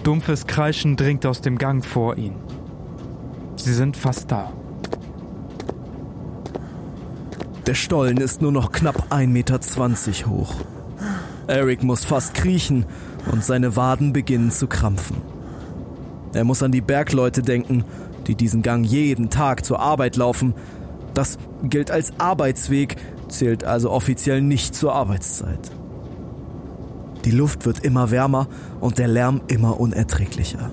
Dumpfes 0.03 0.47
Kreischen 0.47 0.97
dringt 0.97 1.27
aus 1.27 1.43
dem 1.43 1.59
Gang 1.59 1.85
vor 1.85 2.17
ihn. 2.17 2.37
Sie 3.57 3.75
sind 3.75 3.99
fast 3.99 4.33
da. 4.33 4.51
Der 7.67 7.75
Stollen 7.75 8.17
ist 8.17 8.41
nur 8.41 8.53
noch 8.53 8.73
knapp 8.73 9.13
1,20 9.13 9.27
Meter 9.27 9.61
hoch. 10.31 10.55
Eric 11.47 11.83
muss 11.83 12.05
fast 12.05 12.35
kriechen 12.35 12.87
und 13.31 13.45
seine 13.45 13.77
Waden 13.77 14.13
beginnen 14.13 14.51
zu 14.51 14.67
krampfen. 14.67 15.17
Er 16.33 16.45
muss 16.45 16.63
an 16.63 16.73
die 16.73 16.81
Bergleute 16.81 17.43
denken, 17.43 17.85
die 18.27 18.35
diesen 18.35 18.63
Gang 18.63 18.85
jeden 18.87 19.31
Tag 19.31 19.65
zur 19.65 19.81
Arbeit 19.81 20.17
laufen. 20.17 20.55
Das 21.13 21.39
gilt 21.63 21.91
als 21.91 22.13
Arbeitsweg, 22.19 22.97
zählt 23.29 23.65
also 23.65 23.91
offiziell 23.91 24.41
nicht 24.41 24.75
zur 24.75 24.95
Arbeitszeit. 24.95 25.71
Die 27.25 27.33
Luft 27.33 27.67
wird 27.67 27.85
immer 27.85 28.11
wärmer 28.11 28.47
und 28.81 28.99
der 28.99 29.09
Lärm 29.09 29.43
immer 29.49 29.79
unerträglicher. 29.79 30.71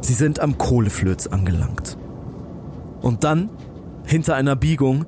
Sie 0.00 0.14
sind 0.14 0.40
am 0.40 0.58
Kohleflöz 0.58 1.26
angelangt. 1.28 1.96
Und 3.00 3.24
dann, 3.24 3.48
hinter 4.04 4.34
einer 4.34 4.56
Biegung, 4.56 5.06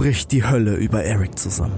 bricht 0.00 0.32
die 0.32 0.42
Hölle 0.42 0.76
über 0.76 1.04
Eric 1.04 1.38
zusammen. 1.38 1.74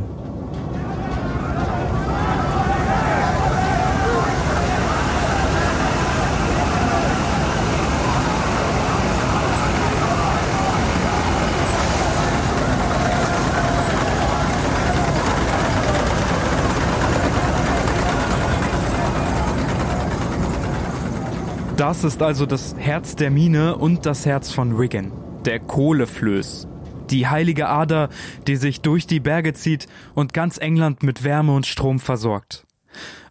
Das 21.77 22.05
ist 22.05 22.23
also 22.23 22.47
das 22.47 22.77
Herz 22.79 23.17
der 23.17 23.33
Mine 23.33 23.77
und 23.77 24.07
das 24.07 24.25
Herz 24.27 24.53
von 24.53 24.79
Wigan, 24.79 25.11
der 25.45 25.59
Kohleflöß. 25.59 26.69
Die 27.13 27.29
heilige 27.29 27.69
Ader, 27.69 28.09
die 28.47 28.57
sich 28.57 28.81
durch 28.81 29.07
die 29.07 29.21
Berge 29.21 29.53
zieht 29.53 29.87
und 30.15 30.33
ganz 30.33 30.57
England 30.57 31.03
mit 31.03 31.25
Wärme 31.25 31.55
und 31.55 31.67
Strom 31.67 32.01
versorgt. 32.01 32.67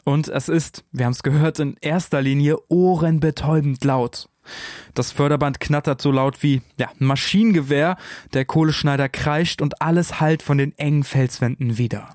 Und 0.04 0.28
es 0.28 0.50
ist, 0.50 0.84
wir 0.92 1.06
haben 1.06 1.14
es 1.14 1.24
gehört, 1.24 1.60
in 1.60 1.76
erster 1.82 2.22
Linie 2.22 2.58
ohrenbetäubend 2.70 3.84
laut. 3.84 4.30
Das 4.94 5.12
Förderband 5.12 5.60
knattert 5.60 6.00
so 6.02 6.12
laut 6.12 6.44
wie 6.44 6.62
ja, 6.78 6.90
Maschinengewehr, 7.00 7.98
der 8.34 8.46
Kohleschneider 8.46 9.10
kreischt 9.10 9.62
und 9.62 9.82
alles 9.82 10.20
hallt 10.20 10.44
von 10.44 10.60
den 10.60 10.78
engen 10.78 11.04
Felswänden 11.04 11.78
wieder. 11.78 12.14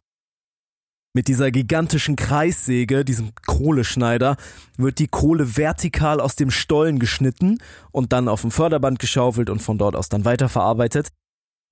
Mit 1.14 1.29
dieser 1.29 1.51
gigantischen 1.51 2.14
Kreissäge, 2.14 3.05
diesem 3.05 3.33
Kohleschneider, 3.47 4.37
wird 4.77 4.99
die 4.99 5.09
Kohle 5.09 5.57
vertikal 5.57 6.21
aus 6.21 6.37
dem 6.37 6.51
Stollen 6.51 6.99
geschnitten 6.99 7.59
und 7.91 8.12
dann 8.12 8.29
auf 8.29 8.43
dem 8.43 8.51
Förderband 8.51 8.99
geschaufelt 8.99 9.49
und 9.51 9.62
von 9.62 9.79
dort 9.79 9.97
aus 9.97 10.11
dann 10.11 10.25
weiterverarbeitet. 10.25 11.09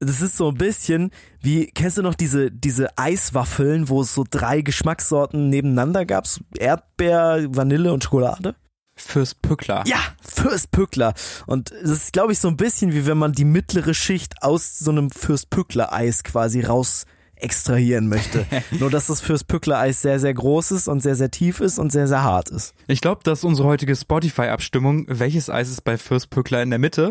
Das 0.01 0.21
ist 0.21 0.37
so 0.37 0.49
ein 0.49 0.59
bisschen 0.59 1.11
wie, 1.41 1.67
kennst 1.67 1.99
du 1.99 2.03
noch 2.03 2.15
diese, 2.15 2.51
diese 2.51 2.97
Eiswaffeln, 2.99 3.89
wo 3.89 4.03
es 4.03 4.15
so 4.15 4.25
drei 4.29 4.61
Geschmackssorten 4.61 5.49
nebeneinander 5.49 6.05
gab? 6.05 6.27
Erdbeer, 6.59 7.47
Vanille 7.49 7.93
und 7.93 8.05
Schokolade? 8.05 8.55
Fürst 8.97 9.43
Pückler. 9.43 9.83
Ja, 9.87 9.99
Fürst 10.21 10.71
Pückler. 10.71 11.15
Und 11.47 11.71
das 11.71 11.91
ist, 11.91 12.13
glaube 12.13 12.33
ich, 12.33 12.39
so 12.39 12.49
ein 12.49 12.57
bisschen 12.57 12.93
wie 12.93 13.07
wenn 13.07 13.19
man 13.19 13.33
die 13.33 13.45
mittlere 13.45 13.95
Schicht 13.95 14.43
aus 14.43 14.79
so 14.79 14.91
einem 14.91 15.11
Fürst 15.11 15.51
Pückler 15.51 15.93
Eis 15.93 16.23
quasi 16.23 16.61
raus 16.61 17.07
extrahieren 17.37 18.09
möchte. 18.09 18.47
Nur, 18.71 18.91
dass 18.91 19.09
das 19.09 19.21
fürs 19.21 19.45
Pückler-Eis 19.45 20.03
sehr, 20.03 20.19
sehr 20.19 20.35
groß 20.35 20.73
ist 20.73 20.89
und 20.89 21.01
sehr, 21.01 21.15
sehr 21.15 21.31
tief 21.31 21.61
ist 21.61 21.79
und 21.79 21.93
sehr, 21.93 22.09
sehr 22.09 22.23
hart 22.23 22.51
ist. 22.51 22.75
Ich 22.87 23.01
glaube, 23.01 23.21
das 23.25 23.41
ist 23.41 23.45
unsere 23.45 23.69
heutige 23.69 23.95
Spotify-Abstimmung. 23.95 25.07
Welches 25.09 25.51
Eis 25.51 25.69
ist 25.69 25.83
bei 25.83 25.99
Fürst 25.99 26.31
Pückler 26.31 26.63
in 26.63 26.71
der 26.71 26.79
Mitte? 26.79 27.11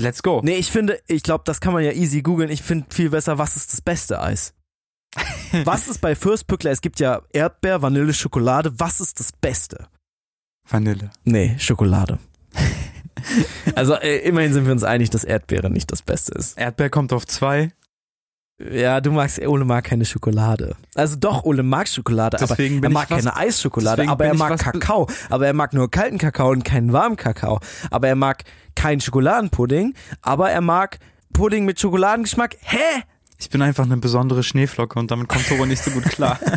Let's 0.00 0.22
go. 0.22 0.40
Nee, 0.42 0.56
ich 0.56 0.70
finde, 0.70 0.98
ich 1.06 1.22
glaube, 1.22 1.44
das 1.44 1.60
kann 1.60 1.74
man 1.74 1.84
ja 1.84 1.92
easy 1.92 2.22
googeln. 2.22 2.48
Ich 2.50 2.62
finde 2.62 2.86
viel 2.88 3.10
besser, 3.10 3.36
was 3.36 3.56
ist 3.56 3.72
das 3.72 3.82
beste 3.82 4.20
Eis? 4.20 4.54
was 5.64 5.88
ist 5.88 6.00
bei 6.00 6.14
Fürst 6.14 6.46
Pückler? 6.46 6.70
Es 6.70 6.80
gibt 6.80 7.00
ja 7.00 7.20
Erdbeer, 7.32 7.82
Vanille, 7.82 8.14
Schokolade. 8.14 8.72
Was 8.78 9.00
ist 9.00 9.20
das 9.20 9.30
Beste? 9.32 9.88
Vanille. 10.66 11.10
Nee, 11.24 11.56
Schokolade. 11.58 12.18
also 13.74 13.94
äh, 13.94 14.18
immerhin 14.20 14.54
sind 14.54 14.64
wir 14.64 14.72
uns 14.72 14.84
einig, 14.84 15.10
dass 15.10 15.24
Erdbeere 15.24 15.68
nicht 15.68 15.92
das 15.92 16.00
Beste 16.00 16.32
ist. 16.32 16.56
Erdbeer 16.56 16.88
kommt 16.88 17.12
auf 17.12 17.26
zwei. 17.26 17.72
Ja, 18.70 19.00
du 19.00 19.10
magst, 19.10 19.38
Ole 19.40 19.64
mag 19.64 19.84
keine 19.84 20.04
Schokolade. 20.04 20.76
Also 20.94 21.16
doch, 21.16 21.44
Ole 21.44 21.62
mag 21.62 21.88
Schokolade, 21.88 22.36
Deswegen 22.38 22.78
aber 22.78 22.86
er 22.86 22.90
mag 22.90 23.08
keine 23.08 23.34
Eisschokolade, 23.34 24.06
aber 24.06 24.26
er 24.26 24.34
mag 24.34 24.58
Kakao. 24.58 25.08
Aber 25.30 25.46
er 25.46 25.54
mag 25.54 25.72
nur 25.72 25.90
kalten 25.90 26.18
Kakao 26.18 26.50
und 26.50 26.62
keinen 26.62 26.92
warmen 26.92 27.16
Kakao. 27.16 27.60
Aber 27.90 28.08
er 28.08 28.16
mag 28.16 28.44
keinen 28.80 29.00
Schokoladenpudding, 29.02 29.94
aber 30.22 30.50
er 30.50 30.62
mag 30.62 30.98
Pudding 31.34 31.66
mit 31.66 31.78
Schokoladengeschmack. 31.78 32.56
Hä? 32.60 33.02
Ich 33.38 33.50
bin 33.50 33.60
einfach 33.60 33.84
eine 33.84 33.98
besondere 33.98 34.42
Schneeflocke 34.42 34.98
und 34.98 35.10
damit 35.10 35.28
kommt 35.28 35.46
Tobo 35.46 35.66
nicht 35.66 35.82
so 35.82 35.90
gut 35.90 36.04
klar. 36.04 36.38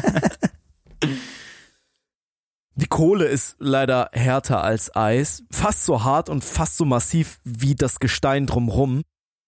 Die 2.75 2.87
Kohle 2.87 3.25
ist 3.25 3.57
leider 3.59 4.09
härter 4.13 4.63
als 4.63 4.95
Eis, 4.95 5.43
fast 5.51 5.83
so 5.83 6.05
hart 6.05 6.29
und 6.29 6.45
fast 6.45 6.77
so 6.77 6.85
massiv 6.85 7.41
wie 7.43 7.75
das 7.75 7.99
Gestein 7.99 8.47
drumrum. 8.47 9.03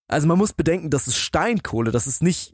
Also 0.10 0.28
man 0.28 0.38
muss 0.38 0.52
bedenken, 0.52 0.90
das 0.90 1.08
ist 1.08 1.16
Steinkohle, 1.16 1.92
das 1.92 2.08
ist 2.08 2.22
nicht 2.22 2.54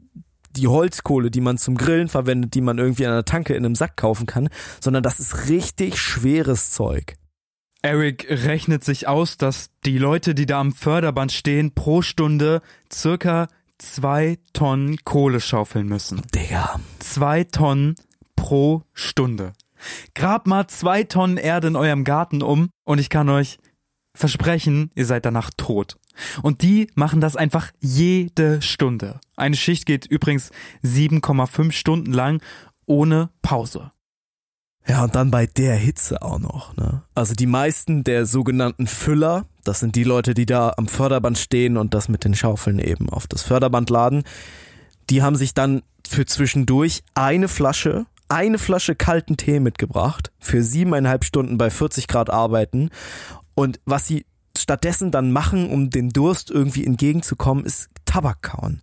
die 0.52 0.68
Holzkohle, 0.68 1.32
die 1.32 1.42
man 1.42 1.58
zum 1.58 1.78
Grillen 1.78 2.10
verwendet, 2.10 2.54
die 2.54 2.62
man 2.62 2.78
irgendwie 2.78 3.08
an 3.08 3.14
einer 3.14 3.26
Tanke 3.26 3.56
in 3.56 3.66
einem 3.66 3.76
Sack 3.76 3.98
kaufen 3.98 4.28
kann, 4.28 4.50
sondern 4.80 5.02
das 5.02 5.20
ist 5.20 5.50
richtig 5.50 5.98
schweres 5.98 6.70
Zeug. 6.70 7.16
Eric 7.84 8.28
rechnet 8.30 8.84
sich 8.84 9.08
aus, 9.08 9.38
dass 9.38 9.72
die 9.86 9.98
Leute, 9.98 10.36
die 10.36 10.46
da 10.46 10.60
am 10.60 10.72
Förderband 10.72 11.32
stehen, 11.32 11.74
pro 11.74 12.02
Stunde 12.02 12.62
circa 12.92 13.48
zwei 13.80 14.38
Tonnen 14.54 14.98
Kohle 15.04 15.42
schaufeln 15.42 15.88
müssen. 15.88 16.22
Digga. 16.34 16.80
Zwei 17.00 17.44
Tonnen 17.44 17.96
pro 18.36 18.84
Stunde. 18.94 19.54
Grab 20.14 20.46
mal 20.46 20.68
zwei 20.68 21.04
Tonnen 21.04 21.38
Erde 21.38 21.70
in 21.70 21.76
eurem 21.76 22.04
Garten 22.04 22.44
um 22.44 22.70
und 22.84 23.00
ich 23.00 23.10
kann 23.10 23.30
euch 23.30 23.58
versprechen, 24.14 24.92
ihr 24.94 25.06
seid 25.06 25.26
danach 25.26 25.50
tot. 25.58 25.98
Und 26.44 26.62
die 26.62 26.88
machen 26.94 27.22
das 27.22 27.36
einfach 27.36 27.72
jede 27.80 28.62
Stunde. 28.62 29.20
Eine 29.36 29.56
Schicht 29.56 29.86
geht 29.86 30.06
übrigens 30.06 30.52
7,5 30.84 31.72
Stunden 31.72 32.14
lang 32.14 32.44
ohne 32.86 33.30
Pause. 33.42 33.92
Ja, 34.88 35.04
und 35.04 35.16
dann 35.16 35.32
bei 35.32 35.46
der 35.46 35.76
Hitze 35.76 36.22
auch 36.22 36.40
noch. 36.40 36.76
Ne? 36.76 37.04
Also 37.14 37.34
die 37.34 37.46
meisten 37.46 38.04
der 38.04 38.26
sogenannten 38.26 38.88
Füller, 38.88 39.46
das 39.64 39.80
sind 39.80 39.96
die 39.96 40.04
Leute, 40.04 40.34
die 40.34 40.46
da 40.46 40.74
am 40.78 40.88
Förderband 40.88 41.38
stehen 41.38 41.78
und 41.78 41.94
das 41.94 42.10
mit 42.10 42.24
den 42.24 42.34
Schaufeln 42.34 42.80
eben 42.80 43.10
auf 43.10 43.28
das 43.28 43.44
Förderband 43.44 43.90
laden, 43.90 44.24
die 45.10 45.22
haben 45.22 45.36
sich 45.36 45.54
dann 45.54 45.84
für 46.08 46.26
zwischendurch 46.26 47.04
eine 47.14 47.48
Flasche, 47.48 48.06
eine 48.28 48.58
Flasche 48.58 48.96
kalten 48.96 49.38
Tee 49.38 49.60
mitgebracht, 49.60 50.32
für 50.40 50.64
siebeneinhalb 50.64 51.26
Stunden 51.26 51.58
bei 51.58 51.70
40 51.70 52.08
Grad 52.08 52.30
arbeiten. 52.30 52.90
Und 53.56 53.80
was 53.86 54.08
sie 54.08 54.26
stattdessen 54.58 55.12
dann 55.12 55.32
machen, 55.32 55.70
um 55.70 55.90
den 55.90 56.10
Durst 56.10 56.50
irgendwie 56.50 56.86
entgegenzukommen, 56.86 57.66
ist 57.66 57.90
Tabak 58.06 58.42
kauen. 58.42 58.82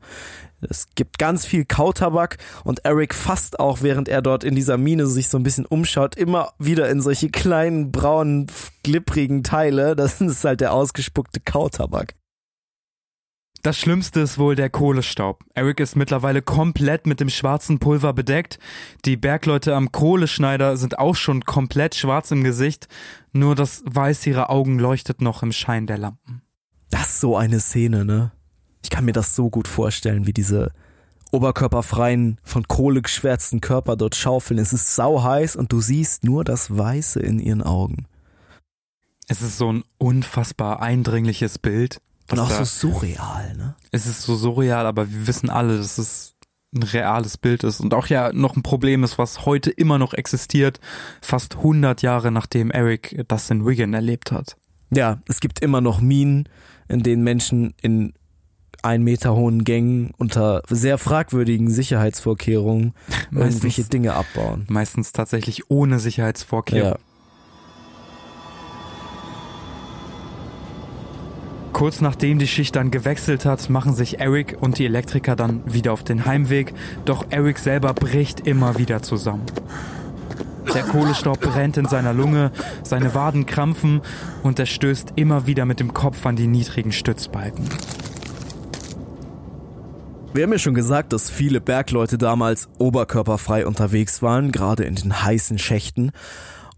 Es 0.61 0.89
gibt 0.95 1.19
ganz 1.19 1.47
viel 1.47 1.65
Kautabak 1.65 2.39
und 2.65 2.85
Eric 2.85 3.15
fasst 3.15 3.61
auch, 3.61 3.83
während 3.83 4.09
er 4.09 4.23
dort 4.23 4.43
in 4.43 4.55
dieser 4.55 4.77
Mine 4.77 5.07
sich 5.07 5.29
so 5.29 5.39
ein 5.39 5.45
bisschen 5.45 5.67
umschaut, 5.67 6.17
immer 6.17 6.53
wieder 6.59 6.89
in 6.89 7.01
solche 7.01 7.29
kleinen, 7.29 7.93
braunen, 7.93 8.47
glipprigen 8.83 9.45
Teile. 9.45 9.95
Das 9.95 10.21
ist 10.21 10.45
halt 10.45 10.61
der 10.61 10.73
ausgespuckte 10.73 11.41
Kautabak. 11.41 12.15
Das 13.63 13.77
Schlimmste 13.77 14.21
ist 14.21 14.39
wohl 14.39 14.55
der 14.55 14.71
Kohlestaub. 14.71 15.45
Eric 15.55 15.81
ist 15.81 15.97
mittlerweile 15.97 16.43
komplett 16.43 17.07
mit 17.07 17.19
dem 17.19 17.29
schwarzen 17.29 17.81
Pulver 17.81 18.13
bedeckt. 18.13 18.59
Die 19.05 19.17
Bergleute 19.17 19.75
am 19.75 19.91
Kohleschneider 19.91 20.77
sind 20.77 20.99
auch 20.99 21.17
schon 21.17 21.45
komplett 21.45 21.97
schwarz 21.97 22.31
im 22.31 22.45
Gesicht. 22.45 22.87
Nur 23.33 23.57
das 23.57 23.83
Weiß 23.85 24.25
ihrer 24.29 24.51
Augen 24.51 24.79
leuchtet 24.79 25.21
noch 25.21 25.43
im 25.43 25.51
Schein 25.51 25.89
der 25.89 25.99
Lampen. 25.99 26.43
Das 26.91 27.15
ist 27.15 27.21
so 27.21 27.37
eine 27.37 27.59
Szene, 27.59 28.05
ne? 28.05 28.31
Ich 28.83 28.91
kann 28.91 29.05
mir 29.05 29.13
das 29.13 29.35
so 29.35 29.51
gut 29.51 29.69
vorstellen, 29.69 30.27
wie 30.27 30.33
diese 30.33 30.73
oberkörperfreien, 31.33 32.39
von 32.43 32.67
Kohle 32.69 33.03
geschwärzten 33.03 33.61
Körper 33.61 33.97
dort 33.97 34.15
schaufeln. 34.15 34.59
Es 34.59 34.73
ist 34.73 34.95
sau 34.95 35.23
heiß 35.23 35.57
und 35.57 35.73
du 35.73 35.81
siehst 35.81 36.25
nur 36.25 36.43
das 36.45 36.77
Weiße 36.77 37.21
in 37.21 37.39
ihren 37.39 37.63
Augen. 37.63 38.07
Es 39.29 39.43
ist 39.43 39.59
so 39.59 39.71
ein 39.73 39.85
unfassbar 39.99 40.81
eindringliches 40.81 41.59
Bild. 41.59 42.01
Und 42.31 42.39
auch 42.41 42.49
da- 42.49 42.65
so 42.65 42.91
surreal, 42.91 43.55
ne? 43.57 43.75
Es 43.91 44.07
ist 44.07 44.23
so 44.23 44.37
surreal, 44.37 44.87
aber 44.87 45.11
wir 45.11 45.27
wissen 45.27 45.51
alle, 45.51 45.77
dass 45.77 45.99
es 45.99 46.35
ein 46.75 46.83
reales 46.83 47.39
Bild 47.39 47.65
ist 47.65 47.81
und 47.81 47.95
auch 47.95 48.07
ja 48.09 48.31
noch 48.33 48.57
ein 48.57 48.63
Problem 48.63 49.03
ist, 49.05 49.17
was 49.19 49.47
heute 49.47 49.71
immer 49.71 49.99
noch 49.99 50.13
existiert, 50.13 50.81
fast 51.23 51.57
100 51.57 52.03
Jahre 52.03 52.31
nachdem 52.31 52.71
Eric 52.71 53.25
das 53.29 53.51
in 53.51 53.67
Wigan 53.67 53.95
erlebt 53.95 54.33
hat. 54.33 54.57
Ja, 54.91 55.19
es 55.29 55.41
gibt 55.41 55.61
immer 55.61 55.81
noch 55.81 56.01
Minen, 56.01 56.47
in 56.89 57.03
denen 57.03 57.23
Menschen 57.23 57.75
in 57.81 58.13
ein 58.83 59.03
Meter 59.03 59.35
hohen 59.35 59.65
Gängen 59.65 60.13
unter 60.19 60.63
sehr 60.69 60.99
fragwürdigen 60.99 61.71
Sicherheitsvorkehrungen 61.71 62.95
irgendwelche 63.31 63.67
Meistens, 63.67 63.89
Dinge 63.89 64.15
abbauen. 64.15 64.67
meistens 64.69 65.13
tatsächlich 65.13 65.71
ohne 65.71 65.99
Sicherheitsvorkehrung. 65.99 66.93
Ja. 66.93 66.99
Kurz 71.73 72.01
nachdem 72.01 72.41
die 72.41 72.49
Schicht 72.49 72.75
dann 72.75 72.91
gewechselt 72.91 73.45
hat, 73.45 73.71
machen 73.71 73.95
sich 73.95 74.19
Eric 74.19 74.57
und 74.61 74.79
die 74.79 74.87
Elektriker 74.87 75.37
dann 75.37 75.63
wieder 75.73 75.93
auf 75.93 76.03
den 76.03 76.27
Heimweg, 76.27 76.75
doch 77.05 77.27
Eric 77.31 77.59
selber 77.59 77.95
bricht 77.95 78.49
immer 78.49 78.79
wieder 78.79 79.01
zusammen. 79.03 79.47
Der 80.75 80.83
Kohlestaub 80.83 81.41
brennt 81.41 81.77
in 81.77 81.87
seiner 81.87 82.13
Lunge, 82.13 82.51
seine 82.83 83.15
Waden 83.15 83.47
krampfen 83.47 84.01
und 84.43 84.59
er 84.59 84.67
stößt 84.67 85.13
immer 85.17 85.47
wieder 85.47 85.65
mit 85.67 85.79
dem 85.81 85.95
Kopf 85.95 86.27
an 86.27 86.37
die 86.37 86.47
niedrigen 86.47 86.93
Stützbalken. 86.93 87.65
Wir 90.39 90.45
haben 90.45 90.53
ja 90.53 90.59
schon 90.61 90.75
gesagt, 90.75 91.13
dass 91.13 91.31
viele 91.31 91.61
Bergleute 91.61 92.17
damals 92.17 92.69
oberkörperfrei 92.79 93.67
unterwegs 93.67 94.23
waren, 94.23 94.53
gerade 94.53 94.85
in 94.85 94.95
den 94.95 95.25
heißen 95.25 95.59
Schächten. 95.59 96.13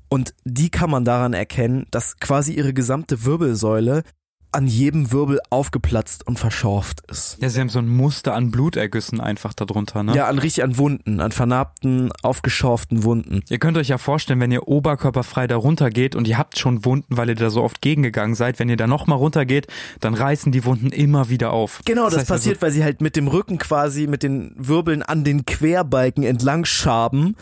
Und 0.08 0.32
die 0.44 0.70
kann 0.70 0.88
man 0.88 1.04
daran 1.04 1.34
erkennen, 1.34 1.86
dass 1.90 2.16
quasi 2.20 2.54
ihre 2.54 2.72
gesamte 2.72 3.26
Wirbelsäule 3.26 4.04
an 4.52 4.66
jedem 4.66 5.12
Wirbel 5.12 5.40
aufgeplatzt 5.50 6.26
und 6.26 6.38
verschorft 6.38 7.02
ist. 7.10 7.38
Ja, 7.40 7.48
sie 7.48 7.60
haben 7.60 7.68
so 7.68 7.78
ein 7.78 7.88
Muster 7.88 8.34
an 8.34 8.50
Blutergüssen 8.50 9.20
einfach 9.20 9.54
darunter, 9.54 10.02
ne? 10.02 10.14
Ja, 10.14 10.26
an 10.28 10.38
richtig 10.38 10.64
an 10.64 10.76
Wunden, 10.78 11.20
an 11.20 11.32
vernarbten, 11.32 12.10
aufgeschorften 12.22 13.04
Wunden. 13.04 13.42
Ihr 13.48 13.58
könnt 13.58 13.76
euch 13.78 13.88
ja 13.88 13.98
vorstellen, 13.98 14.40
wenn 14.40 14.52
ihr 14.52 14.68
oberkörperfrei 14.68 15.46
da 15.46 15.56
runtergeht 15.56 16.14
und 16.14 16.26
ihr 16.28 16.38
habt 16.38 16.58
schon 16.58 16.84
Wunden, 16.84 17.16
weil 17.16 17.28
ihr 17.28 17.34
da 17.34 17.50
so 17.50 17.62
oft 17.62 17.80
gegengegangen 17.80 18.34
seid, 18.34 18.58
wenn 18.58 18.68
ihr 18.68 18.76
da 18.76 18.86
nochmal 18.86 19.18
runtergeht, 19.18 19.66
dann 20.00 20.14
reißen 20.14 20.52
die 20.52 20.64
Wunden 20.64 20.90
immer 20.90 21.28
wieder 21.28 21.52
auf. 21.52 21.82
Genau, 21.84 22.04
das, 22.04 22.18
heißt 22.18 22.30
also, 22.30 22.34
passiert, 22.34 22.62
weil 22.62 22.72
sie 22.72 22.84
halt 22.84 23.00
mit 23.00 23.16
dem 23.16 23.28
Rücken 23.28 23.58
quasi 23.58 24.06
mit 24.06 24.22
den 24.22 24.52
Wirbeln 24.56 25.02
an 25.02 25.24
den 25.24 25.46
Querbalken 25.46 26.24
entlang 26.24 26.64
schaben 26.64 27.36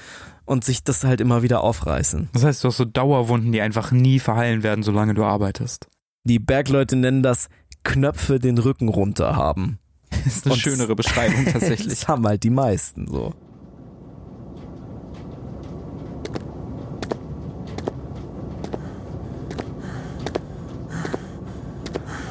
und 0.45 0.65
sich 0.65 0.83
das 0.83 1.05
halt 1.05 1.21
immer 1.21 1.43
wieder 1.43 1.63
aufreißen. 1.63 2.31
das 2.33 2.45
heißt, 2.45 2.65
du 2.65 2.69
hast 2.69 2.79
so 2.79 2.85
Dauerwunden, 2.85 3.53
die 3.53 3.61
einfach 3.61 3.93
nie 3.93 4.19
verheilen 4.19 4.63
werden, 4.63 4.83
solange 4.83 5.15
du 5.15 5.25
arbeitest. 5.25 5.89
Die 6.25 6.39
Bergleute 6.39 6.97
nennen 6.97 7.23
das 7.23 7.49
Knöpfe 7.85 8.39
den 8.39 8.59
Rücken 8.59 8.89
runter 8.89 9.37
haben. 9.37 9.79
Das 10.25 10.37
ist 10.37 10.47
eine 10.47 10.55
Und- 10.55 10.61
schönere 10.61 10.97
Beschreibung 10.97 11.45
tatsächlich. 11.53 11.89
Das 12.01 12.09
haben 12.09 12.27
halt 12.27 12.43
die 12.43 12.51
meisten 12.51 13.07
so. 13.07 13.35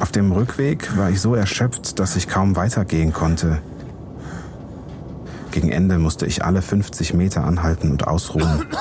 Auf 0.00 0.12
dem 0.12 0.30
Rückweg 0.32 0.96
war 0.96 1.10
ich 1.10 1.20
so 1.20 1.34
erschöpft, 1.34 1.98
dass 1.98 2.16
ich 2.16 2.28
kaum 2.28 2.56
weitergehen 2.56 3.12
konnte. 3.12 3.60
Gegen 5.50 5.70
Ende 5.70 5.98
musste 5.98 6.24
ich 6.26 6.44
alle 6.44 6.62
50 6.62 7.14
Meter 7.14 7.44
anhalten 7.44 7.90
und 7.90 8.06
ausruhen. 8.06 8.66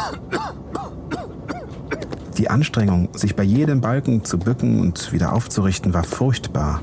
Die 2.38 2.52
Anstrengung, 2.52 3.10
sich 3.14 3.36
bei 3.36 3.44
jedem 3.44 3.82
Balken 3.82 4.24
zu 4.24 4.38
bücken 4.38 4.80
und 4.80 5.12
wieder 5.12 5.34
aufzurichten, 5.34 5.94
war 5.96 6.04
furchtbar. 6.04 6.80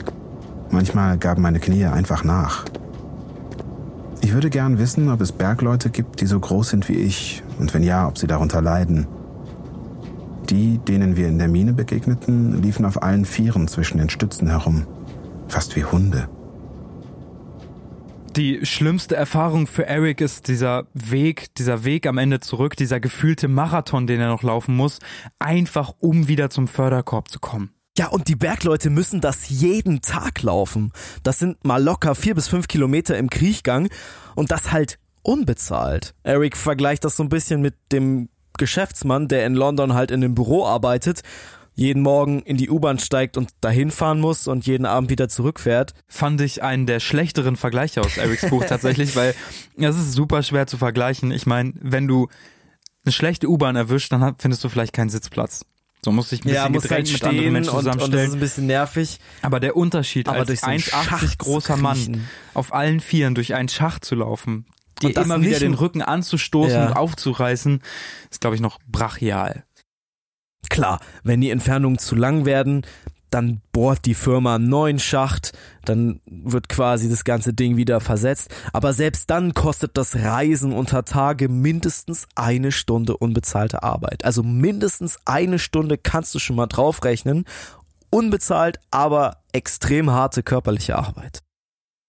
Manchmal 0.70 1.16
gaben 1.16 1.42
meine 1.42 1.60
Knie 1.60 1.84
einfach 1.84 2.24
nach. 2.24 2.64
Ich 4.20 4.32
würde 4.32 4.50
gern 4.50 4.78
wissen, 4.78 5.10
ob 5.10 5.20
es 5.20 5.30
Bergleute 5.30 5.90
gibt, 5.90 6.20
die 6.20 6.26
so 6.26 6.40
groß 6.40 6.70
sind 6.70 6.88
wie 6.88 6.94
ich 6.94 7.44
und 7.60 7.72
wenn 7.72 7.84
ja, 7.84 8.08
ob 8.08 8.18
sie 8.18 8.26
darunter 8.26 8.60
leiden. 8.62 9.06
Die, 10.50 10.78
denen 10.78 11.16
wir 11.16 11.28
in 11.28 11.38
der 11.38 11.48
Mine 11.48 11.72
begegneten, 11.72 12.60
liefen 12.60 12.84
auf 12.84 13.02
allen 13.02 13.24
Vieren 13.24 13.68
zwischen 13.68 13.98
den 13.98 14.10
Stützen 14.10 14.48
herum. 14.48 14.86
Fast 15.46 15.76
wie 15.76 15.84
Hunde. 15.84 16.28
Die 18.36 18.66
schlimmste 18.66 19.14
Erfahrung 19.14 19.68
für 19.68 19.86
Eric 19.86 20.20
ist 20.20 20.48
dieser 20.48 20.88
Weg, 20.92 21.54
dieser 21.54 21.84
Weg 21.84 22.04
am 22.04 22.18
Ende 22.18 22.40
zurück, 22.40 22.76
dieser 22.76 22.98
gefühlte 22.98 23.46
Marathon, 23.46 24.08
den 24.08 24.20
er 24.20 24.26
noch 24.26 24.42
laufen 24.42 24.74
muss, 24.74 24.98
einfach 25.38 25.94
um 26.00 26.26
wieder 26.26 26.50
zum 26.50 26.66
Förderkorb 26.66 27.30
zu 27.30 27.38
kommen. 27.38 27.70
Ja, 27.96 28.08
und 28.08 28.26
die 28.26 28.34
Bergleute 28.34 28.90
müssen 28.90 29.20
das 29.20 29.50
jeden 29.50 30.02
Tag 30.02 30.42
laufen. 30.42 30.90
Das 31.22 31.38
sind 31.38 31.64
mal 31.64 31.80
locker 31.80 32.16
vier 32.16 32.34
bis 32.34 32.48
fünf 32.48 32.66
Kilometer 32.66 33.16
im 33.16 33.30
Kriechgang 33.30 33.88
und 34.34 34.50
das 34.50 34.72
halt 34.72 34.98
unbezahlt. 35.22 36.12
Eric 36.24 36.56
vergleicht 36.56 37.04
das 37.04 37.14
so 37.14 37.22
ein 37.22 37.28
bisschen 37.28 37.62
mit 37.62 37.76
dem 37.92 38.30
Geschäftsmann, 38.58 39.28
der 39.28 39.46
in 39.46 39.54
London 39.54 39.94
halt 39.94 40.10
in 40.10 40.24
einem 40.24 40.34
Büro 40.34 40.66
arbeitet, 40.66 41.22
jeden 41.74 42.02
Morgen 42.02 42.40
in 42.42 42.56
die 42.56 42.70
U-Bahn 42.70 42.98
steigt 42.98 43.36
und 43.36 43.50
dahin 43.60 43.90
fahren 43.90 44.20
muss 44.20 44.46
und 44.46 44.66
jeden 44.66 44.86
Abend 44.86 45.10
wieder 45.10 45.28
zurückfährt. 45.28 45.92
Fand 46.06 46.40
ich 46.40 46.62
einen 46.62 46.86
der 46.86 47.00
schlechteren 47.00 47.56
Vergleiche 47.56 48.00
aus 48.00 48.16
Erics 48.16 48.48
Buch 48.48 48.64
tatsächlich, 48.68 49.16
weil 49.16 49.34
es 49.76 49.96
ist 49.96 50.12
super 50.12 50.42
schwer 50.42 50.66
zu 50.66 50.76
vergleichen. 50.78 51.32
Ich 51.32 51.46
meine, 51.46 51.72
wenn 51.80 52.06
du 52.06 52.28
eine 53.04 53.12
schlechte 53.12 53.48
U-Bahn 53.48 53.76
erwischt, 53.76 54.12
dann 54.12 54.36
findest 54.38 54.62
du 54.64 54.68
vielleicht 54.68 54.92
keinen 54.92 55.10
Sitzplatz. 55.10 55.64
So 56.04 56.12
muss 56.12 56.30
ich 56.32 56.44
ein 56.44 56.50
bisschen 56.50 56.72
muss 56.72 56.82
gedrängt 56.82 57.08
halt 57.08 57.12
mit 57.14 57.24
anderen 57.24 57.52
Menschen 57.52 57.70
und, 57.70 57.76
und 57.78 57.86
das 57.86 57.94
zusammenstellen. 57.94 58.28
ist 58.28 58.34
ein 58.34 58.40
bisschen 58.40 58.66
nervig. 58.66 59.20
Aber 59.42 59.58
der 59.58 59.74
Unterschied, 59.74 60.28
Aber 60.28 60.38
als 60.38 60.48
durch 60.48 60.60
so 60.60 60.66
einen 60.66 60.80
1,80 60.80 60.90
Schacht 61.04 61.38
großer 61.38 61.76
Mann 61.78 62.28
auf 62.52 62.74
allen 62.74 63.00
Vieren 63.00 63.34
durch 63.34 63.54
einen 63.54 63.68
Schacht 63.70 64.04
zu 64.04 64.14
laufen, 64.14 64.66
dir 65.00 65.08
Und 65.08 65.16
das 65.16 65.24
immer 65.24 65.40
wieder 65.42 65.58
den 65.58 65.74
Rücken 65.74 66.02
anzustoßen 66.02 66.72
Ja. 66.74 66.86
und 66.88 66.92
aufzureißen, 66.92 67.80
ist, 68.30 68.40
glaube 68.40 68.54
ich, 68.54 68.62
noch 68.62 68.78
brachial. 68.86 69.64
Klar, 70.70 71.00
wenn 71.22 71.40
die 71.40 71.50
Entfernungen 71.50 71.98
zu 71.98 72.14
lang 72.14 72.44
werden, 72.44 72.82
dann 73.34 73.60
bohrt 73.72 74.04
die 74.04 74.14
Firma 74.14 74.54
einen 74.54 74.68
neuen 74.68 75.00
Schacht, 75.00 75.52
dann 75.84 76.20
wird 76.26 76.68
quasi 76.68 77.10
das 77.10 77.24
ganze 77.24 77.52
Ding 77.52 77.76
wieder 77.76 77.98
versetzt. 78.00 78.48
Aber 78.72 78.92
selbst 78.92 79.28
dann 79.28 79.54
kostet 79.54 79.96
das 79.96 80.14
Reisen 80.14 80.72
unter 80.72 81.04
Tage 81.04 81.48
mindestens 81.48 82.28
eine 82.36 82.70
Stunde 82.70 83.16
unbezahlte 83.16 83.82
Arbeit. 83.82 84.24
Also 84.24 84.44
mindestens 84.44 85.18
eine 85.24 85.58
Stunde 85.58 85.98
kannst 85.98 86.32
du 86.36 86.38
schon 86.38 86.54
mal 86.54 86.68
draufrechnen. 86.68 87.44
Unbezahlt, 88.08 88.78
aber 88.92 89.38
extrem 89.52 90.12
harte 90.12 90.44
körperliche 90.44 90.96
Arbeit. 90.96 91.43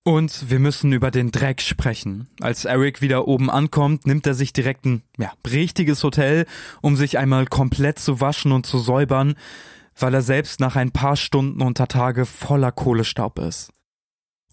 Und 0.07 0.51
wir 0.51 0.59
müssen 0.59 0.93
über 0.93 1.09
den 1.09 1.31
Dreck 1.31 1.61
sprechen. 1.61 2.27
Als 2.39 2.65
Eric 2.65 3.01
wieder 3.01 3.27
oben 3.27 3.49
ankommt, 3.49 4.05
nimmt 4.05 4.27
er 4.27 4.35
sich 4.35 4.53
direkt 4.53 4.85
ein 4.85 5.01
ja, 5.17 5.31
richtiges 5.47 6.03
Hotel, 6.03 6.45
um 6.81 6.95
sich 6.95 7.17
einmal 7.17 7.47
komplett 7.47 7.97
zu 7.97 8.21
waschen 8.21 8.51
und 8.51 8.67
zu 8.67 8.77
säubern, 8.77 9.33
weil 9.97 10.13
er 10.13 10.21
selbst 10.21 10.59
nach 10.59 10.75
ein 10.75 10.91
paar 10.91 11.15
Stunden 11.15 11.63
unter 11.63 11.87
Tage 11.87 12.27
voller 12.27 12.71
Kohlestaub 12.71 13.39
ist. 13.39 13.71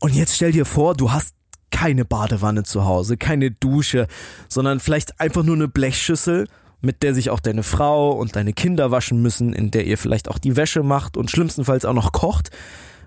Und 0.00 0.14
jetzt 0.14 0.36
stell 0.36 0.52
dir 0.52 0.64
vor, 0.64 0.94
du 0.94 1.12
hast 1.12 1.34
keine 1.70 2.06
Badewanne 2.06 2.62
zu 2.62 2.86
Hause, 2.86 3.18
keine 3.18 3.50
Dusche, 3.50 4.06
sondern 4.48 4.80
vielleicht 4.80 5.20
einfach 5.20 5.42
nur 5.42 5.56
eine 5.56 5.68
Blechschüssel, 5.68 6.48
mit 6.80 7.02
der 7.02 7.14
sich 7.14 7.28
auch 7.28 7.40
deine 7.40 7.62
Frau 7.62 8.12
und 8.12 8.36
deine 8.36 8.54
Kinder 8.54 8.90
waschen 8.90 9.20
müssen, 9.20 9.52
in 9.52 9.70
der 9.70 9.84
ihr 9.84 9.98
vielleicht 9.98 10.30
auch 10.30 10.38
die 10.38 10.56
Wäsche 10.56 10.82
macht 10.82 11.18
und 11.18 11.30
schlimmstenfalls 11.30 11.84
auch 11.84 11.92
noch 11.92 12.12
kocht. 12.12 12.50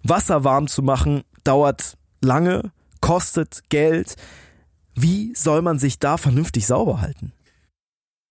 Wasser 0.04 0.44
warm 0.44 0.68
zu 0.68 0.84
machen 0.84 1.24
dauert 1.44 1.98
lange, 2.22 2.72
kostet 3.02 3.70
Geld. 3.70 4.16
Wie 4.96 5.34
soll 5.36 5.62
man 5.62 5.80
sich 5.80 6.00
da 6.00 6.18
vernünftig 6.18 6.66
sauber 6.66 7.02
halten? 7.02 7.34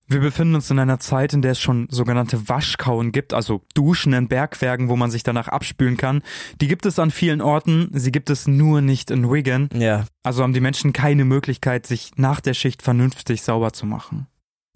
Wir 0.07 0.20
befinden 0.20 0.55
uns 0.55 0.70
in 0.70 0.78
einer 0.78 1.01
Zeit, 1.01 1.32
in 1.32 1.41
der 1.41 1.53
es 1.53 1.61
schon 1.61 1.89
sogenannte 1.91 2.49
Waschkauen 2.49 3.11
gibt, 3.11 3.32
also 3.32 3.62
Duschen 3.72 4.12
in 4.12 4.28
Bergwerken, 4.28 4.91
wo 4.91 4.97
man 4.97 5.11
sich 5.11 5.22
danach 5.22 5.49
abspülen 5.49 5.97
kann. 5.97 6.22
Die 6.61 6.68
gibt 6.68 6.85
es 6.85 6.99
an 6.99 7.11
vielen 7.11 7.41
Orten, 7.41 7.89
sie 7.93 8.12
gibt 8.12 8.28
es 8.28 8.47
nur 8.47 8.82
nicht 8.82 9.11
in 9.11 9.30
Wigan. 9.30 9.70
Ja. 9.72 10.05
Also 10.22 10.43
haben 10.43 10.53
die 10.53 10.61
Menschen 10.61 10.93
keine 10.93 11.24
Möglichkeit, 11.24 11.87
sich 11.87 12.12
nach 12.16 12.41
der 12.41 12.53
Schicht 12.53 12.82
vernünftig 12.82 13.43
sauber 13.43 13.72
zu 13.72 13.87
machen. 13.87 14.26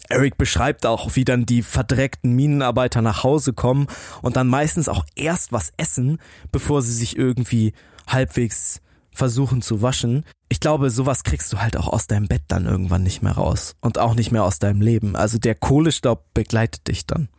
Eric 0.07 0.37
beschreibt 0.37 0.87
auch, 0.87 1.15
wie 1.15 1.25
dann 1.25 1.45
die 1.45 1.61
verdreckten 1.61 2.33
Minenarbeiter 2.33 3.03
nach 3.03 3.23
Hause 3.23 3.53
kommen 3.53 3.85
und 4.23 4.35
dann 4.35 4.47
meistens 4.47 4.89
auch 4.89 5.05
erst 5.15 5.51
was 5.51 5.71
essen, 5.77 6.17
bevor 6.51 6.81
sie 6.81 6.93
sich 6.93 7.15
irgendwie 7.15 7.73
halbwegs 8.07 8.81
versuchen 9.19 9.61
zu 9.61 9.83
waschen. 9.83 10.25
Ich 10.47 10.59
glaube, 10.59 10.89
sowas 10.89 11.23
kriegst 11.23 11.53
du 11.53 11.59
halt 11.59 11.77
auch 11.77 11.87
aus 11.87 12.07
deinem 12.07 12.27
Bett 12.27 12.43
dann 12.47 12.65
irgendwann 12.65 13.03
nicht 13.03 13.21
mehr 13.21 13.33
raus 13.33 13.75
und 13.81 13.99
auch 13.99 14.15
nicht 14.15 14.31
mehr 14.31 14.43
aus 14.43 14.57
deinem 14.57 14.81
Leben. 14.81 15.15
Also 15.15 15.37
der 15.37 15.53
Kohlestaub 15.53 16.33
begleitet 16.33 16.87
dich 16.87 17.05
dann. 17.05 17.29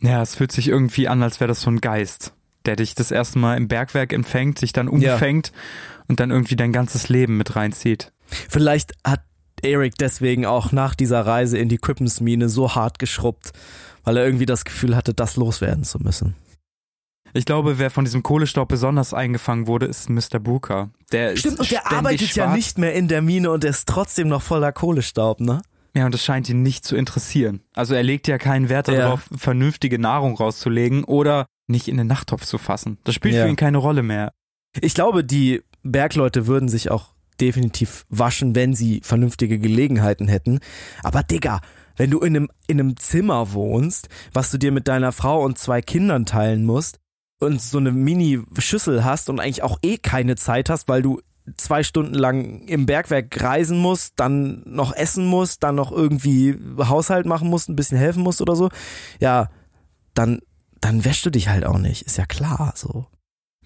Ja, 0.00 0.20
es 0.22 0.34
fühlt 0.34 0.50
sich 0.50 0.68
irgendwie 0.68 1.06
an, 1.06 1.22
als 1.22 1.38
wäre 1.38 1.48
das 1.48 1.60
so 1.60 1.70
ein 1.70 1.80
Geist, 1.80 2.32
der 2.64 2.76
dich 2.76 2.94
das 2.94 3.10
erste 3.10 3.38
Mal 3.38 3.56
im 3.56 3.68
Bergwerk 3.68 4.12
empfängt, 4.12 4.58
sich 4.58 4.72
dann 4.72 4.88
umfängt 4.88 5.52
ja. 5.54 6.02
und 6.08 6.18
dann 6.18 6.30
irgendwie 6.30 6.56
dein 6.56 6.72
ganzes 6.72 7.08
Leben 7.08 7.36
mit 7.36 7.54
reinzieht. 7.54 8.12
Vielleicht 8.48 8.94
hat 9.04 9.22
Eric 9.62 9.94
deswegen 9.98 10.44
auch 10.44 10.72
nach 10.72 10.94
dieser 10.94 11.24
Reise 11.24 11.58
in 11.58 11.68
die 11.68 11.78
Crippens-Mine 11.78 12.48
so 12.48 12.74
hart 12.74 12.98
geschrubbt, 12.98 13.52
weil 14.04 14.16
er 14.16 14.24
irgendwie 14.24 14.46
das 14.46 14.64
Gefühl 14.64 14.96
hatte, 14.96 15.14
das 15.14 15.36
loswerden 15.36 15.84
zu 15.84 15.98
müssen. 15.98 16.34
Ich 17.32 17.44
glaube, 17.44 17.78
wer 17.78 17.90
von 17.90 18.04
diesem 18.04 18.22
Kohlestaub 18.22 18.68
besonders 18.68 19.12
eingefangen 19.12 19.66
wurde, 19.66 19.86
ist 19.86 20.08
Mr. 20.08 20.38
Booker. 20.38 20.90
Der 21.12 21.36
Stimmt, 21.36 21.60
und 21.60 21.70
der 21.70 21.90
arbeitet 21.90 22.28
schwarz. 22.28 22.36
ja 22.36 22.54
nicht 22.54 22.78
mehr 22.78 22.94
in 22.94 23.08
der 23.08 23.22
Mine 23.22 23.50
und 23.50 23.64
er 23.64 23.70
ist 23.70 23.88
trotzdem 23.88 24.28
noch 24.28 24.42
voller 24.42 24.72
Kohlestaub, 24.72 25.40
ne? 25.40 25.62
Ja, 25.94 26.04
und 26.04 26.12
das 26.12 26.22
scheint 26.22 26.48
ihn 26.50 26.62
nicht 26.62 26.84
zu 26.84 26.94
interessieren. 26.94 27.62
Also 27.74 27.94
er 27.94 28.02
legt 28.02 28.28
ja 28.28 28.36
keinen 28.36 28.68
Wert 28.68 28.88
darauf, 28.88 29.28
ja. 29.30 29.38
vernünftige 29.38 29.98
Nahrung 29.98 30.36
rauszulegen 30.36 31.04
oder 31.04 31.46
nicht 31.68 31.88
in 31.88 31.96
den 31.96 32.06
Nachttopf 32.06 32.44
zu 32.44 32.58
fassen. 32.58 32.98
Das 33.04 33.14
spielt 33.14 33.34
ja. 33.34 33.44
für 33.44 33.48
ihn 33.48 33.56
keine 33.56 33.78
Rolle 33.78 34.02
mehr. 34.02 34.32
Ich 34.82 34.94
glaube, 34.94 35.24
die 35.24 35.62
Bergleute 35.82 36.46
würden 36.46 36.68
sich 36.68 36.90
auch 36.90 37.14
definitiv 37.40 38.04
waschen, 38.10 38.54
wenn 38.54 38.74
sie 38.74 39.00
vernünftige 39.02 39.58
Gelegenheiten 39.58 40.28
hätten. 40.28 40.60
Aber 41.02 41.22
Digga, 41.22 41.60
wenn 41.96 42.10
du 42.10 42.20
in 42.20 42.36
einem, 42.36 42.48
in 42.66 42.78
einem 42.78 42.96
Zimmer 42.98 43.52
wohnst, 43.52 44.08
was 44.34 44.50
du 44.50 44.58
dir 44.58 44.72
mit 44.72 44.88
deiner 44.88 45.12
Frau 45.12 45.42
und 45.42 45.58
zwei 45.58 45.80
Kindern 45.80 46.26
teilen 46.26 46.64
musst 46.64 46.98
und 47.38 47.60
so 47.60 47.78
eine 47.78 47.92
Mini-Schüssel 47.92 49.04
hast 49.04 49.28
und 49.28 49.40
eigentlich 49.40 49.62
auch 49.62 49.78
eh 49.82 49.98
keine 49.98 50.36
Zeit 50.36 50.70
hast, 50.70 50.88
weil 50.88 51.02
du 51.02 51.20
zwei 51.56 51.82
Stunden 51.82 52.14
lang 52.14 52.66
im 52.66 52.86
Bergwerk 52.86 53.40
reisen 53.42 53.78
musst, 53.78 54.14
dann 54.16 54.62
noch 54.64 54.94
essen 54.94 55.26
musst, 55.26 55.62
dann 55.62 55.76
noch 55.76 55.92
irgendwie 55.92 56.58
Haushalt 56.78 57.26
machen 57.26 57.48
musst, 57.48 57.68
ein 57.68 57.76
bisschen 57.76 57.98
helfen 57.98 58.22
musst 58.22 58.40
oder 58.40 58.56
so, 58.56 58.70
ja, 59.20 59.50
dann, 60.14 60.40
dann 60.80 61.04
wäschst 61.04 61.24
du 61.26 61.30
dich 61.30 61.48
halt 61.48 61.64
auch 61.64 61.78
nicht. 61.78 62.02
Ist 62.02 62.18
ja 62.18 62.26
klar, 62.26 62.72
so. 62.74 63.06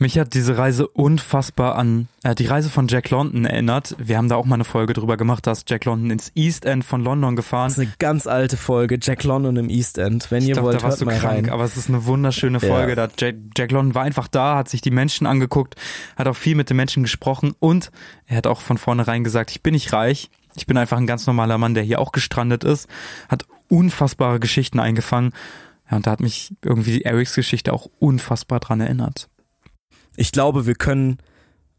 Mich 0.02 0.18
hat 0.18 0.32
diese 0.32 0.56
Reise 0.56 0.88
unfassbar 0.88 1.76
an 1.76 2.08
äh, 2.22 2.34
die 2.34 2.46
Reise 2.46 2.70
von 2.70 2.88
Jack 2.88 3.10
London 3.10 3.44
erinnert. 3.44 3.94
Wir 3.98 4.16
haben 4.16 4.30
da 4.30 4.36
auch 4.36 4.46
mal 4.46 4.54
eine 4.54 4.64
Folge 4.64 4.94
drüber 4.94 5.18
gemacht, 5.18 5.46
dass 5.46 5.64
Jack 5.68 5.84
London 5.84 6.10
ins 6.10 6.32
East 6.34 6.64
End 6.64 6.86
von 6.86 7.04
London 7.04 7.36
gefahren. 7.36 7.68
Das 7.68 7.76
ist 7.76 7.84
eine 7.84 7.92
ganz 7.98 8.26
alte 8.26 8.56
Folge, 8.56 8.98
Jack 8.98 9.24
London 9.24 9.56
im 9.56 9.68
East 9.68 9.98
End. 9.98 10.30
Wenn 10.30 10.42
ich 10.42 10.48
ihr 10.48 10.54
dachte, 10.54 10.64
wollt, 10.64 10.78
da 10.78 10.84
warst 10.84 11.00
hört 11.00 11.00
du 11.02 11.04
mal 11.04 11.18
krank, 11.18 11.48
rein. 11.48 11.50
aber 11.50 11.64
es 11.64 11.76
ist 11.76 11.90
eine 11.90 12.06
wunderschöne 12.06 12.60
Folge. 12.60 12.92
Ja. 12.92 12.94
Da 12.94 13.08
Jack, 13.18 13.34
Jack 13.54 13.72
London 13.72 13.94
war 13.94 14.02
einfach 14.02 14.26
da, 14.26 14.56
hat 14.56 14.70
sich 14.70 14.80
die 14.80 14.90
Menschen 14.90 15.26
angeguckt, 15.26 15.74
hat 16.16 16.26
auch 16.26 16.36
viel 16.36 16.54
mit 16.54 16.70
den 16.70 16.78
Menschen 16.78 17.02
gesprochen 17.02 17.52
und 17.58 17.90
er 18.24 18.38
hat 18.38 18.46
auch 18.46 18.62
von 18.62 18.78
vornherein 18.78 19.22
gesagt, 19.22 19.50
ich 19.50 19.62
bin 19.62 19.74
nicht 19.74 19.92
reich, 19.92 20.30
ich 20.56 20.64
bin 20.66 20.78
einfach 20.78 20.96
ein 20.96 21.06
ganz 21.06 21.26
normaler 21.26 21.58
Mann, 21.58 21.74
der 21.74 21.82
hier 21.82 22.00
auch 22.00 22.12
gestrandet 22.12 22.64
ist, 22.64 22.88
hat 23.28 23.44
unfassbare 23.68 24.40
Geschichten 24.40 24.80
eingefangen. 24.80 25.32
Ja, 25.90 25.98
und 25.98 26.06
da 26.06 26.12
hat 26.12 26.20
mich 26.20 26.54
irgendwie 26.64 27.02
Erics 27.02 27.34
Geschichte 27.34 27.74
auch 27.74 27.90
unfassbar 27.98 28.60
dran 28.60 28.80
erinnert. 28.80 29.28
Ich 30.20 30.32
glaube, 30.32 30.66
wir 30.66 30.74
können 30.74 31.16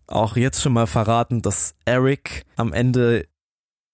auch 0.08 0.36
jetzt 0.36 0.64
schon 0.64 0.74
mal 0.74 0.88
verraten, 0.88 1.44
dass 1.44 1.76
Eric 1.86 2.44
am 2.56 2.74
Ende 2.74 3.26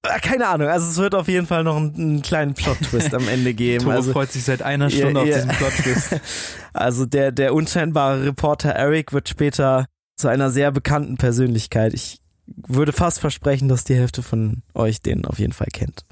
äh, 0.03 0.19
keine 0.21 0.47
Ahnung, 0.47 0.69
also 0.69 0.89
es 0.89 0.97
wird 0.97 1.15
auf 1.15 1.27
jeden 1.27 1.47
Fall 1.47 1.65
noch 1.65 1.75
einen, 1.75 1.93
einen 1.95 2.21
kleinen 2.21 2.53
Plot-Twist 2.53 3.13
am 3.13 3.27
Ende 3.27 3.53
geben. 3.53 3.83
Tore 3.83 3.97
also, 3.97 4.13
freut 4.13 4.31
sich 4.31 4.45
seit 4.45 4.61
einer 4.61 4.89
Stunde 4.89 5.19
ja, 5.19 5.25
ja. 5.25 5.35
auf 5.35 5.41
diesen 5.41 5.57
Plot-Twist. 5.57 6.21
Also 6.73 7.05
der, 7.07 7.31
der 7.31 7.55
unscheinbare 7.55 8.23
Reporter 8.23 8.69
Eric 8.69 9.11
wird 9.11 9.27
später 9.27 9.85
zu 10.15 10.27
einer 10.27 10.51
sehr 10.51 10.71
bekannten 10.71 11.17
Persönlichkeit. 11.17 11.93
Ich 11.93 12.21
würde 12.45 12.93
fast 12.93 13.19
versprechen, 13.19 13.67
dass 13.67 13.83
die 13.83 13.95
Hälfte 13.95 14.21
von 14.21 14.61
euch 14.75 15.01
den 15.01 15.25
auf 15.25 15.39
jeden 15.39 15.53
Fall 15.53 15.69
kennt. 15.73 16.05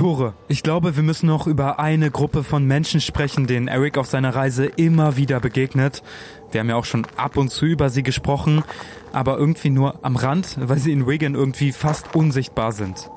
Tore, 0.00 0.32
ich 0.48 0.62
glaube, 0.62 0.96
wir 0.96 1.02
müssen 1.02 1.26
noch 1.26 1.46
über 1.46 1.78
eine 1.78 2.10
Gruppe 2.10 2.42
von 2.42 2.64
Menschen 2.64 3.02
sprechen, 3.02 3.46
denen 3.46 3.68
Eric 3.68 3.98
auf 3.98 4.06
seiner 4.06 4.34
Reise 4.34 4.64
immer 4.64 5.18
wieder 5.18 5.40
begegnet. 5.40 6.02
Wir 6.50 6.60
haben 6.60 6.70
ja 6.70 6.76
auch 6.76 6.86
schon 6.86 7.06
ab 7.18 7.36
und 7.36 7.50
zu 7.50 7.66
über 7.66 7.90
sie 7.90 8.02
gesprochen, 8.02 8.64
aber 9.12 9.36
irgendwie 9.36 9.68
nur 9.68 10.02
am 10.02 10.16
Rand, 10.16 10.56
weil 10.58 10.78
sie 10.78 10.92
in 10.92 11.06
Wigan 11.06 11.34
irgendwie 11.34 11.70
fast 11.70 12.14
unsichtbar 12.14 12.72
sind. 12.72 13.10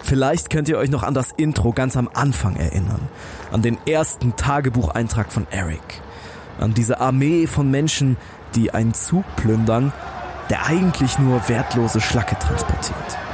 Vielleicht 0.00 0.48
könnt 0.48 0.70
ihr 0.70 0.78
euch 0.78 0.88
noch 0.88 1.02
an 1.02 1.12
das 1.12 1.32
Intro 1.32 1.74
ganz 1.74 1.94
am 1.94 2.08
Anfang 2.14 2.56
erinnern, 2.56 3.06
an 3.52 3.60
den 3.60 3.76
ersten 3.86 4.34
Tagebucheintrag 4.34 5.30
von 5.30 5.46
Eric, 5.50 6.00
an 6.58 6.72
diese 6.72 7.00
Armee 7.00 7.46
von 7.46 7.70
Menschen, 7.70 8.16
die 8.54 8.70
einen 8.70 8.94
Zug 8.94 9.26
plündern, 9.36 9.92
der 10.48 10.64
eigentlich 10.64 11.18
nur 11.18 11.46
wertlose 11.50 12.00
Schlacke 12.00 12.38
transportiert. 12.38 13.27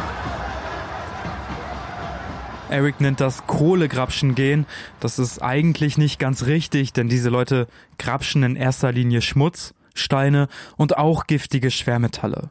Eric 2.75 3.01
nennt 3.01 3.21
das 3.21 3.47
Kohlegrabschen 3.47 4.35
gehen. 4.35 4.67
Das 4.99 5.21
ist 5.21 5.41
eigentlich 5.41 5.97
nicht 5.97 6.19
ganz 6.19 6.47
richtig, 6.47 6.93
denn 6.93 7.09
diese 7.09 7.29
Leute 7.29 7.69
grabschen 7.99 8.43
in 8.43 8.57
erster 8.57 8.91
Linie 8.91 9.23
Schmutz, 9.23 9.75
Steine 9.95 10.49
und 10.77 10.99
auch 10.99 11.29
giftige 11.29 11.71
Schwermetalle. 11.71 12.51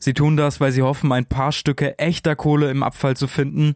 Sie 0.00 0.14
tun 0.14 0.36
das, 0.36 0.60
weil 0.60 0.70
sie 0.70 0.82
hoffen, 0.82 1.10
ein 1.10 1.26
paar 1.26 1.50
Stücke 1.50 1.98
echter 1.98 2.36
Kohle 2.36 2.70
im 2.70 2.84
Abfall 2.84 3.16
zu 3.16 3.26
finden, 3.26 3.74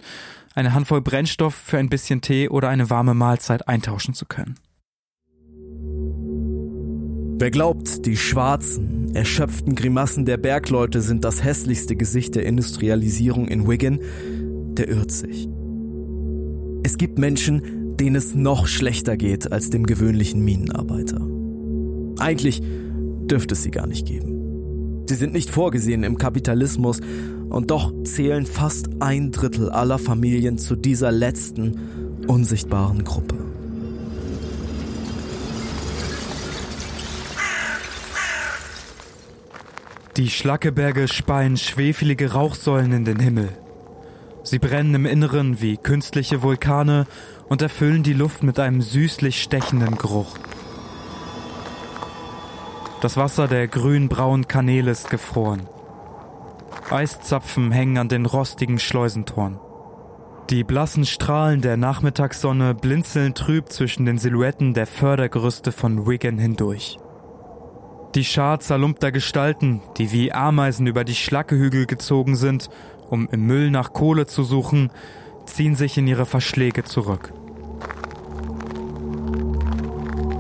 eine 0.55 0.73
Handvoll 0.73 1.01
Brennstoff 1.01 1.55
für 1.57 1.79
ein 1.79 1.89
bisschen 1.89 2.21
Tee 2.21 2.49
oder 2.49 2.69
eine 2.69 2.89
warme 2.89 3.15
Mahlzeit 3.15 3.67
eintauschen 3.67 4.15
zu 4.15 4.25
können. 4.25 4.55
Wer 7.41 7.51
glaubt, 7.51 8.07
die 8.07 8.17
schwarzen, 8.17 9.17
erschöpften 9.17 9.75
Grimassen 9.75 10.27
der 10.27 10.37
Bergleute 10.37 11.01
sind 11.01 11.25
das 11.25 11.43
hässlichste 11.43 11.97
Gesicht 11.97 12.37
der 12.37 12.47
Industrialisierung 12.47 13.49
in 13.49 13.69
Wigan, 13.69 13.99
der 14.77 14.87
irrt 14.89 15.11
sich. 15.11 15.49
Es 16.85 16.99
gibt 16.99 17.19
Menschen, 17.19 17.97
denen 17.97 18.17
es 18.17 18.35
noch 18.35 18.67
schlechter 18.67 19.17
geht 19.17 19.53
als 19.53 19.71
dem 19.71 19.87
gewöhnlichen 19.87 20.45
Minenarbeiter. 20.45 21.21
Eigentlich 22.19 22.61
dürfte 22.63 23.55
es 23.55 23.63
sie 23.63 23.71
gar 23.71 23.87
nicht 23.87 24.07
geben. 24.07 25.05
Sie 25.09 25.15
sind 25.15 25.33
nicht 25.33 25.51
vorgesehen 25.51 26.03
im 26.03 26.19
Kapitalismus 26.19 27.01
und 27.49 27.71
doch 27.71 27.93
zählen 28.05 28.47
fast 28.47 28.89
ein 29.01 29.31
Drittel 29.31 29.71
aller 29.71 29.99
Familien 29.99 30.59
zu 30.59 30.75
dieser 30.75 31.13
letzten, 31.13 31.79
unsichtbaren 32.27 33.05
Gruppe. 33.05 33.37
Die 40.17 40.29
Schlackeberge 40.29 41.09
speien 41.09 41.57
schwefelige 41.57 42.33
Rauchsäulen 42.33 42.93
in 42.93 43.05
den 43.05 43.19
Himmel. 43.19 43.49
Sie 44.45 44.59
brennen 44.59 44.95
im 44.95 45.07
Inneren 45.07 45.61
wie 45.61 45.77
künstliche 45.77 46.43
Vulkane 46.43 47.07
und 47.49 47.63
erfüllen 47.63 48.03
die 48.03 48.13
Luft 48.13 48.43
mit 48.43 48.59
einem 48.59 48.83
süßlich 48.83 49.43
stechenden 49.43 49.97
Geruch. 49.97 50.37
Das 53.01 53.17
Wasser 53.17 53.49
der 53.49 53.69
grün-braunen 53.69 54.49
Kanäle 54.49 54.91
ist 54.91 55.11
gefroren. 55.11 55.69
Eiszapfen 56.91 57.73
hängen 57.73 57.99
an 57.99 58.09
den 58.09 58.27
rostigen 58.27 58.79
Schleusentoren. 58.79 59.59
Die 60.51 60.65
blassen 60.65 61.07
Strahlen 61.07 61.63
der 61.63 61.77
Nachmittagssonne 61.77 62.75
blinzeln 62.75 63.35
trüb 63.35 63.71
zwischen 63.71 64.07
den 64.07 64.19
Silhouetten 64.19 64.75
der 64.75 64.87
Fördergerüste 64.87 65.73
von 65.73 66.07
Wigan 66.07 66.39
hindurch. 66.39 66.99
Die 68.15 68.25
Schar 68.25 68.61
zerlumpter 68.61 69.11
Gestalten, 69.11 69.81
die 69.97 70.13
wie 70.13 70.33
Ameisen 70.33 70.87
über 70.87 71.03
die 71.03 71.15
Schlackehügel 71.15 71.87
gezogen 71.87 72.37
sind 72.37 72.69
um 73.13 73.29
im 73.31 73.47
Müll 73.47 73.71
nach 73.71 73.93
Kohle 73.93 74.27
zu 74.27 74.43
suchen, 74.43 74.91
ziehen 75.45 75.77
sich 75.77 75.99
in 75.99 76.07
ihre 76.07 76.25
Verschläge 76.25 76.83
zurück. 76.83 77.35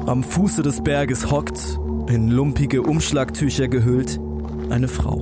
Am 0.06 0.22
Fuße 0.22 0.62
des 0.62 0.82
Berges 0.82 1.30
hockt, 1.30 1.78
in 2.08 2.28
lumpige 2.28 2.80
Umschlagtücher 2.82 3.68
gehüllt, 3.68 4.18
eine 4.70 4.88
Frau. 4.88 5.20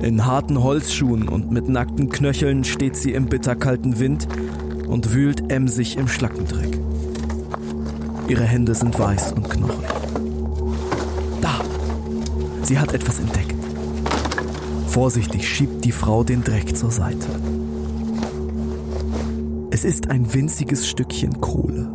In 0.00 0.24
harten 0.24 0.62
Holzschuhen 0.62 1.28
und 1.28 1.50
mit 1.50 1.68
nackten 1.68 2.08
Knöcheln 2.08 2.64
steht 2.64 2.96
sie 2.96 3.12
im 3.12 3.26
bitterkalten 3.26 3.98
Wind 3.98 4.26
und 4.88 5.12
wühlt 5.12 5.52
emsig 5.52 5.98
im 5.98 6.08
Schlackendreck. 6.08 6.78
Ihre 8.28 8.44
Hände 8.44 8.74
sind 8.74 8.98
weiß 8.98 9.32
und 9.32 9.50
knochig. 9.50 9.88
Da! 11.42 11.60
Sie 12.62 12.78
hat 12.78 12.94
etwas 12.94 13.18
entdeckt. 13.18 13.53
Vorsichtig 14.94 15.48
schiebt 15.48 15.84
die 15.84 15.90
Frau 15.90 16.22
den 16.22 16.44
Dreck 16.44 16.76
zur 16.76 16.92
Seite. 16.92 17.26
Es 19.72 19.84
ist 19.84 20.08
ein 20.08 20.32
winziges 20.32 20.86
Stückchen 20.86 21.40
Kohle, 21.40 21.90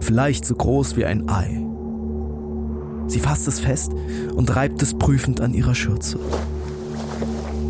vielleicht 0.00 0.44
so 0.44 0.56
groß 0.56 0.96
wie 0.96 1.04
ein 1.04 1.28
Ei. 1.28 1.64
Sie 3.06 3.20
fasst 3.20 3.46
es 3.46 3.60
fest 3.60 3.92
und 4.34 4.56
reibt 4.56 4.82
es 4.82 4.92
prüfend 4.94 5.40
an 5.40 5.54
ihrer 5.54 5.76
Schürze. 5.76 6.18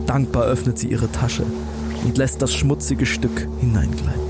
Dankbar 0.07 0.45
öffnet 0.45 0.79
sie 0.79 0.89
ihre 0.89 1.13
Tasche 1.13 1.45
und 2.03 2.17
lässt 2.17 2.41
das 2.41 2.55
schmutzige 2.55 3.05
Stück 3.05 3.47
hineingleiten. 3.61 4.23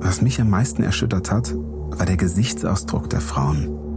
Was 0.00 0.16
Was 0.18 0.20
mich 0.20 0.40
am 0.40 0.50
meisten 0.50 0.82
erschüttert 0.82 1.30
hat, 1.30 1.54
war 1.54 2.06
der 2.06 2.16
Gesichtsausdruck 2.16 3.08
der 3.08 3.20
Frauen. 3.20 3.87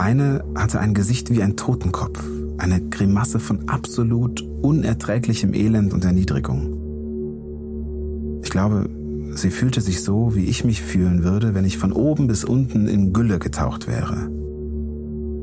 Eine 0.00 0.42
hatte 0.54 0.80
ein 0.80 0.94
Gesicht 0.94 1.28
wie 1.28 1.42
ein 1.42 1.56
Totenkopf, 1.56 2.24
eine 2.56 2.80
Grimasse 2.80 3.38
von 3.38 3.68
absolut 3.68 4.40
unerträglichem 4.62 5.52
Elend 5.52 5.92
und 5.92 6.06
Erniedrigung. 6.06 6.72
Ich 8.42 8.48
glaube, 8.48 8.88
sie 9.34 9.50
fühlte 9.50 9.82
sich 9.82 10.02
so, 10.02 10.34
wie 10.34 10.46
ich 10.46 10.64
mich 10.64 10.80
fühlen 10.80 11.22
würde, 11.22 11.54
wenn 11.54 11.66
ich 11.66 11.76
von 11.76 11.92
oben 11.92 12.28
bis 12.28 12.44
unten 12.44 12.88
in 12.88 13.12
Gülle 13.12 13.38
getaucht 13.38 13.88
wäre. 13.88 14.30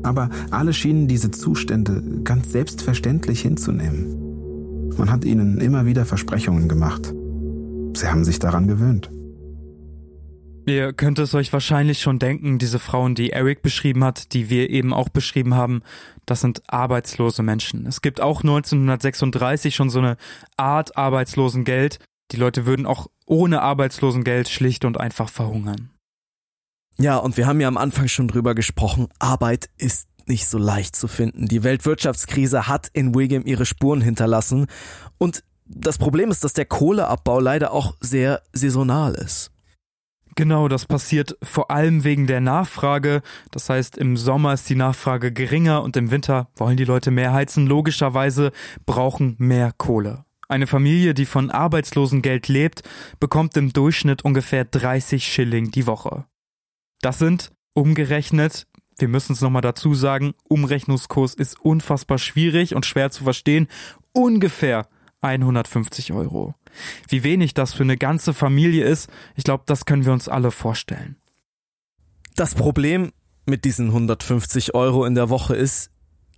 Aber 0.02 0.28
alle 0.50 0.72
schienen 0.72 1.06
diese 1.06 1.30
Zustände 1.30 2.02
ganz 2.24 2.50
selbstverständlich 2.50 3.40
hinzunehmen. 3.40 4.88
Man 4.98 5.12
hat 5.12 5.24
ihnen 5.24 5.58
immer 5.60 5.86
wieder 5.86 6.04
Versprechungen 6.04 6.68
gemacht. 6.68 7.14
Sie 7.94 8.08
haben 8.08 8.24
sich 8.24 8.40
daran 8.40 8.66
gewöhnt. 8.66 9.08
Ihr 10.68 10.92
könnt 10.92 11.18
es 11.18 11.34
euch 11.34 11.52
wahrscheinlich 11.52 12.00
schon 12.00 12.18
denken, 12.18 12.58
diese 12.58 12.78
Frauen, 12.78 13.14
die 13.14 13.30
Eric 13.30 13.62
beschrieben 13.62 14.04
hat, 14.04 14.32
die 14.32 14.50
wir 14.50 14.70
eben 14.70 14.92
auch 14.92 15.08
beschrieben 15.08 15.54
haben, 15.54 15.82
das 16.26 16.40
sind 16.40 16.62
arbeitslose 16.66 17.42
Menschen. 17.42 17.86
Es 17.86 18.02
gibt 18.02 18.20
auch 18.20 18.42
1936 18.42 19.74
schon 19.74 19.90
so 19.90 19.98
eine 19.98 20.16
Art 20.56 20.96
Arbeitslosengeld. 20.96 21.98
Die 22.32 22.36
Leute 22.36 22.66
würden 22.66 22.86
auch 22.86 23.08
ohne 23.26 23.62
Arbeitslosengeld 23.62 24.48
schlicht 24.48 24.84
und 24.84 24.98
einfach 25.00 25.28
verhungern. 25.28 25.90
Ja, 26.98 27.16
und 27.16 27.36
wir 27.36 27.46
haben 27.46 27.60
ja 27.60 27.68
am 27.68 27.76
Anfang 27.76 28.08
schon 28.08 28.28
drüber 28.28 28.54
gesprochen, 28.54 29.08
Arbeit 29.18 29.70
ist 29.78 30.08
nicht 30.26 30.48
so 30.48 30.58
leicht 30.58 30.96
zu 30.96 31.08
finden. 31.08 31.46
Die 31.46 31.62
Weltwirtschaftskrise 31.62 32.68
hat 32.68 32.88
in 32.92 33.14
Wiggum 33.14 33.46
ihre 33.46 33.64
Spuren 33.64 34.00
hinterlassen 34.00 34.66
und 35.16 35.44
das 35.64 35.98
Problem 35.98 36.30
ist, 36.30 36.44
dass 36.44 36.54
der 36.54 36.64
Kohleabbau 36.64 37.40
leider 37.40 37.72
auch 37.72 37.94
sehr 38.00 38.42
saisonal 38.52 39.14
ist. 39.14 39.50
Genau, 40.38 40.68
das 40.68 40.86
passiert 40.86 41.36
vor 41.42 41.72
allem 41.72 42.04
wegen 42.04 42.28
der 42.28 42.40
Nachfrage. 42.40 43.22
Das 43.50 43.68
heißt, 43.70 43.98
im 43.98 44.16
Sommer 44.16 44.52
ist 44.52 44.70
die 44.70 44.76
Nachfrage 44.76 45.32
geringer 45.32 45.82
und 45.82 45.96
im 45.96 46.12
Winter 46.12 46.48
wollen 46.54 46.76
die 46.76 46.84
Leute 46.84 47.10
mehr 47.10 47.32
heizen. 47.32 47.66
Logischerweise 47.66 48.52
brauchen 48.86 49.34
mehr 49.38 49.72
Kohle. 49.76 50.26
Eine 50.48 50.68
Familie, 50.68 51.12
die 51.12 51.26
von 51.26 51.50
Arbeitslosengeld 51.50 52.46
lebt, 52.46 52.82
bekommt 53.18 53.56
im 53.56 53.72
Durchschnitt 53.72 54.24
ungefähr 54.24 54.64
30 54.64 55.26
Schilling 55.26 55.72
die 55.72 55.88
Woche. 55.88 56.24
Das 57.00 57.18
sind 57.18 57.50
umgerechnet, 57.74 58.68
wir 58.96 59.08
müssen 59.08 59.32
es 59.32 59.40
nochmal 59.40 59.62
dazu 59.62 59.92
sagen, 59.94 60.34
Umrechnungskurs 60.48 61.34
ist 61.34 61.60
unfassbar 61.60 62.18
schwierig 62.18 62.76
und 62.76 62.86
schwer 62.86 63.10
zu 63.10 63.24
verstehen, 63.24 63.66
ungefähr 64.12 64.86
150 65.20 66.12
Euro. 66.12 66.54
Wie 67.08 67.22
wenig 67.22 67.54
das 67.54 67.74
für 67.74 67.82
eine 67.82 67.96
ganze 67.96 68.34
Familie 68.34 68.84
ist, 68.84 69.10
ich 69.34 69.44
glaube, 69.44 69.64
das 69.66 69.84
können 69.84 70.04
wir 70.04 70.12
uns 70.12 70.28
alle 70.28 70.50
vorstellen. 70.50 71.16
Das 72.36 72.54
Problem 72.54 73.12
mit 73.46 73.64
diesen 73.64 73.88
150 73.88 74.74
Euro 74.74 75.04
in 75.04 75.14
der 75.14 75.28
Woche 75.28 75.56
ist, 75.56 75.90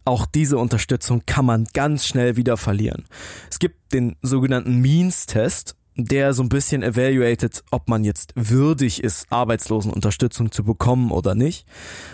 auch 0.04 0.24
diese 0.24 0.56
Unterstützung 0.56 1.22
kann 1.26 1.44
man 1.44 1.66
ganz 1.74 2.06
schnell 2.06 2.36
wieder 2.36 2.56
verlieren. 2.56 3.04
Es 3.50 3.58
gibt 3.58 3.92
den 3.92 4.16
sogenannten 4.22 4.80
Means-Test, 4.80 5.76
der 5.96 6.32
so 6.32 6.42
ein 6.42 6.48
bisschen 6.48 6.82
evaluated, 6.82 7.62
ob 7.70 7.88
man 7.88 8.04
jetzt 8.04 8.32
würdig 8.34 9.04
ist, 9.04 9.30
Arbeitslosenunterstützung 9.30 10.52
zu 10.52 10.64
bekommen 10.64 11.10
oder 11.10 11.34
nicht. 11.34 11.66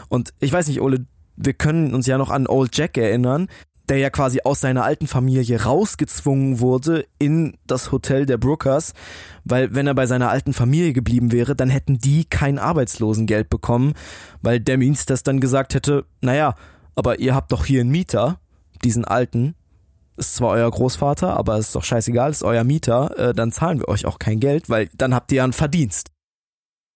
Und 0.08 0.34
ich 0.40 0.52
weiß 0.52 0.66
nicht, 0.68 0.80
Ole, 0.80 1.06
wir 1.36 1.54
können 1.54 1.94
uns 1.94 2.06
ja 2.06 2.18
noch 2.18 2.30
an 2.30 2.46
Old 2.46 2.76
Jack 2.76 2.96
erinnern, 2.96 3.48
der 3.88 3.98
ja 3.98 4.10
quasi 4.10 4.40
aus 4.44 4.60
seiner 4.60 4.84
alten 4.84 5.06
Familie 5.06 5.62
rausgezwungen 5.62 6.60
wurde 6.60 7.06
in 7.18 7.56
das 7.66 7.92
Hotel 7.92 8.26
der 8.26 8.38
Brookers, 8.38 8.94
weil 9.44 9.74
wenn 9.74 9.86
er 9.86 9.94
bei 9.94 10.06
seiner 10.06 10.30
alten 10.30 10.52
Familie 10.52 10.92
geblieben 10.92 11.32
wäre, 11.32 11.54
dann 11.54 11.70
hätten 11.70 11.98
die 11.98 12.24
kein 12.24 12.58
Arbeitslosengeld 12.58 13.48
bekommen, 13.48 13.94
weil 14.42 14.60
der 14.60 14.78
das 15.06 15.22
dann 15.22 15.40
gesagt 15.40 15.74
hätte, 15.74 16.04
naja, 16.20 16.54
aber 16.94 17.18
ihr 17.18 17.34
habt 17.34 17.52
doch 17.52 17.64
hier 17.64 17.82
einen 17.82 17.90
Mieter, 17.90 18.40
diesen 18.84 19.04
alten, 19.04 19.54
ist 20.16 20.34
zwar 20.34 20.50
euer 20.50 20.70
Großvater, 20.70 21.36
aber 21.36 21.58
ist 21.58 21.74
doch 21.74 21.84
scheißegal, 21.84 22.30
ist 22.30 22.42
euer 22.42 22.64
Mieter, 22.64 23.18
äh, 23.18 23.34
dann 23.34 23.52
zahlen 23.52 23.78
wir 23.78 23.88
euch 23.88 24.06
auch 24.06 24.18
kein 24.18 24.40
Geld, 24.40 24.68
weil 24.68 24.88
dann 24.96 25.14
habt 25.14 25.30
ihr 25.32 25.36
ja 25.36 25.44
einen 25.44 25.52
Verdienst. 25.52 26.10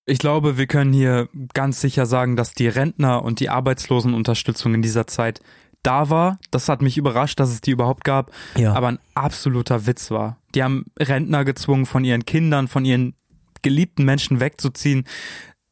Ich 0.06 0.18
glaube, 0.18 0.56
wir 0.56 0.66
können 0.66 0.92
hier 0.92 1.28
ganz 1.54 1.80
sicher 1.80 2.06
sagen, 2.06 2.34
dass 2.34 2.52
die 2.52 2.68
Rentner 2.68 3.22
und 3.22 3.38
die 3.38 3.50
Arbeitslosenunterstützung 3.50 4.74
in 4.74 4.82
dieser 4.82 5.06
Zeit 5.06 5.40
da 5.82 6.10
war. 6.10 6.38
Das 6.50 6.68
hat 6.68 6.82
mich 6.82 6.96
überrascht, 6.96 7.40
dass 7.40 7.50
es 7.50 7.60
die 7.60 7.70
überhaupt 7.70 8.04
gab. 8.04 8.30
Ja. 8.56 8.74
Aber 8.74 8.88
ein 8.88 8.98
absoluter 9.14 9.86
Witz 9.86 10.10
war. 10.10 10.38
Die 10.54 10.62
haben 10.62 10.86
Rentner 10.98 11.44
gezwungen, 11.44 11.86
von 11.86 12.04
ihren 12.04 12.24
Kindern, 12.24 12.68
von 12.68 12.84
ihren 12.84 13.14
geliebten 13.62 14.04
Menschen 14.04 14.40
wegzuziehen 14.40 15.04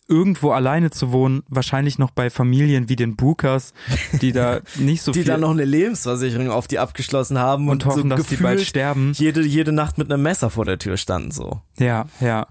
irgendwo 0.08 0.52
alleine 0.52 0.90
zu 0.90 1.12
wohnen, 1.12 1.42
wahrscheinlich 1.48 1.98
noch 1.98 2.10
bei 2.10 2.30
Familien 2.30 2.88
wie 2.88 2.96
den 2.96 3.14
Bookers, 3.14 3.74
die 4.22 4.32
da 4.32 4.60
nicht 4.76 5.02
so 5.02 5.12
die 5.12 5.18
viel... 5.18 5.24
Die 5.24 5.30
da 5.30 5.36
noch 5.36 5.50
eine 5.50 5.66
Lebensversicherung 5.66 6.50
auf 6.50 6.66
die 6.66 6.78
abgeschlossen 6.78 7.38
haben 7.38 7.68
und, 7.68 7.84
und 7.84 7.86
hoffen, 7.86 8.10
so 8.10 8.16
dass 8.16 8.26
die 8.26 8.36
bald 8.36 8.62
sterben. 8.62 9.12
Jede, 9.14 9.42
jede 9.42 9.72
Nacht 9.72 9.98
mit 9.98 10.10
einem 10.10 10.22
Messer 10.22 10.48
vor 10.48 10.64
der 10.64 10.78
Tür 10.78 10.96
standen, 10.96 11.30
so. 11.30 11.60
Ja, 11.78 12.06
ja. 12.20 12.46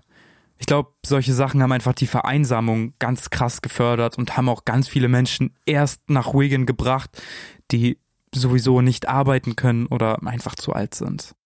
Ich 0.59 0.65
glaube, 0.65 0.93
solche 1.05 1.33
Sachen 1.33 1.61
haben 1.61 1.71
einfach 1.71 1.93
die 1.93 2.07
Vereinsamung 2.07 2.93
ganz 2.99 3.29
krass 3.29 3.61
gefördert 3.61 4.17
und 4.17 4.37
haben 4.37 4.49
auch 4.49 4.65
ganz 4.65 4.87
viele 4.87 5.07
Menschen 5.07 5.55
erst 5.65 6.09
nach 6.09 6.33
Wigan 6.33 6.65
gebracht, 6.65 7.21
die 7.71 7.99
sowieso 8.33 8.81
nicht 8.81 9.07
arbeiten 9.07 9.55
können 9.55 9.85
oder 9.87 10.25
einfach 10.25 10.55
zu 10.55 10.73
alt 10.73 10.95
sind. 10.95 11.36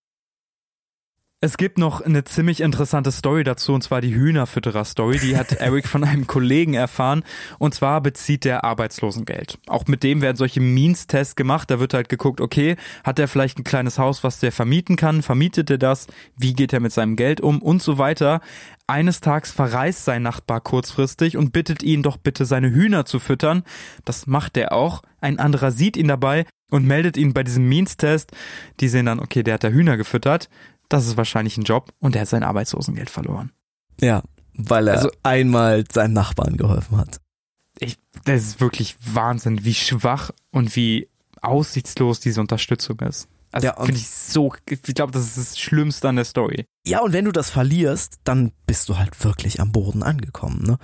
Es 1.43 1.57
gibt 1.57 1.79
noch 1.79 2.01
eine 2.01 2.23
ziemlich 2.23 2.61
interessante 2.61 3.11
Story 3.11 3.43
dazu, 3.43 3.73
und 3.73 3.81
zwar 3.81 3.99
die 3.99 4.13
Hühnerfütterer-Story. 4.13 5.17
Die 5.17 5.35
hat 5.35 5.51
Eric 5.59 5.87
von 5.87 6.03
einem 6.03 6.27
Kollegen 6.27 6.75
erfahren. 6.75 7.23
Und 7.57 7.73
zwar 7.73 7.99
bezieht 7.99 8.45
der 8.45 8.63
Arbeitslosengeld. 8.63 9.57
Auch 9.65 9.87
mit 9.87 10.03
dem 10.03 10.21
werden 10.21 10.37
solche 10.37 10.61
Means-Tests 10.61 11.35
gemacht. 11.35 11.71
Da 11.71 11.79
wird 11.79 11.95
halt 11.95 12.09
geguckt, 12.09 12.41
okay, 12.41 12.75
hat 13.03 13.17
er 13.17 13.27
vielleicht 13.27 13.57
ein 13.57 13.63
kleines 13.63 13.97
Haus, 13.97 14.23
was 14.23 14.39
der 14.39 14.51
vermieten 14.51 14.97
kann? 14.97 15.23
Vermietet 15.23 15.71
er 15.71 15.79
das? 15.79 16.05
Wie 16.37 16.53
geht 16.53 16.73
er 16.73 16.79
mit 16.79 16.91
seinem 16.91 17.15
Geld 17.15 17.41
um? 17.41 17.59
Und 17.59 17.81
so 17.81 17.97
weiter. 17.97 18.41
Eines 18.85 19.19
Tages 19.19 19.49
verreist 19.49 20.05
sein 20.05 20.21
Nachbar 20.21 20.61
kurzfristig 20.61 21.37
und 21.37 21.53
bittet 21.53 21.81
ihn 21.81 22.03
doch 22.03 22.17
bitte 22.17 22.45
seine 22.45 22.69
Hühner 22.69 23.05
zu 23.05 23.17
füttern. 23.17 23.63
Das 24.05 24.27
macht 24.27 24.57
er 24.57 24.73
auch. 24.73 25.01
Ein 25.21 25.39
anderer 25.39 25.71
sieht 25.71 25.97
ihn 25.97 26.07
dabei 26.07 26.45
und 26.69 26.85
meldet 26.85 27.17
ihn 27.17 27.33
bei 27.33 27.41
diesem 27.41 27.67
Means-Test. 27.67 28.31
Die 28.79 28.89
sehen 28.89 29.07
dann, 29.07 29.19
okay, 29.19 29.41
der 29.41 29.55
hat 29.55 29.63
da 29.63 29.69
Hühner 29.69 29.97
gefüttert 29.97 30.47
das 30.91 31.07
ist 31.07 31.17
wahrscheinlich 31.17 31.57
ein 31.57 31.63
Job 31.63 31.93
und 31.99 32.15
er 32.15 32.21
hat 32.21 32.29
sein 32.29 32.43
Arbeitslosengeld 32.43 33.09
verloren. 33.09 33.51
Ja, 33.99 34.23
weil 34.53 34.87
er 34.87 34.95
also, 34.95 35.11
einmal 35.23 35.85
seinen 35.91 36.13
Nachbarn 36.13 36.57
geholfen 36.57 36.97
hat. 36.97 37.19
Ich, 37.79 37.97
das 38.25 38.43
ist 38.43 38.61
wirklich 38.61 38.95
Wahnsinn, 39.13 39.63
wie 39.63 39.73
schwach 39.73 40.31
und 40.51 40.75
wie 40.75 41.07
aussichtslos 41.41 42.19
diese 42.19 42.41
Unterstützung 42.41 42.99
ist. 42.99 43.27
Also 43.51 43.67
ja, 43.67 43.75
finde 43.75 43.99
ich 43.99 44.09
so, 44.09 44.53
ich 44.69 44.81
glaube, 44.81 45.11
das 45.11 45.25
ist 45.25 45.37
das 45.37 45.59
Schlimmste 45.59 46.07
an 46.07 46.15
der 46.15 46.25
Story. 46.25 46.65
Ja, 46.85 47.01
und 47.01 47.11
wenn 47.13 47.25
du 47.25 47.31
das 47.31 47.49
verlierst, 47.49 48.19
dann 48.23 48.51
bist 48.65 48.87
du 48.87 48.97
halt 48.97 49.23
wirklich 49.23 49.59
am 49.59 49.71
Boden 49.71 50.03
angekommen. 50.03 50.63
Ne? 50.63 50.77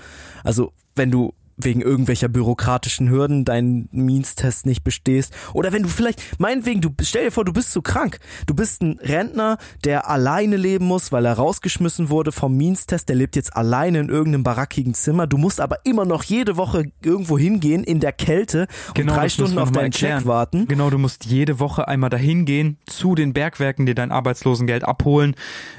Also 0.43 0.73
wenn 0.95 1.11
du 1.11 1.33
wegen 1.57 1.81
irgendwelcher 1.81 2.29
bürokratischen 2.29 3.09
Hürden 3.09 3.43
deinen 3.43 3.89
Means-Test 3.91 4.65
nicht 4.65 4.83
bestehst. 4.83 5.33
Oder 5.53 5.73
wenn 5.73 5.83
du 5.83 5.89
vielleicht, 5.89 6.39
meinetwegen, 6.39 6.81
du 6.81 6.91
stell 7.01 7.25
dir 7.25 7.31
vor, 7.31 7.45
du 7.45 7.53
bist 7.53 7.71
zu 7.71 7.81
krank. 7.81 8.19
Du 8.45 8.53
bist 8.53 8.81
ein 8.81 8.99
Rentner, 9.01 9.57
der 9.83 10.09
alleine 10.09 10.55
leben 10.55 10.85
muss, 10.85 11.11
weil 11.11 11.25
er 11.25 11.33
rausgeschmissen 11.33 12.09
wurde 12.09 12.31
vom 12.31 12.55
Means-Test. 12.55 13.09
Der 13.09 13.15
lebt 13.15 13.35
jetzt 13.35 13.55
alleine 13.55 13.99
in 13.99 14.09
irgendeinem 14.09 14.43
barackigen 14.43 14.93
Zimmer. 14.93 15.25
Du 15.25 15.37
musst 15.37 15.59
aber 15.59 15.79
immer 15.83 16.05
noch 16.05 16.23
jede 16.23 16.57
Woche 16.57 16.91
irgendwo 17.01 17.37
hingehen 17.37 17.83
in 17.83 17.99
der 17.99 18.11
Kälte 18.11 18.67
und 18.89 18.95
genau, 18.95 19.15
drei 19.15 19.29
Stunden 19.29 19.57
auf 19.57 19.71
deinen. 19.71 19.91
Check 19.91 20.25
warten. 20.25 20.67
Genau, 20.67 20.89
du 20.89 20.97
musst 20.97 21.25
jede 21.25 21.59
Woche 21.59 21.87
einmal 21.87 22.09
dahin 22.09 22.45
gehen, 22.45 22.77
zu 22.85 23.15
den 23.15 23.33
Bergwerken, 23.33 23.85
dir 23.85 23.95
dein 23.95 24.11
Arbeitslosengeld 24.11 24.83
abholen. 24.83 25.35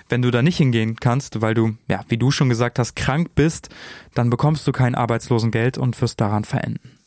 Wenn 0.09 0.23
du 0.23 0.31
da 0.31 0.43
nicht 0.43 0.57
hingehen 0.57 0.97
kannst, 0.97 1.41
weil 1.43 1.55
du, 1.55 1.77
ja, 1.89 2.01
wie 2.09 2.17
du 2.17 2.31
schon 2.31 2.49
gesagt 2.49 2.79
hast, 2.79 2.97
krank 2.97 3.35
bist, 3.35 3.69
dann 4.15 4.31
bekommst 4.31 4.67
du 4.67 4.73
kein 4.73 4.95
Arbeitslosengeld 4.95 5.68
und 5.77 6.01
wirst 6.01 6.21
daran 6.21 6.45
verenden. 6.45 6.99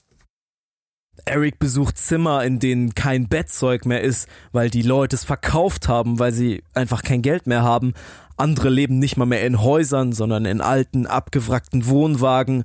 Eric 1.25 1.59
besucht 1.59 1.97
Zimmer, 1.97 2.43
in 2.43 2.59
denen 2.59 2.95
kein 2.95 3.27
Bettzeug 3.27 3.85
mehr 3.85 4.01
ist, 4.01 4.27
weil 4.51 4.69
die 4.69 4.81
Leute 4.81 5.15
es 5.15 5.23
verkauft 5.23 5.87
haben, 5.87 6.19
weil 6.19 6.31
sie 6.31 6.63
einfach 6.73 7.03
kein 7.03 7.21
Geld 7.21 7.47
mehr 7.47 7.63
haben. 7.63 7.93
Andere 8.37 8.69
leben 8.69 8.99
nicht 8.99 9.17
mal 9.17 9.25
mehr 9.25 9.45
in 9.45 9.61
Häusern, 9.61 10.13
sondern 10.13 10.45
in 10.45 10.61
alten, 10.61 11.05
abgewrackten 11.05 11.85
Wohnwagen, 11.87 12.63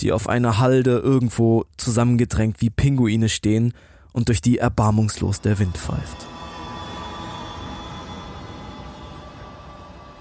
die 0.00 0.12
auf 0.12 0.28
einer 0.28 0.58
Halde 0.58 0.98
irgendwo 0.98 1.64
zusammengedrängt 1.78 2.60
wie 2.60 2.70
Pinguine 2.70 3.28
stehen 3.28 3.72
und 4.12 4.28
durch 4.28 4.40
die 4.40 4.58
erbarmungslos 4.58 5.40
der 5.40 5.58
Wind 5.58 5.76
pfeift. 5.76 6.35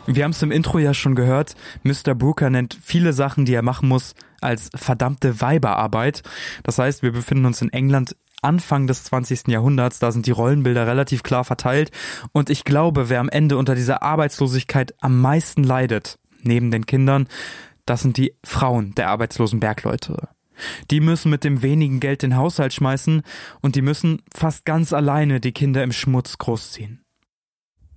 Wir 0.07 0.23
haben 0.23 0.31
es 0.31 0.41
im 0.41 0.51
Intro 0.51 0.79
ja 0.79 0.93
schon 0.93 1.15
gehört. 1.15 1.55
Mr. 1.83 2.13
Brooker 2.13 2.49
nennt 2.49 2.77
viele 2.81 3.13
Sachen, 3.13 3.45
die 3.45 3.53
er 3.53 3.63
machen 3.63 3.89
muss, 3.89 4.13
als 4.39 4.69
verdammte 4.75 5.41
Weiberarbeit. 5.41 6.21
Das 6.63 6.77
heißt, 6.77 7.01
wir 7.01 7.11
befinden 7.11 7.45
uns 7.45 7.61
in 7.61 7.73
England 7.73 8.15
Anfang 8.41 8.85
des 8.85 9.03
20. 9.05 9.47
Jahrhunderts, 9.47 9.97
da 9.99 10.11
sind 10.11 10.27
die 10.27 10.31
Rollenbilder 10.31 10.85
relativ 10.85 11.23
klar 11.23 11.43
verteilt. 11.43 11.91
Und 12.31 12.51
ich 12.51 12.63
glaube, 12.63 13.09
wer 13.09 13.19
am 13.19 13.29
Ende 13.29 13.57
unter 13.57 13.73
dieser 13.73 14.03
Arbeitslosigkeit 14.03 14.93
am 15.01 15.19
meisten 15.19 15.63
leidet, 15.63 16.19
neben 16.43 16.69
den 16.69 16.85
Kindern, 16.85 17.27
das 17.85 18.01
sind 18.01 18.17
die 18.17 18.35
Frauen 18.43 18.93
der 18.95 19.09
arbeitslosen 19.09 19.59
Bergleute. 19.59 20.29
Die 20.91 20.99
müssen 20.99 21.31
mit 21.31 21.43
dem 21.43 21.61
wenigen 21.63 21.99
Geld 21.99 22.21
den 22.21 22.37
Haushalt 22.37 22.73
schmeißen 22.73 23.23
und 23.61 23.75
die 23.75 23.81
müssen 23.81 24.21
fast 24.33 24.65
ganz 24.65 24.93
alleine 24.93 25.39
die 25.39 25.51
Kinder 25.51 25.83
im 25.83 25.91
Schmutz 25.91 26.37
großziehen. 26.37 27.03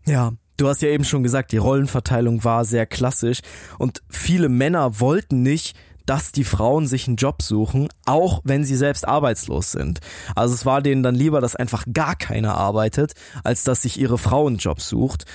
Ja, 0.07 0.33
du 0.59 0.69
hast 0.69 0.83
ja 0.83 0.89
eben 0.91 1.05
schon 1.05 1.23
gesagt, 1.23 1.53
die 1.53 1.57
Rollenverteilung 1.57 2.45
war 2.45 2.67
sehr 2.67 2.85
klassisch 2.85 3.41
und 3.79 4.03
viele 4.11 4.51
Männer 4.51 5.01
wollten 5.01 5.43
nicht, 5.43 5.75
dass 6.05 6.33
die 6.33 6.45
Frauen 6.45 6.87
sich 6.87 7.07
einen 7.07 7.17
Job 7.17 7.43
suchen, 7.43 7.89
auch 8.07 8.41
wenn 8.43 8.65
sie 8.65 8.77
selbst 8.77 9.07
arbeitslos 9.07 9.73
sind. 9.73 10.01
Also 10.35 10.55
es 10.55 10.65
war 10.65 10.81
denen 10.81 11.03
dann 11.03 11.15
lieber, 11.15 11.41
dass 11.41 11.55
einfach 11.55 11.85
gar 11.93 12.17
keiner 12.17 12.55
arbeitet, 12.55 13.13
als 13.45 13.63
dass 13.63 13.83
sich 13.83 14.01
ihre 14.01 14.17
Frau 14.17 14.47
einen 14.47 14.57
Job 14.57 14.81
sucht. 14.81 15.27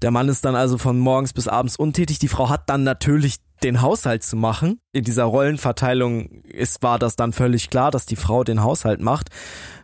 Der 0.00 0.12
Mann 0.12 0.28
ist 0.28 0.44
dann 0.44 0.54
also 0.54 0.78
von 0.78 0.98
morgens 0.98 1.32
bis 1.32 1.48
abends 1.48 1.76
untätig. 1.76 2.20
Die 2.20 2.28
Frau 2.28 2.48
hat 2.48 2.70
dann 2.70 2.84
natürlich 2.84 3.38
den 3.62 3.82
Haushalt 3.82 4.22
zu 4.22 4.36
machen. 4.36 4.80
In 4.92 5.04
dieser 5.04 5.24
Rollenverteilung 5.24 6.42
ist, 6.44 6.82
war 6.82 6.98
das 6.98 7.16
dann 7.16 7.32
völlig 7.32 7.70
klar, 7.70 7.90
dass 7.90 8.06
die 8.06 8.16
Frau 8.16 8.44
den 8.44 8.62
Haushalt 8.62 9.00
macht. 9.00 9.28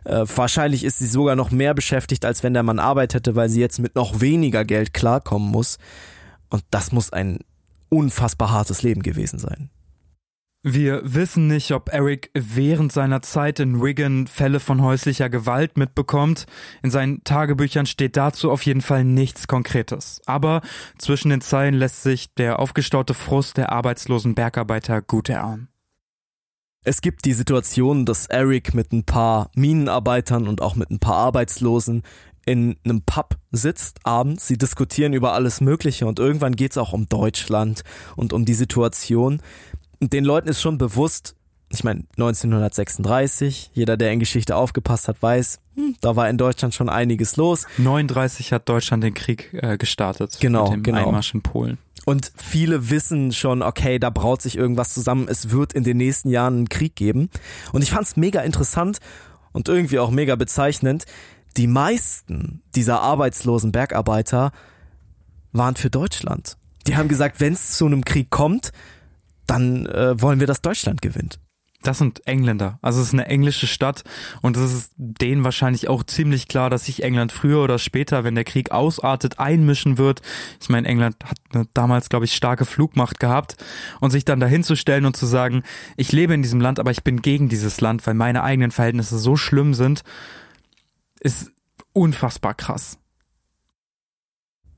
Äh, 0.03 0.25
wahrscheinlich 0.35 0.83
ist 0.83 0.99
sie 0.99 1.07
sogar 1.07 1.35
noch 1.35 1.51
mehr 1.51 1.73
beschäftigt, 1.73 2.25
als 2.25 2.43
wenn 2.43 2.53
der 2.53 2.63
Mann 2.63 2.79
arbeitete, 2.79 3.35
weil 3.35 3.49
sie 3.49 3.61
jetzt 3.61 3.79
mit 3.79 3.95
noch 3.95 4.21
weniger 4.21 4.65
Geld 4.65 4.93
klarkommen 4.93 5.49
muss. 5.49 5.77
Und 6.49 6.63
das 6.71 6.91
muss 6.91 7.13
ein 7.13 7.39
unfassbar 7.89 8.51
hartes 8.51 8.83
Leben 8.83 9.03
gewesen 9.03 9.39
sein. 9.39 9.69
Wir 10.69 10.99
wissen 11.05 11.47
nicht, 11.47 11.71
ob 11.71 11.93
Eric 11.93 12.29
während 12.33 12.91
seiner 12.91 13.21
Zeit 13.21 13.61
in 13.61 13.81
Wigan 13.81 14.27
Fälle 14.27 14.59
von 14.59 14.81
häuslicher 14.81 15.29
Gewalt 15.29 15.77
mitbekommt. 15.77 16.45
In 16.83 16.91
seinen 16.91 17.23
Tagebüchern 17.23 17.85
steht 17.85 18.17
dazu 18.17 18.51
auf 18.51 18.65
jeden 18.65 18.81
Fall 18.81 19.05
nichts 19.05 19.47
Konkretes. 19.47 20.19
Aber 20.25 20.59
zwischen 20.97 21.29
den 21.29 21.39
Zeilen 21.39 21.73
lässt 21.73 22.03
sich 22.03 22.33
der 22.33 22.59
aufgestaute 22.59 23.13
Frust 23.13 23.55
der 23.55 23.71
arbeitslosen 23.71 24.35
Bergarbeiter 24.35 25.01
gut 25.01 25.29
erahnen. 25.29 25.69
Es 26.83 26.99
gibt 26.99 27.23
die 27.23 27.31
Situation, 27.31 28.05
dass 28.05 28.25
Eric 28.25 28.73
mit 28.73 28.91
ein 28.91 29.05
paar 29.05 29.49
Minenarbeitern 29.55 30.49
und 30.49 30.61
auch 30.61 30.75
mit 30.75 30.91
ein 30.91 30.99
paar 30.99 31.15
Arbeitslosen 31.15 32.03
in 32.45 32.75
einem 32.83 33.03
Pub 33.03 33.37
sitzt 33.51 33.99
abends. 34.05 34.47
Sie 34.47 34.57
diskutieren 34.57 35.13
über 35.13 35.33
alles 35.33 35.61
Mögliche 35.61 36.07
und 36.07 36.19
irgendwann 36.19 36.55
geht 36.55 36.71
es 36.71 36.77
auch 36.77 36.93
um 36.93 37.07
Deutschland 37.07 37.83
und 38.15 38.33
um 38.33 38.45
die 38.45 38.53
Situation 38.53 39.41
den 39.99 40.25
Leuten 40.25 40.47
ist 40.47 40.61
schon 40.61 40.77
bewusst, 40.77 41.35
ich 41.69 41.83
meine, 41.83 42.03
1936, 42.17 43.71
jeder, 43.73 43.97
der 43.97 44.11
in 44.11 44.19
Geschichte 44.19 44.55
aufgepasst 44.55 45.07
hat, 45.07 45.21
weiß, 45.21 45.59
hm, 45.75 45.95
da 46.01 46.15
war 46.15 46.29
in 46.29 46.37
Deutschland 46.37 46.73
schon 46.73 46.89
einiges 46.89 47.35
los. 47.35 47.65
39 47.77 48.53
hat 48.53 48.69
Deutschland 48.69 49.03
den 49.03 49.13
Krieg 49.13 49.53
äh, 49.53 49.77
gestartet. 49.77 50.37
Genau, 50.39 50.65
mit 50.65 50.73
dem 50.73 50.83
genau. 50.83 51.07
Einmarsch 51.07 51.33
in 51.33 51.41
Polen. 51.41 51.77
Und 52.05 52.31
viele 52.37 52.89
wissen 52.89 53.33
schon, 53.33 53.61
okay, 53.61 53.99
da 53.99 54.09
braut 54.09 54.41
sich 54.41 54.57
irgendwas 54.57 54.93
zusammen, 54.93 55.27
es 55.29 55.51
wird 55.51 55.73
in 55.73 55.83
den 55.83 55.97
nächsten 55.97 56.29
Jahren 56.29 56.55
einen 56.55 56.69
Krieg 56.69 56.95
geben. 56.95 57.29
Und 57.73 57.81
ich 57.81 57.91
fand 57.91 58.07
es 58.07 58.15
mega 58.15 58.41
interessant 58.41 58.99
und 59.51 59.67
irgendwie 59.67 59.99
auch 59.99 60.09
mega 60.09 60.35
bezeichnend. 60.35 61.05
Die 61.57 61.67
meisten 61.67 62.61
dieser 62.75 63.01
arbeitslosen 63.01 63.73
Bergarbeiter 63.73 64.53
waren 65.51 65.75
für 65.75 65.89
Deutschland. 65.89 66.55
Die 66.85 66.95
haben 66.95 67.09
gesagt, 67.09 67.41
wenn 67.41 67.53
es 67.53 67.73
zu 67.73 67.85
einem 67.85 68.05
Krieg 68.05 68.29
kommt, 68.29 68.71
dann 69.47 69.85
äh, 69.87 70.21
wollen 70.21 70.39
wir, 70.39 70.47
dass 70.47 70.61
Deutschland 70.61 71.01
gewinnt. 71.01 71.39
Das 71.83 71.99
sind 71.99 72.25
Engländer. 72.25 72.79
Also 72.81 72.99
es 72.99 73.07
ist 73.07 73.13
eine 73.13 73.27
englische 73.27 73.67
Stadt 73.67 74.03
und 74.41 74.57
es 74.57 74.73
ist 74.73 74.93
denen 74.97 75.43
wahrscheinlich 75.43 75.87
auch 75.87 76.03
ziemlich 76.03 76.47
klar, 76.47 76.69
dass 76.69 76.85
sich 76.85 77.03
England 77.03 77.31
früher 77.31 77.63
oder 77.63 77.77
später, 77.77 78.23
wenn 78.23 78.33
der 78.33 78.43
Krieg 78.45 78.71
ausartet, 78.71 79.39
einmischen 79.39 79.97
wird. 79.99 80.21
Ich 80.59 80.69
meine, 80.69 80.87
England 80.87 81.15
hat 81.23 81.37
eine 81.53 81.67
damals, 81.73 82.09
glaube 82.09 82.25
ich, 82.25 82.35
starke 82.35 82.65
Flugmacht 82.65 83.19
gehabt 83.19 83.57
und 83.99 84.09
sich 84.09 84.25
dann 84.25 84.39
dahin 84.39 84.63
zu 84.63 84.75
stellen 84.75 85.05
und 85.05 85.15
zu 85.15 85.27
sagen, 85.27 85.63
ich 85.97 86.11
lebe 86.11 86.33
in 86.33 86.41
diesem 86.41 86.59
Land, 86.59 86.79
aber 86.79 86.91
ich 86.91 87.03
bin 87.03 87.21
gegen 87.21 87.47
dieses 87.47 87.79
Land, 87.79 88.05
weil 88.07 88.15
meine 88.15 88.43
eigenen 88.43 88.71
Verhältnisse 88.71 89.19
so 89.19 89.37
schlimm 89.37 89.75
sind, 89.75 90.03
ist 91.19 91.51
unfassbar 91.93 92.55
krass. 92.55 92.97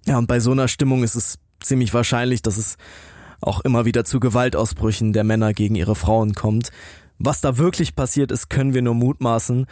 Ja, 0.05 0.17
und 0.17 0.27
bei 0.27 0.41
so 0.41 0.51
einer 0.51 0.67
Stimmung 0.67 1.03
ist 1.03 1.15
es 1.15 1.39
ziemlich 1.61 1.93
wahrscheinlich, 1.93 2.41
dass 2.41 2.57
es 2.57 2.77
auch 3.41 3.61
immer 3.61 3.85
wieder 3.85 4.05
zu 4.05 4.19
Gewaltausbrüchen 4.19 5.13
der 5.13 5.23
Männer 5.23 5.53
gegen 5.53 5.75
ihre 5.75 5.95
Frauen 5.95 6.33
kommt. 6.35 6.71
Was 7.17 7.41
da 7.41 7.57
wirklich 7.57 7.95
passiert 7.95 8.31
ist, 8.31 8.49
können 8.49 8.73
wir 8.73 8.81
nur 8.81 8.95
mutmaßen, 8.95 9.65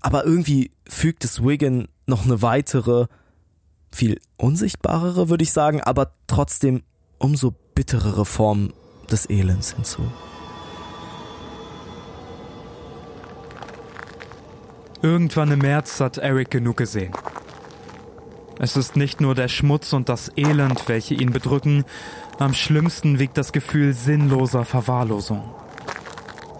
aber 0.00 0.24
irgendwie 0.24 0.70
fügt 0.88 1.24
es 1.24 1.42
Wigan 1.42 1.88
noch 2.06 2.24
eine 2.24 2.42
weitere, 2.42 3.06
viel 3.92 4.20
unsichtbarere, 4.38 5.28
würde 5.28 5.42
ich 5.42 5.52
sagen, 5.52 5.80
aber 5.80 6.12
trotzdem 6.26 6.82
umso 7.18 7.54
bitterere 7.74 8.24
Form 8.24 8.72
des 9.10 9.28
Elends 9.28 9.74
hinzu. 9.74 10.02
Irgendwann 15.02 15.52
im 15.52 15.60
März 15.60 16.00
hat 16.00 16.18
Eric 16.18 16.50
genug 16.50 16.78
gesehen. 16.78 17.12
Es 18.58 18.76
ist 18.76 18.96
nicht 18.96 19.20
nur 19.20 19.34
der 19.34 19.48
Schmutz 19.48 19.92
und 19.92 20.08
das 20.08 20.32
Elend, 20.36 20.88
welche 20.88 21.14
ihn 21.14 21.30
bedrücken, 21.30 21.84
am 22.38 22.54
schlimmsten 22.54 23.18
wiegt 23.18 23.36
das 23.36 23.52
Gefühl 23.52 23.92
sinnloser 23.92 24.64
Verwahrlosung. 24.64 25.54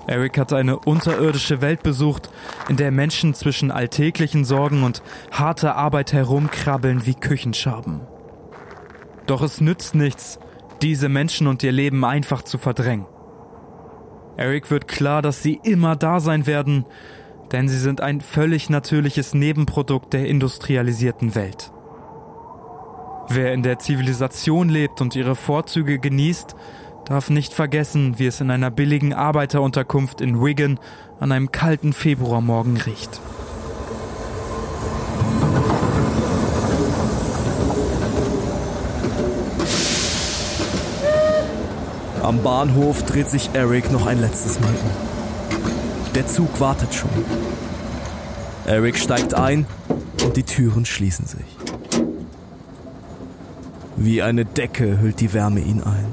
Eric 0.07 0.39
hat 0.39 0.53
eine 0.53 0.79
unterirdische 0.79 1.61
Welt 1.61 1.83
besucht, 1.83 2.31
in 2.69 2.77
der 2.77 2.93
Menschen 2.93 3.35
zwischen 3.35 3.71
alltäglichen 3.71 4.45
Sorgen 4.45 4.85
und 4.85 5.03
harter 5.33 5.75
Arbeit 5.75 6.13
herumkrabbeln 6.13 7.07
wie 7.07 7.15
Küchenschaben. 7.15 8.03
Doch 9.27 9.43
es 9.43 9.61
nützt 9.61 9.95
nichts, 9.95 10.39
diese 10.83 11.09
Menschen 11.09 11.47
und 11.47 11.63
ihr 11.63 11.73
Leben 11.73 12.05
einfach 12.05 12.43
zu 12.43 12.59
verdrängen. 12.59 13.07
Eric 14.37 14.71
wird 14.71 14.87
klar, 14.87 15.23
dass 15.23 15.43
sie 15.43 15.59
immer 15.65 15.97
da 15.97 16.21
sein 16.21 16.47
werden, 16.47 16.85
denn 17.53 17.69
sie 17.69 17.79
sind 17.79 18.01
ein 18.01 18.21
völlig 18.21 18.71
natürliches 18.71 19.35
Nebenprodukt 19.35 20.13
der 20.13 20.27
industrialisierten 20.27 21.35
Welt. 21.35 21.73
Wer 23.29 23.53
in 23.53 23.63
der 23.63 23.79
Zivilisation 23.79 24.69
lebt 24.69 25.01
und 25.01 25.17
ihre 25.17 25.35
Vorzüge 25.35 25.99
genießt, 25.99 26.55
darf 27.05 27.29
nicht 27.29 27.53
vergessen, 27.53 28.19
wie 28.19 28.27
es 28.27 28.41
in 28.41 28.51
einer 28.51 28.71
billigen 28.71 29.13
Arbeiterunterkunft 29.13 30.21
in 30.21 30.41
Wigan 30.41 30.79
an 31.19 31.33
einem 31.33 31.51
kalten 31.51 31.93
Februarmorgen 31.93 32.77
riecht. 32.77 33.21
Am 42.23 42.43
Bahnhof 42.43 43.05
dreht 43.05 43.29
sich 43.29 43.51
Eric 43.53 43.93
noch 43.93 44.07
ein 44.07 44.21
letztes 44.21 44.59
Mal 44.61 44.71
um. 44.71 46.13
Der 46.15 46.27
Zug 46.27 46.61
wartet 46.61 46.95
schon. 46.95 47.11
Eric 48.67 48.99
steigt 48.99 49.35
ein 49.35 49.67
und 50.25 50.37
die 50.37 50.43
Türen 50.43 50.85
schließen 50.85 51.27
sich. 51.27 51.56
Wie 53.97 54.23
eine 54.23 54.45
Decke 54.45 55.01
hüllt 55.01 55.21
die 55.21 55.33
Wärme 55.33 55.61
ihn 55.61 55.83
ein. 55.83 56.07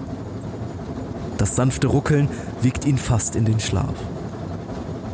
Das 1.38 1.55
sanfte 1.55 1.88
Ruckeln 1.88 2.29
wiegt 2.61 2.86
ihn 2.86 2.97
fast 2.97 3.36
in 3.36 3.43
den 3.43 3.59
Schlaf. 3.59 3.93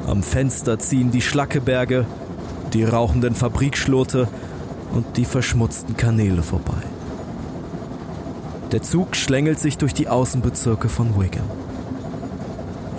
Am 0.05 0.21
Fenster 0.21 0.77
ziehen 0.77 1.11
die 1.11 1.21
Schlackeberge, 1.21 2.05
die 2.73 2.83
rauchenden 2.83 3.33
Fabrikschlote 3.33 4.27
und 4.93 5.17
die 5.17 5.25
verschmutzten 5.25 5.97
Kanäle 5.97 6.43
vorbei. 6.43 6.83
Der 8.71 8.83
Zug 8.83 9.15
schlängelt 9.15 9.59
sich 9.59 9.79
durch 9.79 9.95
die 9.95 10.07
Außenbezirke 10.07 10.89
von 10.89 11.19
Wigan. 11.19 11.49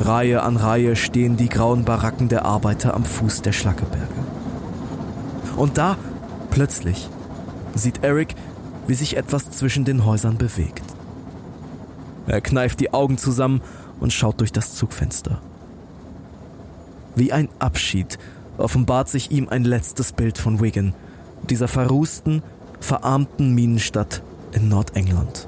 Reihe 0.01 0.43
an 0.43 0.57
Reihe 0.57 0.97
stehen 0.97 1.37
die 1.37 1.49
grauen 1.49 1.85
Baracken 1.85 2.29
der 2.29 2.45
Arbeiter 2.45 2.95
am 2.95 3.05
Fuß 3.05 3.43
der 3.43 3.53
Schlackeberge. 3.53 4.07
Und 5.57 5.79
da, 5.79 5.97
plötzlich, 6.51 7.09
sieht 7.75 8.03
Eric, 8.03 8.35
wie 8.91 8.95
sich 8.95 9.17
etwas 9.17 9.49
zwischen 9.53 9.85
den 9.85 10.05
Häusern 10.05 10.37
bewegt. 10.37 10.83
Er 12.27 12.41
kneift 12.41 12.81
die 12.81 12.93
Augen 12.93 13.19
zusammen 13.19 13.63
und 14.01 14.13
schaut 14.13 14.41
durch 14.41 14.51
das 14.51 14.75
Zugfenster. 14.75 15.41
Wie 17.15 17.33
ein 17.33 17.49
Abschied 17.61 18.19
offenbart 18.59 19.09
sich 19.09 19.31
ihm 19.31 19.49
ein 19.49 19.63
letztes 19.63 20.11
Bild 20.11 20.39
von 20.39 20.61
Wigan, 20.61 20.93
dieser 21.49 21.69
verrußten, 21.69 22.43
verarmten 22.81 23.55
Minenstadt 23.55 24.25
in 24.51 24.69
Nordengland. 24.69 25.47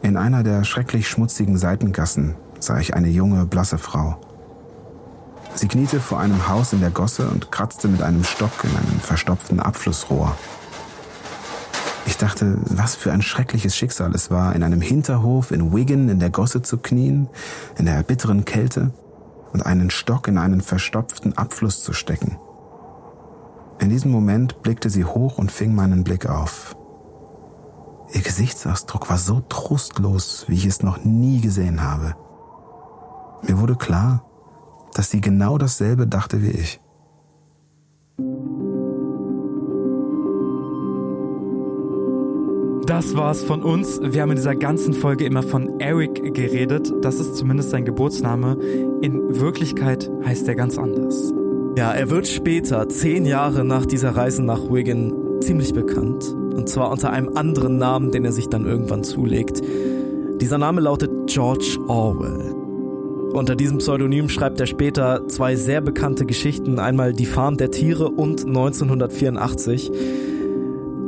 In 0.00 0.16
einer 0.16 0.42
der 0.42 0.64
schrecklich 0.64 1.06
schmutzigen 1.06 1.58
Seitengassen 1.58 2.36
sah 2.58 2.80
ich 2.80 2.94
eine 2.94 3.08
junge, 3.08 3.44
blasse 3.44 3.76
Frau. 3.76 4.18
Sie 5.60 5.68
kniete 5.68 6.00
vor 6.00 6.18
einem 6.18 6.48
Haus 6.48 6.72
in 6.72 6.80
der 6.80 6.88
Gosse 6.88 7.28
und 7.28 7.52
kratzte 7.52 7.86
mit 7.86 8.00
einem 8.00 8.24
Stock 8.24 8.50
in 8.62 8.70
einem 8.70 8.98
verstopften 8.98 9.60
Abflussrohr. 9.60 10.34
Ich 12.06 12.16
dachte, 12.16 12.56
was 12.64 12.94
für 12.94 13.12
ein 13.12 13.20
schreckliches 13.20 13.76
Schicksal 13.76 14.14
es 14.14 14.30
war, 14.30 14.56
in 14.56 14.62
einem 14.62 14.80
Hinterhof 14.80 15.50
in 15.50 15.74
Wigan 15.74 16.08
in 16.08 16.18
der 16.18 16.30
Gosse 16.30 16.62
zu 16.62 16.78
knien, 16.78 17.28
in 17.76 17.84
der 17.84 18.02
bitteren 18.02 18.46
Kälte 18.46 18.94
und 19.52 19.66
einen 19.66 19.90
Stock 19.90 20.28
in 20.28 20.38
einen 20.38 20.62
verstopften 20.62 21.36
Abfluss 21.36 21.82
zu 21.82 21.92
stecken. 21.92 22.38
In 23.80 23.90
diesem 23.90 24.12
Moment 24.12 24.62
blickte 24.62 24.88
sie 24.88 25.04
hoch 25.04 25.36
und 25.36 25.52
fing 25.52 25.74
meinen 25.74 26.04
Blick 26.04 26.24
auf. 26.24 26.74
Ihr 28.14 28.22
Gesichtsausdruck 28.22 29.10
war 29.10 29.18
so 29.18 29.42
trostlos, 29.46 30.46
wie 30.48 30.54
ich 30.54 30.64
es 30.64 30.82
noch 30.82 31.04
nie 31.04 31.42
gesehen 31.42 31.82
habe. 31.82 32.16
Mir 33.42 33.58
wurde 33.58 33.76
klar, 33.76 34.24
dass 34.94 35.10
sie 35.10 35.20
genau 35.20 35.58
dasselbe 35.58 36.06
dachte 36.06 36.42
wie 36.42 36.50
ich. 36.50 36.80
Das 42.86 43.14
war's 43.14 43.44
von 43.44 43.62
uns. 43.62 44.00
Wir 44.02 44.20
haben 44.20 44.30
in 44.30 44.36
dieser 44.36 44.56
ganzen 44.56 44.92
Folge 44.92 45.24
immer 45.24 45.44
von 45.44 45.78
Eric 45.78 46.34
geredet. 46.34 46.92
Das 47.02 47.20
ist 47.20 47.36
zumindest 47.36 47.70
sein 47.70 47.84
Geburtsname. 47.84 48.58
In 49.00 49.40
Wirklichkeit 49.40 50.10
heißt 50.24 50.48
er 50.48 50.56
ganz 50.56 50.76
anders. 50.76 51.32
Ja, 51.78 51.92
er 51.92 52.10
wird 52.10 52.26
später, 52.26 52.88
zehn 52.88 53.26
Jahre 53.26 53.64
nach 53.64 53.86
dieser 53.86 54.16
Reise 54.16 54.42
nach 54.42 54.70
Wigan, 54.70 55.40
ziemlich 55.40 55.72
bekannt. 55.72 56.34
Und 56.34 56.68
zwar 56.68 56.90
unter 56.90 57.10
einem 57.10 57.36
anderen 57.36 57.78
Namen, 57.78 58.10
den 58.10 58.24
er 58.24 58.32
sich 58.32 58.48
dann 58.48 58.66
irgendwann 58.66 59.04
zulegt. 59.04 59.62
Dieser 60.40 60.58
Name 60.58 60.80
lautet 60.80 61.10
George 61.26 61.78
Orwell. 61.86 62.59
Unter 63.32 63.54
diesem 63.54 63.78
Pseudonym 63.78 64.28
schreibt 64.28 64.60
er 64.60 64.66
später 64.66 65.28
zwei 65.28 65.54
sehr 65.54 65.80
bekannte 65.80 66.26
Geschichten, 66.26 66.78
einmal 66.78 67.12
Die 67.12 67.26
Farm 67.26 67.56
der 67.56 67.70
Tiere 67.70 68.08
und 68.08 68.44
1984. 68.44 69.90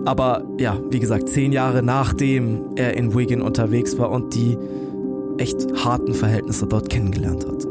Aber 0.05 0.45
ja, 0.59 0.79
wie 0.91 1.01
gesagt, 1.01 1.29
zehn 1.29 1.53
Jahre 1.53 1.83
nachdem 1.83 2.77
er 2.77 2.97
in 2.97 3.15
Wigan 3.15 3.43
unterwegs 3.43 3.99
war 3.99 4.11
und 4.11 4.35
die 4.35 4.57
echt 5.39 5.67
harten 5.85 6.15
Verhältnisse 6.15 6.67
dort 6.67 6.89
kennengelernt 6.91 7.47
hat. 7.47 7.67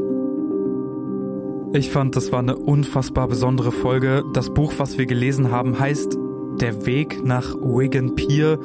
Ich 1.73 1.89
fand, 1.89 2.17
das 2.17 2.33
war 2.33 2.39
eine 2.39 2.57
unfassbar 2.57 3.29
besondere 3.29 3.71
Folge. 3.71 4.23
Das 4.33 4.53
Buch, 4.53 4.73
was 4.77 4.97
wir 4.97 5.05
gelesen 5.05 5.51
haben, 5.51 5.79
heißt 5.79 6.17
Der 6.59 6.85
Weg 6.85 7.23
nach 7.23 7.55
Wigan 7.55 8.15
Pier. 8.15 8.59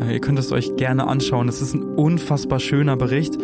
Äh, 0.00 0.14
ihr 0.14 0.20
könnt 0.20 0.38
es 0.38 0.50
euch 0.52 0.76
gerne 0.76 1.06
anschauen. 1.06 1.48
Es 1.48 1.60
ist 1.60 1.74
ein 1.74 1.82
unfassbar 1.82 2.58
schöner 2.58 2.96
Bericht. 2.96 3.36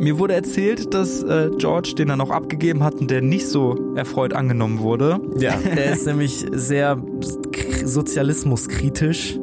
Mir 0.00 0.18
wurde 0.18 0.34
erzählt, 0.34 0.94
dass 0.94 1.22
äh, 1.22 1.50
George 1.58 1.94
den 1.98 2.08
dann 2.08 2.20
auch 2.20 2.30
abgegeben 2.30 2.84
hat 2.84 2.94
und 2.94 3.10
der 3.10 3.20
nicht 3.20 3.48
so 3.48 3.94
erfreut 3.96 4.32
angenommen 4.32 4.78
wurde. 4.80 5.20
Ja, 5.38 5.54
der 5.76 5.92
ist 5.92 6.06
nämlich 6.06 6.46
sehr 6.52 7.02
sozialismuskritisch 7.84 9.38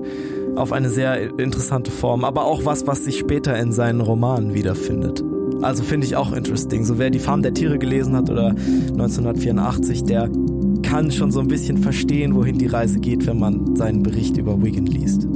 auf 0.55 0.71
eine 0.71 0.89
sehr 0.89 1.37
interessante 1.37 1.91
Form, 1.91 2.23
aber 2.23 2.45
auch 2.45 2.63
was, 2.65 2.87
was 2.87 3.03
sich 3.03 3.19
später 3.19 3.57
in 3.57 3.71
seinen 3.73 3.99
Romanen 3.99 4.53
wiederfindet. 4.53 5.23
Also 5.61 5.83
finde 5.83 6.07
ich 6.07 6.15
auch 6.15 6.31
interesting. 6.31 6.85
So 6.85 6.97
wer 6.97 7.09
die 7.09 7.19
Farm 7.19 7.41
der 7.41 7.53
Tiere 7.53 7.77
gelesen 7.77 8.15
hat 8.15 8.29
oder 8.29 8.49
1984, 8.49 10.03
der 10.03 10.29
kann 10.83 11.11
schon 11.11 11.31
so 11.31 11.39
ein 11.39 11.47
bisschen 11.47 11.77
verstehen, 11.77 12.35
wohin 12.35 12.57
die 12.57 12.67
Reise 12.67 12.99
geht, 12.99 13.25
wenn 13.27 13.39
man 13.39 13.75
seinen 13.75 14.03
Bericht 14.03 14.37
über 14.37 14.61
Wigan 14.61 14.85
liest. 14.85 15.27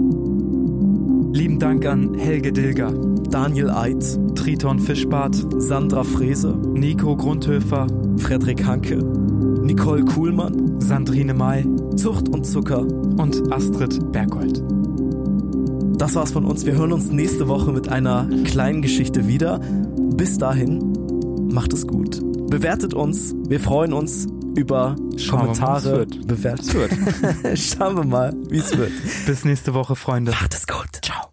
Lieben 1.31 1.59
Dank 1.59 1.85
an 1.85 2.15
Helge 2.15 2.51
Dilger, 2.51 2.91
Daniel 3.29 3.69
Eitz, 3.69 4.19
Triton 4.35 4.79
Fischbart, 4.79 5.35
Sandra 5.57 6.03
Frese, 6.03 6.55
Nico 6.73 7.15
Grundhöfer, 7.15 7.87
Frederik 8.17 8.65
Hanke, 8.65 8.97
Nicole 8.97 10.03
Kuhlmann, 10.05 10.81
Sandrine 10.81 11.33
May, 11.33 11.65
Zucht 11.95 12.29
und 12.29 12.45
Zucker 12.45 12.81
und 12.81 13.51
Astrid 13.53 14.11
Berghold. 14.11 14.63
Das 15.99 16.15
war's 16.15 16.31
von 16.31 16.45
uns. 16.45 16.65
Wir 16.65 16.73
hören 16.73 16.93
uns 16.93 17.11
nächste 17.11 17.47
Woche 17.47 17.71
mit 17.71 17.89
einer 17.89 18.27
kleinen 18.45 18.81
Geschichte 18.81 19.27
wieder. 19.27 19.59
Bis 20.15 20.37
dahin, 20.37 20.93
macht 21.51 21.73
es 21.73 21.85
gut. 21.85 22.21
Bewertet 22.49 22.93
uns. 22.93 23.35
Wir 23.47 23.59
freuen 23.59 23.93
uns 23.93 24.27
über 24.59 24.95
Schauen 25.17 25.39
Kommentare. 25.39 26.05
Bewertet. 26.05 26.91
Schauen 27.57 27.95
wir 27.95 28.05
mal, 28.05 28.33
wie 28.49 28.57
es 28.57 28.77
wird. 28.77 28.91
Bis 29.25 29.45
nächste 29.45 29.73
Woche, 29.73 29.95
Freunde. 29.95 30.31
Macht 30.31 30.53
es 30.53 30.67
gut. 30.67 30.99
Ciao. 31.01 31.29